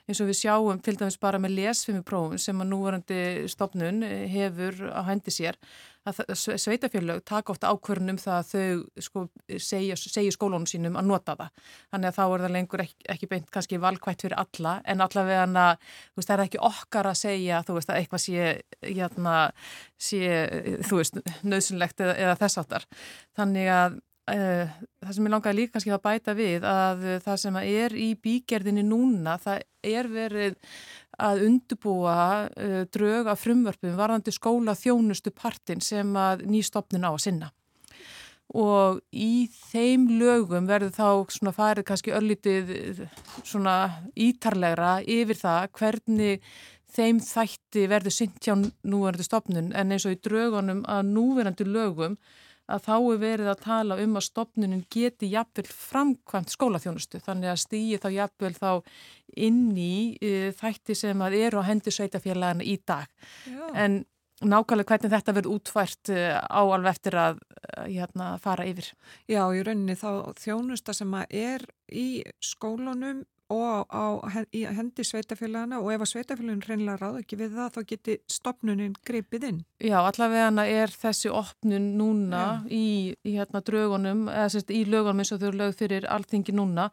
[0.04, 4.04] eins og við sjáum til dæmis bara með lesfimiprófum sem að núvarandi stofnun
[4.34, 5.56] hefur á hendi sér
[6.08, 9.24] að sveitafélög taka ofta ákvörnum það að þau sko,
[9.60, 9.98] segja
[10.34, 11.62] skólónum sínum að nota það.
[11.94, 15.46] Þannig að þá er það lengur ekki, ekki beint kannski valkvætt fyrir alla en allavega
[15.46, 15.68] hana,
[16.16, 18.50] veist, það er ekki okkar að segja veist að eitthvað sé,
[18.88, 19.38] hérna,
[20.10, 20.34] sé
[20.92, 22.92] veist, nöðsynlegt eða, eða þess áttar.
[23.38, 24.68] Þannig að Uh,
[25.00, 28.82] það sem ég langaði líka kannski að bæta við að það sem er í bígerðinni
[28.84, 30.58] núna það er verið
[31.18, 32.18] að undubúa
[32.48, 37.52] uh, drög af frumvörpum varðandi skóla þjónustu partin sem að nýstofnun á að sinna.
[38.56, 43.02] Og í þeim lögum verður þá svona farið kannski öllitið
[43.44, 43.76] svona
[44.16, 46.46] ítarlegra yfir það hvernig
[46.96, 49.74] þeim þætti verður sint hjá núverandi stofnun.
[49.76, 52.16] En eins og í drögunum að núverandi lögum
[52.68, 57.64] að þá er verið að tala um að stopnunin geti jafnvel framkvæmt skólaþjónustu þannig að
[57.64, 58.72] stýji þá jafnvel þá
[59.48, 63.08] inn í uh, þætti sem að eru á hendi sveitafélagana í dag
[63.48, 63.64] Já.
[63.74, 64.04] en
[64.46, 68.92] nákvæmlega hvernig þetta verður útfært uh, á alveg eftir að uh, hérna, fara yfir.
[69.30, 72.08] Já, í rauninni þá þjónusta sem að er í
[72.44, 73.24] skólunum
[73.54, 74.04] og á,
[74.52, 78.98] í hendi sveitafélagana og ef að sveitafélagin reynilega ráð ekki við það þá geti stopnunin
[79.08, 79.62] greipið inn.
[79.80, 85.32] Já, allavega er þessi opnun núna í, í hérna draugunum, eða sérst í lögunum eins
[85.32, 86.90] og þau eru lögð fyrir alltingi núna.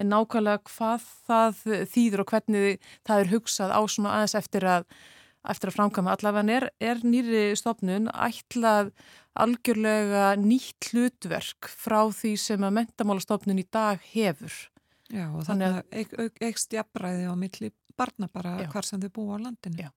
[0.00, 1.62] En nákvæmlega hvað það
[1.92, 4.88] þýður og hvernig það er hugsað á svona aðeins eftir að
[5.48, 8.90] eftir að framkama allavega er, er nýri stopnun ætlað
[9.38, 14.56] algjörlega nýtt hlutverk frá því sem að mentamálastofnun í dag hefur
[15.14, 18.68] Já og þannig að eikst jafnræði á milli barna bara Já.
[18.72, 19.88] hvar sem þau búa á landinu.
[19.88, 19.90] Já.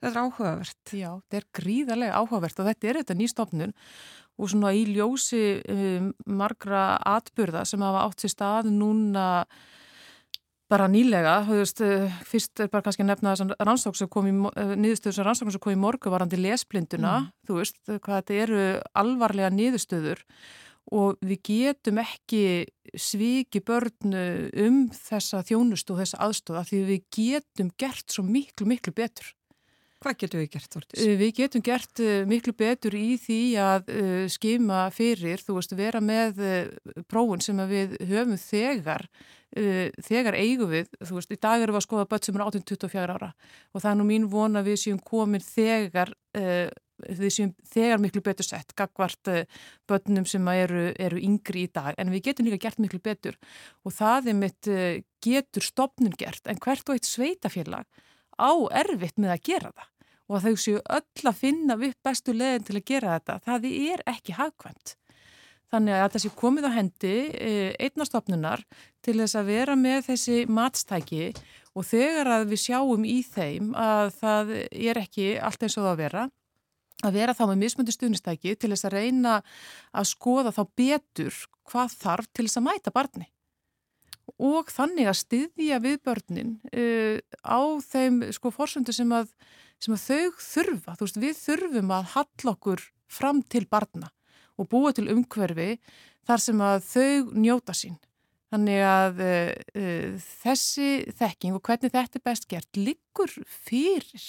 [0.00, 0.92] Þetta er áhugavert.
[0.96, 3.74] Já, þetta er gríðarlega áhugavert og þetta er þetta nýstofnun
[4.40, 9.26] og svona í ljósi um, margra atbyrða sem hafa átt sér stað núna
[10.70, 14.28] bara nýlega, veist, eh, fyrst er bara kannski að nefna þess að rannsók sem kom
[14.30, 17.30] í, eh, niðurstöður sem rannsókn sem kom í morgu varandi lesblinduna, mm.
[17.48, 18.60] þú veist, hvað þetta eru
[18.94, 20.22] alvarlega niðurstöður
[20.90, 22.44] og við getum ekki
[22.98, 24.22] sviki börnu
[24.64, 29.30] um þessa þjónust og þessa aðstóða því við getum gert svo miklu, miklu betur.
[30.00, 31.00] Hvað getum við gert, Þortis?
[31.04, 33.90] Eh, við getum gert eh, miklu betur í því að
[34.32, 36.40] skima fyrir, þú veist, vera með
[37.10, 39.04] prófun sem við höfum þegar,
[39.52, 43.18] þegar eigum við, þú veist, í dag erum við að skoða börn sem er 18-24
[43.18, 43.32] ára
[43.74, 46.14] og það er nú mín vona við séum komin þegar
[47.08, 49.46] við séum þegar miklu betur sett gagvart eh,
[49.88, 51.94] börnum sem eru, eru yngri í dag.
[51.98, 53.38] En við getum líka gert miklu betur.
[53.84, 56.46] Og það er mitt eh, getur stopnum gert.
[56.50, 57.88] En hvert og eitt sveitafélag
[58.40, 58.52] á
[58.82, 59.90] erfitt með að gera það.
[60.30, 64.02] Og þau séu öll að finna upp bestu leðin til að gera þetta það er
[64.12, 64.96] ekki hagkvæmt.
[65.70, 68.62] Þannig að það sé komið á hendi eh, einnastofnunar
[69.04, 71.30] til þess að vera með þessi matstæki.
[71.78, 75.92] Og þegar að við sjáum í þeim að það er ekki allt eins og það
[75.92, 76.24] að vera
[77.06, 79.36] að vera þá með mismundi stuðnistæki til þess að reyna
[79.92, 81.36] að skoða þá betur
[81.70, 83.28] hvað þarf til þess að mæta barni.
[84.40, 89.10] Og þannig að styðja við börnin uh, á þeim sko fórsöndu sem
[89.80, 94.10] sem að þau þurfa, þú veist við þurfum að hall okkur fram til barna
[94.60, 95.78] og búa til umhverfi
[96.28, 97.96] þar sem að þau njóta sín.
[98.50, 104.24] Þannig að uh, uh, þessi þekking og hvernig þetta er best gert liggur fyrir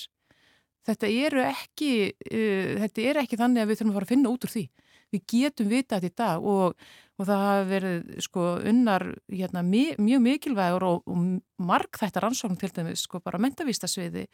[0.88, 1.92] þetta eru ekki,
[2.32, 4.66] uh, þetta er ekki þannig að við þurfum að fara að finna út úr því.
[5.12, 6.84] Við getum vita þetta í dag og,
[7.20, 12.72] og það hafa verið sko unnar hérna, mjög mikilvægur og, og marg þetta rannsókn til
[12.78, 14.26] dæmis sko bara mentavístasviði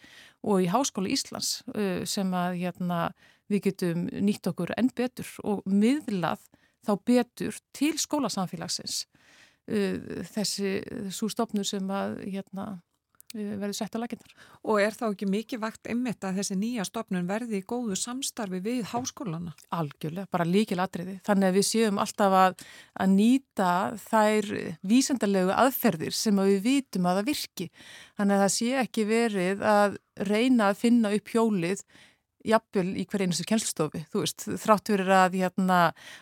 [0.45, 3.01] og í Háskóla Íslands uh, sem að hérna,
[3.49, 6.45] við getum nýtt okkur enn betur og miðlað
[6.85, 9.05] þá betur til skólasamfélagsins
[9.71, 10.77] uh, þessi
[11.09, 12.69] svo stopnur sem að hérna,
[13.35, 14.33] verður sett að laginnar.
[14.63, 18.61] Og er þá ekki mikið vakt einmitt að þessi nýja stopnun verði í góðu samstarfi
[18.63, 19.53] við háskólana?
[19.75, 21.17] Algjörlega, bara líkil atriði.
[21.27, 22.65] Þannig að við séum alltaf að,
[23.03, 23.71] að nýta
[24.07, 24.51] þær
[24.87, 27.71] vísendalegu aðferðir sem að við vitum að það virki.
[28.19, 29.97] Þannig að það sé ekki verið að
[30.27, 31.83] reyna að finna upp hjólið
[32.47, 35.79] jafnvel í hver einustu kjenslustofi, þú veist, þrátt fyrir að, hérna,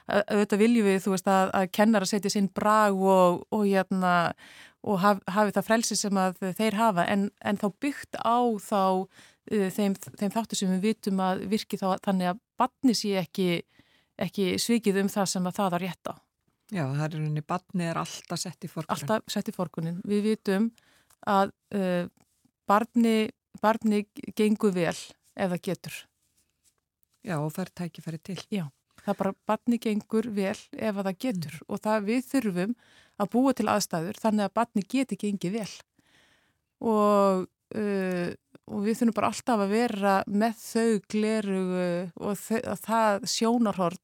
[0.07, 4.15] auðvitað viljum við, þú veist, að, að kennar að setja sinn brag og, og, hérna,
[4.85, 8.81] og haf, hafi það frelsi sem að þeir hafa, en, en þá byggt á þá
[9.05, 13.49] uh, þeim, þeim þáttu sem við vitum að virki þá þannig að batni sé ekki,
[14.21, 16.15] ekki svikið um það sem að það er rétt á.
[16.73, 18.95] Já, það er unni, batni er alltaf sett í forkunin.
[18.95, 19.99] Alltaf sett í forkunin.
[20.07, 20.71] Við vitum
[21.29, 22.05] að uh,
[22.69, 23.17] barni,
[23.61, 24.05] barni
[24.37, 25.99] gengur vel ef það getur.
[27.25, 28.37] Já, og fær tækifæri til.
[28.53, 28.65] Já,
[29.03, 31.67] það bara, barni gengur vel ef það getur mm.
[31.67, 32.73] og það við þurfum
[33.15, 35.69] að búa til aðstæður þannig að barni geti gengið vel
[36.85, 37.45] og,
[37.75, 38.31] uh,
[38.65, 41.61] og við þurfum bara alltaf að vera með þau gleru
[42.15, 44.03] og þau, það sjónarhorn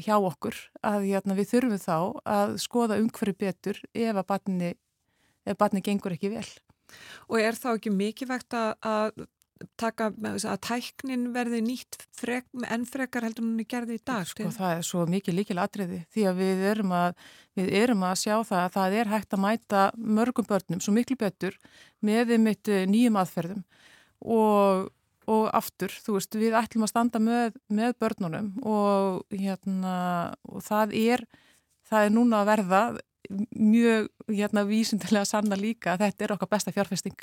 [0.00, 4.70] hjá okkur að hérna, við þurfum þá að skoða umhverju betur ef að barni,
[5.46, 6.46] ef barni gengur ekki vel.
[7.30, 9.26] Og er þá ekki mikilvægt að, að
[9.80, 14.26] taka að tæknin verði nýtt frek, enn frekar heldur hún er gerði í dag?
[14.28, 17.22] Sko það er svo mikið líkil atriði því að við erum að,
[17.58, 19.84] við erum að sjá það að það er hægt að mæta
[20.18, 21.56] mörgum börnum svo miklu betur
[22.04, 23.62] með mitt eh, nýjum aðferðum
[24.24, 24.90] og,
[25.30, 29.96] og aftur, þú veist, við ætlum að standa með, með börnunum og hérna,
[30.50, 31.26] og það er
[31.88, 32.82] það er núna að verða
[33.54, 37.16] mjög hérna vísindilega sanna líka að þetta er okkar besta fjárfesting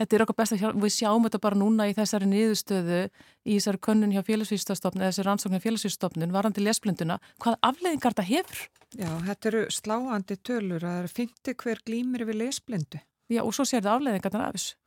[0.00, 3.00] þetta er okkar besta hjálp, við sjáum þetta bara núna í þessari niðurstöðu
[3.44, 8.28] í þessari könnun hjá félagsvísstofnun eða þessari rannsókn hjá félagsvísstofnun varandi lesblinduna, hvað afleðingar þetta
[8.30, 8.62] hefur?
[8.96, 13.02] Já, þetta eru sláandi tölur að það er fynti hver glýmir við lesblindu.
[13.30, 14.78] Já, og svo sér þetta afleðingarnar af þessu.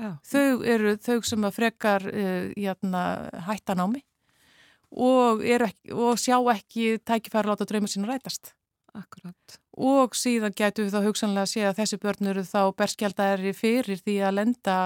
[0.00, 0.10] Já.
[0.30, 4.06] Þau eru þau sem að frekar uh, hættan á mig
[4.90, 8.54] og, ekki, og sjá ekki tækifæri að láta drauma sína rætast.
[8.96, 9.58] Akkurat.
[9.78, 14.02] Og síðan getur við þá hugsanlega að sé að þessi börn eru þá berskjaldæri fyrir
[14.02, 14.76] því að lenda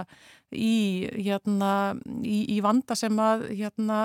[0.52, 0.76] í,
[1.16, 1.72] hérna,
[2.20, 4.00] í, í vanda sem að, hérna,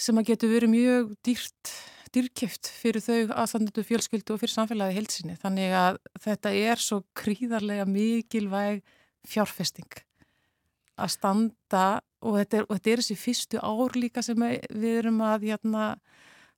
[0.00, 1.74] sem að getur verið mjög dýrt,
[2.16, 5.38] dýrkjöft fyrir þau aðstandendu fjölskyldu og fyrir samfélagi heilsinni.
[5.42, 8.80] Þannig að þetta er svo kríðarlega mikilvæg
[9.28, 10.04] fjárfesting
[10.98, 11.86] að standa
[12.24, 15.84] og þetta er, og þetta er þessi fyrstu ár líka sem við erum að hérna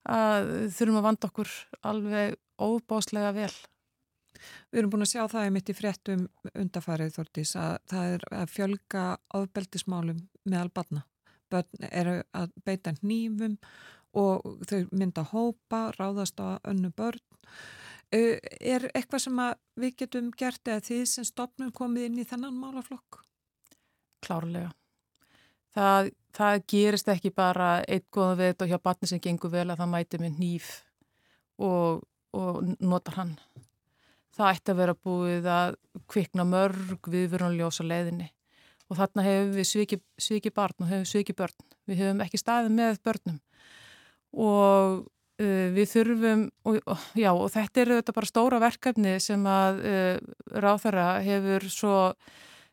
[0.09, 1.52] að þurfum að vanda okkur
[1.90, 3.52] alveg óbáslega vel.
[4.70, 8.27] Við erum búin að sjá það í mitt í fréttum undafarið þortís að það er
[8.40, 9.05] að fjölga
[9.36, 11.05] ofbeldismálum með albanna.
[11.51, 13.56] Börn eru að beita nýmum
[14.16, 17.22] og þau mynda hópa, ráðast á önnu börn.
[18.10, 19.43] Er eitthvað sem
[19.78, 23.20] við getum gert eða því sem stopnum komið inn í þennan málaflokk?
[24.24, 24.72] Klárlega.
[25.74, 29.82] Það, það gerist ekki bara eitt góða veit og hjá batni sem gengur vel að
[29.82, 30.70] það mæti með nýf
[31.61, 32.02] og,
[32.36, 33.36] og notar hann.
[34.36, 35.78] Það ætti að vera búið að
[36.11, 38.31] kvikna mörg viðvörunljósa leiðinni
[38.90, 41.65] og þarna hefur við svikið sviki barn og hefur svikið börn.
[41.86, 43.40] Við hefum ekki staðið með börnum
[44.31, 45.01] og
[45.43, 49.82] uh, við þurfum, og, og, já og þetta er þetta bara stóra verkefni sem að
[49.82, 50.15] uh,
[50.62, 51.97] ráþara hefur svo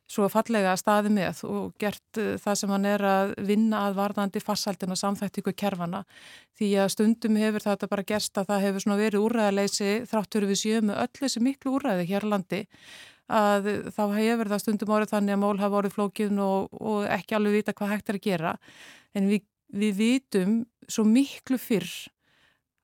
[0.07, 4.43] svo fallega staði með og gert uh, það sem hann er að vinna að varðandi
[4.43, 6.05] farsaldin og samþættingu kerfana
[6.57, 10.89] því að stundum hefur þetta bara gerst að það hefur verið úræðaleysi þráttur við sjöum
[10.91, 12.63] með öll þessi miklu úræði hér landi
[13.27, 17.35] að þá hefur það stundum orðið þannig að mól hafa orðið flókin og, og ekki
[17.35, 18.53] alveg vita hvað hægt er að gera.
[19.15, 19.43] En við,
[19.75, 20.53] við vitum
[20.87, 21.89] svo miklu fyrr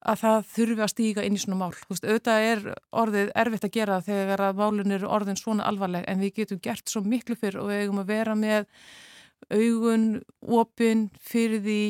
[0.04, 1.74] að það þurfi að stíga inn í svona mál.
[1.76, 2.64] Þú veist, auðvitað er
[3.04, 6.92] orðið erfitt að gera þegar að málun eru orðin svona alvarleg en við getum gert
[6.92, 8.68] svo miklu fyrr og við eigum að vera með
[9.52, 10.08] augun,
[10.44, 11.82] opin því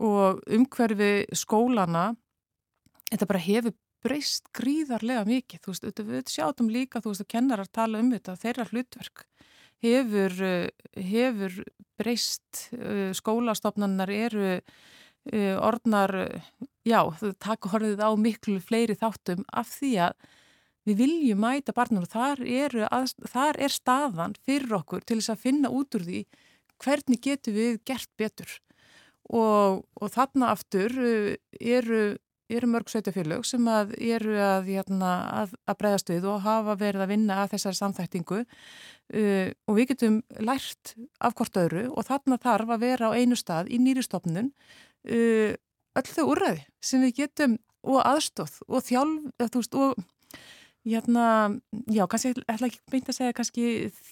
[0.00, 2.12] og umhverfi skólana
[3.10, 5.62] þetta bara hefur breyst gríðarlega mikið.
[5.62, 9.26] Þú veist, auðvitað við sjátum líka, þú veist, að kennarar tala um þetta, þeirra hlutverk
[9.82, 10.34] hefur,
[10.96, 11.62] hefur
[12.00, 12.66] breyst,
[13.18, 14.92] skólastofnanar eru Uh,
[15.30, 16.42] orðnar,
[16.82, 20.16] já, þau taka horfið á miklu fleiri þáttum af því að
[20.88, 22.42] við viljum mæta barnum og þar,
[22.88, 26.24] að, þar er staðan fyrir okkur til þess að finna út úr því
[26.82, 28.50] hvernig getur við gert betur.
[29.32, 32.02] Og, og þarna aftur uh, eru,
[32.50, 35.12] eru mörg sveitafélög sem að eru að, hérna,
[35.42, 39.92] að, að bregðast við og hafa verið að vinna að þessari samþæktingu uh, og við
[39.92, 41.86] getum lært af hvort öðru.
[41.94, 44.50] Og þarna þarf að vera á einu stað í nýri stofnun
[45.08, 45.52] uh,
[45.98, 50.04] öll þau úrræði sem við getum og aðstóð og þjálf, þú veist, og
[50.86, 51.26] hérna,
[51.90, 53.66] já, kannski ég ætla ekki beint að segja kannski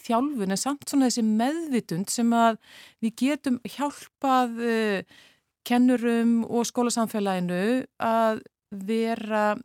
[0.04, 2.60] þjálfun en samt svona þessi meðvitund sem að
[3.02, 5.18] við getum hjálpað uh,
[5.66, 9.58] kennurum og skólasamfélaginu að vera,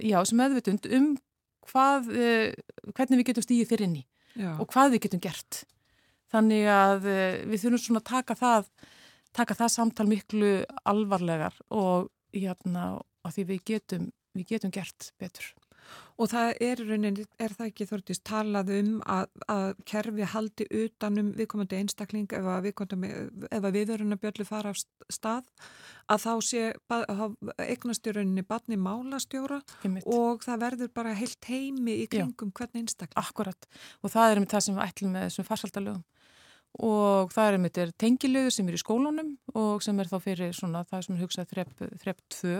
[0.00, 1.14] já, sem meðvitund um
[1.68, 4.04] hvað, uh, hvernig við getum stíðið fyrir inn í
[4.40, 4.52] já.
[4.56, 5.64] og hvað við getum gert.
[6.32, 8.72] Þannig að uh, við þurfum svona að taka það,
[9.36, 10.54] taka það samtal miklu
[10.88, 12.96] alvarlegar og hérna,
[13.26, 15.52] að því við getum, við getum gert betur.
[16.16, 21.28] Og það er rauninni, er það ekki þortist talað um að, að kerfi haldi utanum
[21.36, 24.80] viðkomandi einstakling ef að viðverunarbjöllu fara af
[25.12, 25.46] stað
[26.10, 26.64] að þá sé
[27.66, 30.08] eignast í rauninni badni málastjóra Heimitt.
[30.08, 32.56] og það verður bara heilt heimi í kringum Já.
[32.62, 33.20] hvern einstakling.
[33.22, 33.70] Akkurat
[34.02, 36.04] og það er um það sem við ætlum með þessum farsaldalögum
[36.84, 40.84] og það er með tengilögur sem er í skólunum og sem er þá fyrir svona
[40.84, 42.56] það sem er hugsað þrepp, þrepp 2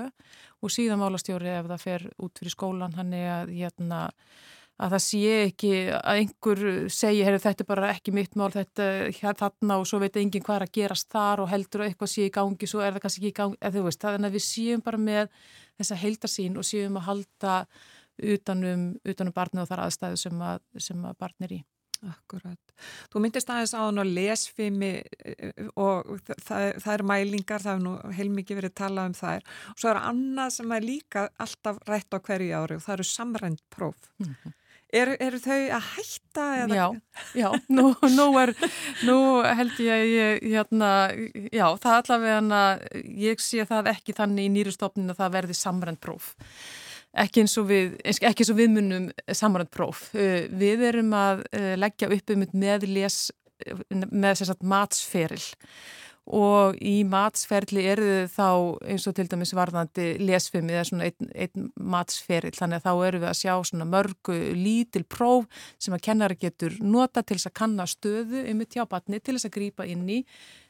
[0.65, 4.01] og síðan málastjóri ef það fer út fyrir skólan hann er að, hérna,
[4.81, 6.65] að það sé ekki að einhver
[6.97, 8.89] segi þetta er bara ekki mitt mál þetta
[9.19, 12.13] hér þarna og svo veit enginn hvað er að gerast þar og heldur að eitthvað
[12.15, 14.49] sé í gangi svo er það kannski ekki í gangi, eða veist þannig að við
[14.49, 15.39] séum bara með
[15.77, 17.61] þessa heildarsín og séum að halda
[18.17, 21.65] utanum, utanum barni og þar aðstæðu sem að, sem að barni er í.
[22.05, 22.75] Akkurat.
[23.13, 24.91] Þú myndist aðeins á hann og lesfimi
[25.81, 26.13] og
[26.45, 29.49] það, það er mælingar, það hefur nú heilmikið verið talað um það er.
[29.73, 33.09] Og svo er annað sem er líka alltaf rætt á hverju ári og það eru
[33.11, 34.11] samrænt próf.
[34.19, 34.57] Mm -hmm.
[34.95, 36.45] Eru er þau að hætta?
[36.63, 36.75] Eða?
[36.75, 36.87] Já,
[37.35, 38.55] já, nú, nú, er,
[39.03, 40.91] nú held ég að ég, hérna,
[41.51, 46.37] já, það allavega, ég sé það ekki þannig í nýrustofninu að það verði samrænt próf
[47.25, 50.09] ekki eins og við, ekki eins og við munum samanrænt próf.
[50.15, 53.21] Uh, við erum að uh, leggja upp um með les,
[54.11, 55.45] með sérstaklega matsferil
[56.27, 58.49] og í matsferli eru þá
[58.91, 63.21] eins og til dæmis varðandi lesfimi eða svona einn, einn matsferil þannig að þá eru
[63.23, 65.47] við að sjá svona mörgu lítil próf
[65.79, 69.37] sem að kennari getur nota til þess að kanna stöðu um mitt hjá batni til
[69.37, 70.25] þess að grýpa inn í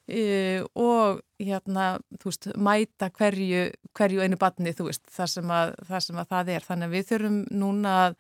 [0.07, 3.65] Uh, og hérna, þú veist, mæta hverju,
[3.99, 6.67] hverju einu batni, þú veist, þar sem, að, þar sem að það er.
[6.69, 8.15] Þannig að við þurfum núna að,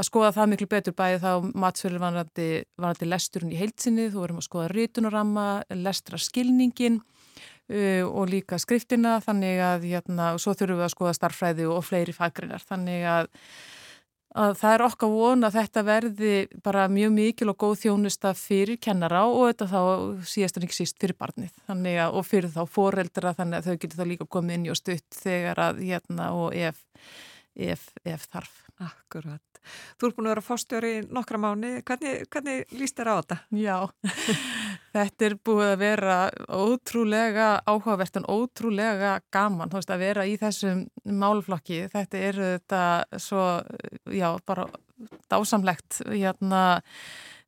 [0.00, 2.48] að skoða það miklu betur bæði þá matsfjölu vanandi,
[2.80, 9.18] vanandi lesturinn í heilsinni, þú verðum að skoða rítunaramma, lestra skilningin uh, og líka skriftina,
[9.26, 13.30] þannig að, hérna, og svo þurfum við að skoða starfræði og fleiri fagrinar, þannig að
[14.38, 16.34] að það er okkar von að þetta verði
[16.64, 19.80] bara mjög mikil og góð þjónusta fyrir kennara og þetta þá
[20.30, 24.00] síðast en ekki síst fyrir barnið að og fyrir þá foreldra þannig að þau getur
[24.00, 26.82] þá líka komið inn í og stutt þegar að hérna og ef,
[27.56, 28.58] ef, ef þarf.
[28.80, 29.42] Akkurat.
[30.00, 31.72] Þú er búin að vera fórstjóri nokkra mánu.
[31.84, 33.36] Hvernig, hvernig líst þér á þetta?
[33.60, 33.76] Já,
[34.94, 36.18] þetta er búið að vera
[36.48, 41.84] ótrúlega áhugavert en ótrúlega gaman veist, að vera í þessum málflokki.
[41.92, 42.84] Þetta er þetta
[43.22, 43.44] svo,
[44.10, 44.68] já, bara
[45.32, 46.02] dásamlegt.
[46.10, 46.80] Hérna,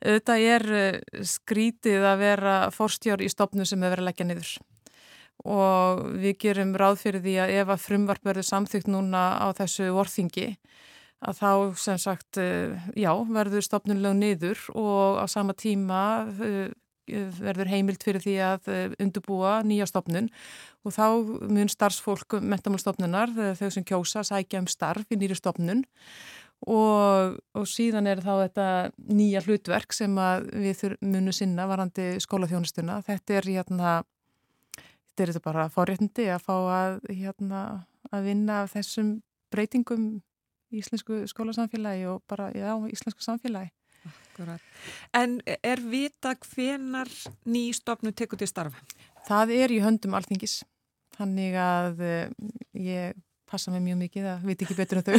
[0.02, 0.68] þetta er
[1.26, 4.54] skrítið að vera fórstjóri í stopnu sem hefur verið að leggja niður
[5.42, 9.88] og við gerum ráð fyrir því að ef að frumvarp verður samþygt núna á þessu
[9.94, 10.52] vorþingi
[11.22, 16.70] að þá sem sagt, eh, já, verður stopnunlega niður og á sama tíma eh,
[17.38, 20.30] verður heimilt fyrir því að eh, undubúa nýja stopnun
[20.82, 21.06] og þá
[21.52, 25.84] mun starfsfólk mentamálstopnunar, þau sem kjósa, sækja um starf í nýri stopnun
[26.66, 28.66] og, og síðan er þá þetta
[29.10, 30.16] nýja hlutverk sem
[30.52, 33.00] við munum sinna varandi skólaþjónustuna.
[33.06, 33.94] Þetta er hérna,
[34.76, 37.62] þetta er þetta bara fórréttindi að fá að, hérna,
[38.10, 39.16] að vinna af þessum
[39.52, 40.08] breytingum
[40.72, 43.72] í íslensku skólasamfélagi og bara, já, íslensku samfélagi.
[44.42, 44.60] Akkurat.
[45.14, 47.10] En er vita hvenar
[47.46, 48.80] nýstofnu tekur til starfa?
[49.28, 50.62] Það er í höndum alþingis,
[51.14, 53.14] þannig að uh, ég
[53.52, 55.16] passa mig mjög mikið að viti ekki betur en þau.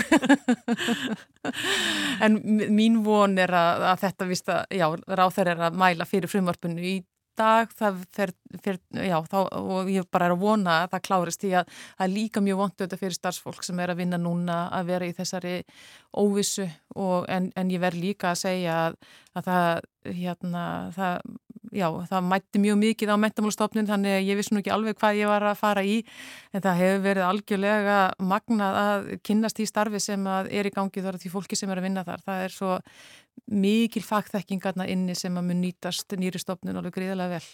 [2.25, 2.37] en
[2.73, 6.31] mín von er að, að þetta vist að, já, ráð þeir er að mæla fyrir
[6.31, 6.95] frumvarpinu í
[7.39, 8.31] dag fer,
[8.63, 12.05] fer, já, þá, og ég bara er að vona að það klárist því að það
[12.05, 15.15] er líka mjög vondu þetta fyrir starfsfólk sem er að vinna núna að vera í
[15.17, 15.55] þessari
[16.23, 18.99] óvissu og, en, en ég verð líka að segja að,
[19.33, 19.89] að það,
[20.21, 20.65] hérna,
[20.97, 21.33] það,
[21.75, 25.19] já, það mætti mjög mikið á mentamálstofnun þannig að ég vissi nú ekki alveg hvað
[25.19, 25.97] ég var að fara í
[26.53, 27.97] en það hefur verið algjörlega
[28.31, 31.87] magnað að kynnast í starfi sem er í gangi þar því fólki sem er að
[31.89, 32.23] vinna þar.
[32.27, 32.77] Það er svo
[33.65, 37.45] mikil fagþekkingarna inni sem að mun nýtast nýri stofnun alveg gríðilega vel.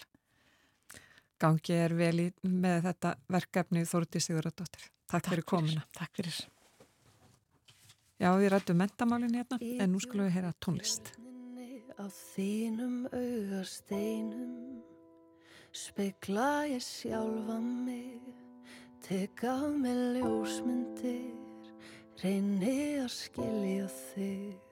[1.40, 4.90] Gangi er vel í, með þetta verkefni Þórti Sigurðardóttir.
[5.08, 5.86] Takk, Takk fyrir komina.
[5.96, 6.36] Takk fyrir.
[8.20, 11.14] Já, við rættum mentamálinn hérna, en nú skulum við heyra tónlist.
[12.00, 14.80] Á þínum augarsteinum
[15.70, 18.30] Spegla ég sjálfa mig
[19.00, 21.68] Tek af með ljósmyndir,
[22.20, 24.66] reyni að skilja þig.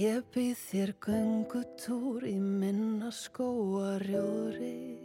[0.00, 4.96] Ég býð þér göngutúr í minna skóarjóri,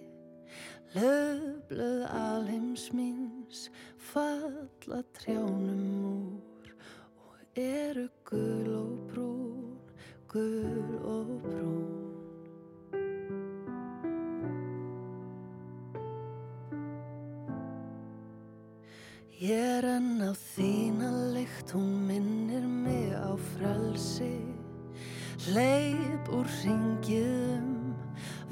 [0.95, 3.67] löfblöð alheims míns,
[4.11, 6.50] falla trjánum úr
[7.55, 9.75] eru gul og brún,
[10.27, 12.01] gul og brún.
[19.41, 24.37] Ég er enn á þína lykt, hún minnir mig á frelsi.
[25.51, 27.95] Leip úr ringiðum,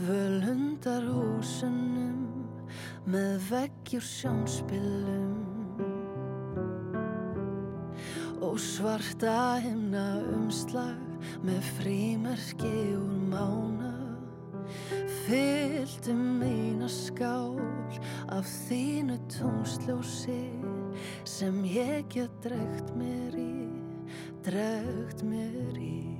[0.02, 2.50] völundar húsunum,
[3.06, 5.39] með veggjur sjónspilum.
[8.60, 11.00] Svarta himna umslag,
[11.46, 13.94] með frímerki úr mána.
[15.26, 17.58] Fylltum mína skál
[18.30, 20.44] af þínu tónsljósi
[21.24, 23.70] sem ég get dregt mér í,
[24.46, 26.19] dregt mér í.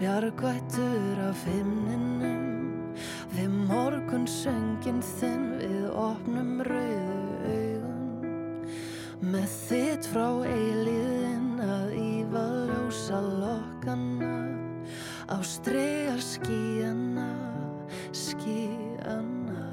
[0.00, 2.46] Bjargvættur af himninum
[3.34, 8.64] Við morgun söngin þinn við opnum rauðu augun.
[9.20, 14.32] Með þitt frá eilíðin að ífa ljósa lokkana
[15.30, 17.28] Á stregar skíana,
[18.16, 19.66] skíana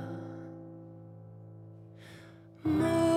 [2.67, 3.16] Morgun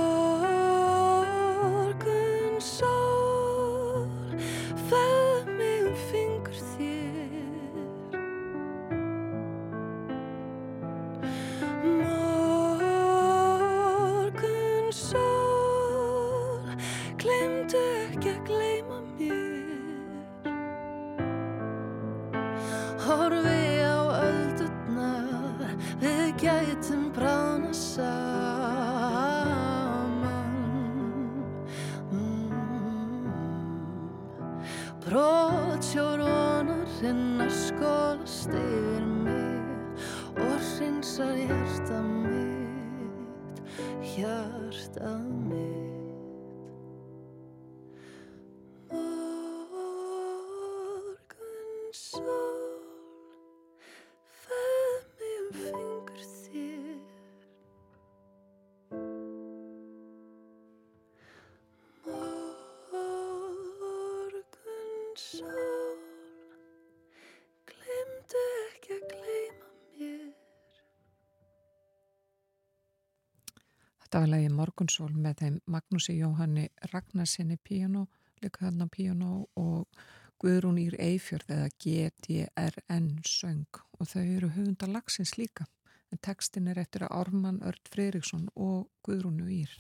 [74.20, 78.02] Var lagi Morgunsól með þeim Magnúsi Jóhanni Ragnarsinni píjánó,
[78.42, 80.02] líka þarna píjánó og
[80.42, 85.64] Guðrún Ír Eifjörð eða GDRN söng og þau eru höfundar lagsins líka.
[86.12, 89.72] En textin er eftir að Ármann Örd Freiriksson og Guðrúnu Ír.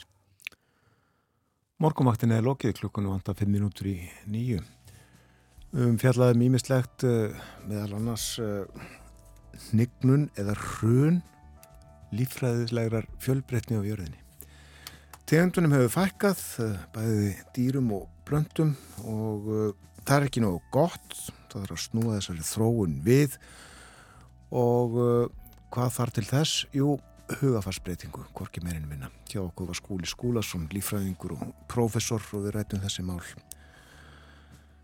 [1.76, 4.62] Morgumaktin er lokið klukkunum vanda 5 minútur í nýju.
[5.76, 7.36] Um fjallaðum ímislegt uh,
[7.68, 8.64] meðal annars uh,
[9.68, 11.20] hnignun eða hrun
[12.16, 14.19] líffræðislegar fjölbreytni á jörðinni.
[15.30, 18.72] Tegundunum hefur fækkað, uh, bæði dýrum og blöndum
[19.06, 19.68] og uh,
[20.00, 21.14] það er ekki nógu gott,
[21.52, 23.36] það þarf að snúa þessari þróun við
[24.50, 25.30] og uh,
[25.70, 26.64] hvað þarf til þess?
[26.74, 26.98] Jú,
[27.44, 29.12] hugafarsbreytingu, hvorki meirinn minna.
[29.30, 33.22] Hjá okkur var skúli skúlason, lífræðingur og prófessor og við rætum þessi mál.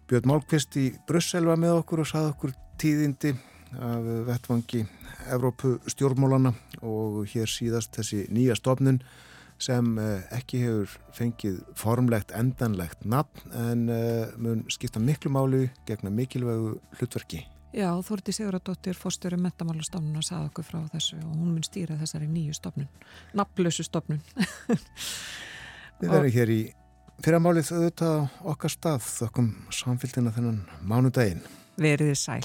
[0.07, 3.35] Björn Málkvist í Brussel var með okkur og saði okkur tíðindi
[3.83, 4.87] af vettvangi
[5.27, 6.55] Evrópu stjórnmólana
[6.87, 9.03] og hér síðast þessi nýja stofnun
[9.63, 16.13] sem eh, ekki hefur fengið formlegt endanlegt nafn en eh, mun skipta miklu máli gegna
[16.13, 17.45] mikilvægu hlutverki.
[17.77, 22.29] Já, Þórti Siguradóttir, fórstöru metamálastofnun að sagða okkur frá þessu og hún mun stýra þessari
[22.31, 22.89] nýju stofnun,
[23.37, 24.23] nafnlösu stofnun.
[26.01, 26.61] Við verðum hér í
[27.21, 31.45] fyrir að málið auðvitað okkar stað þokkum samfélgina þennan mánudaginn.
[31.77, 32.45] Veriði sæl.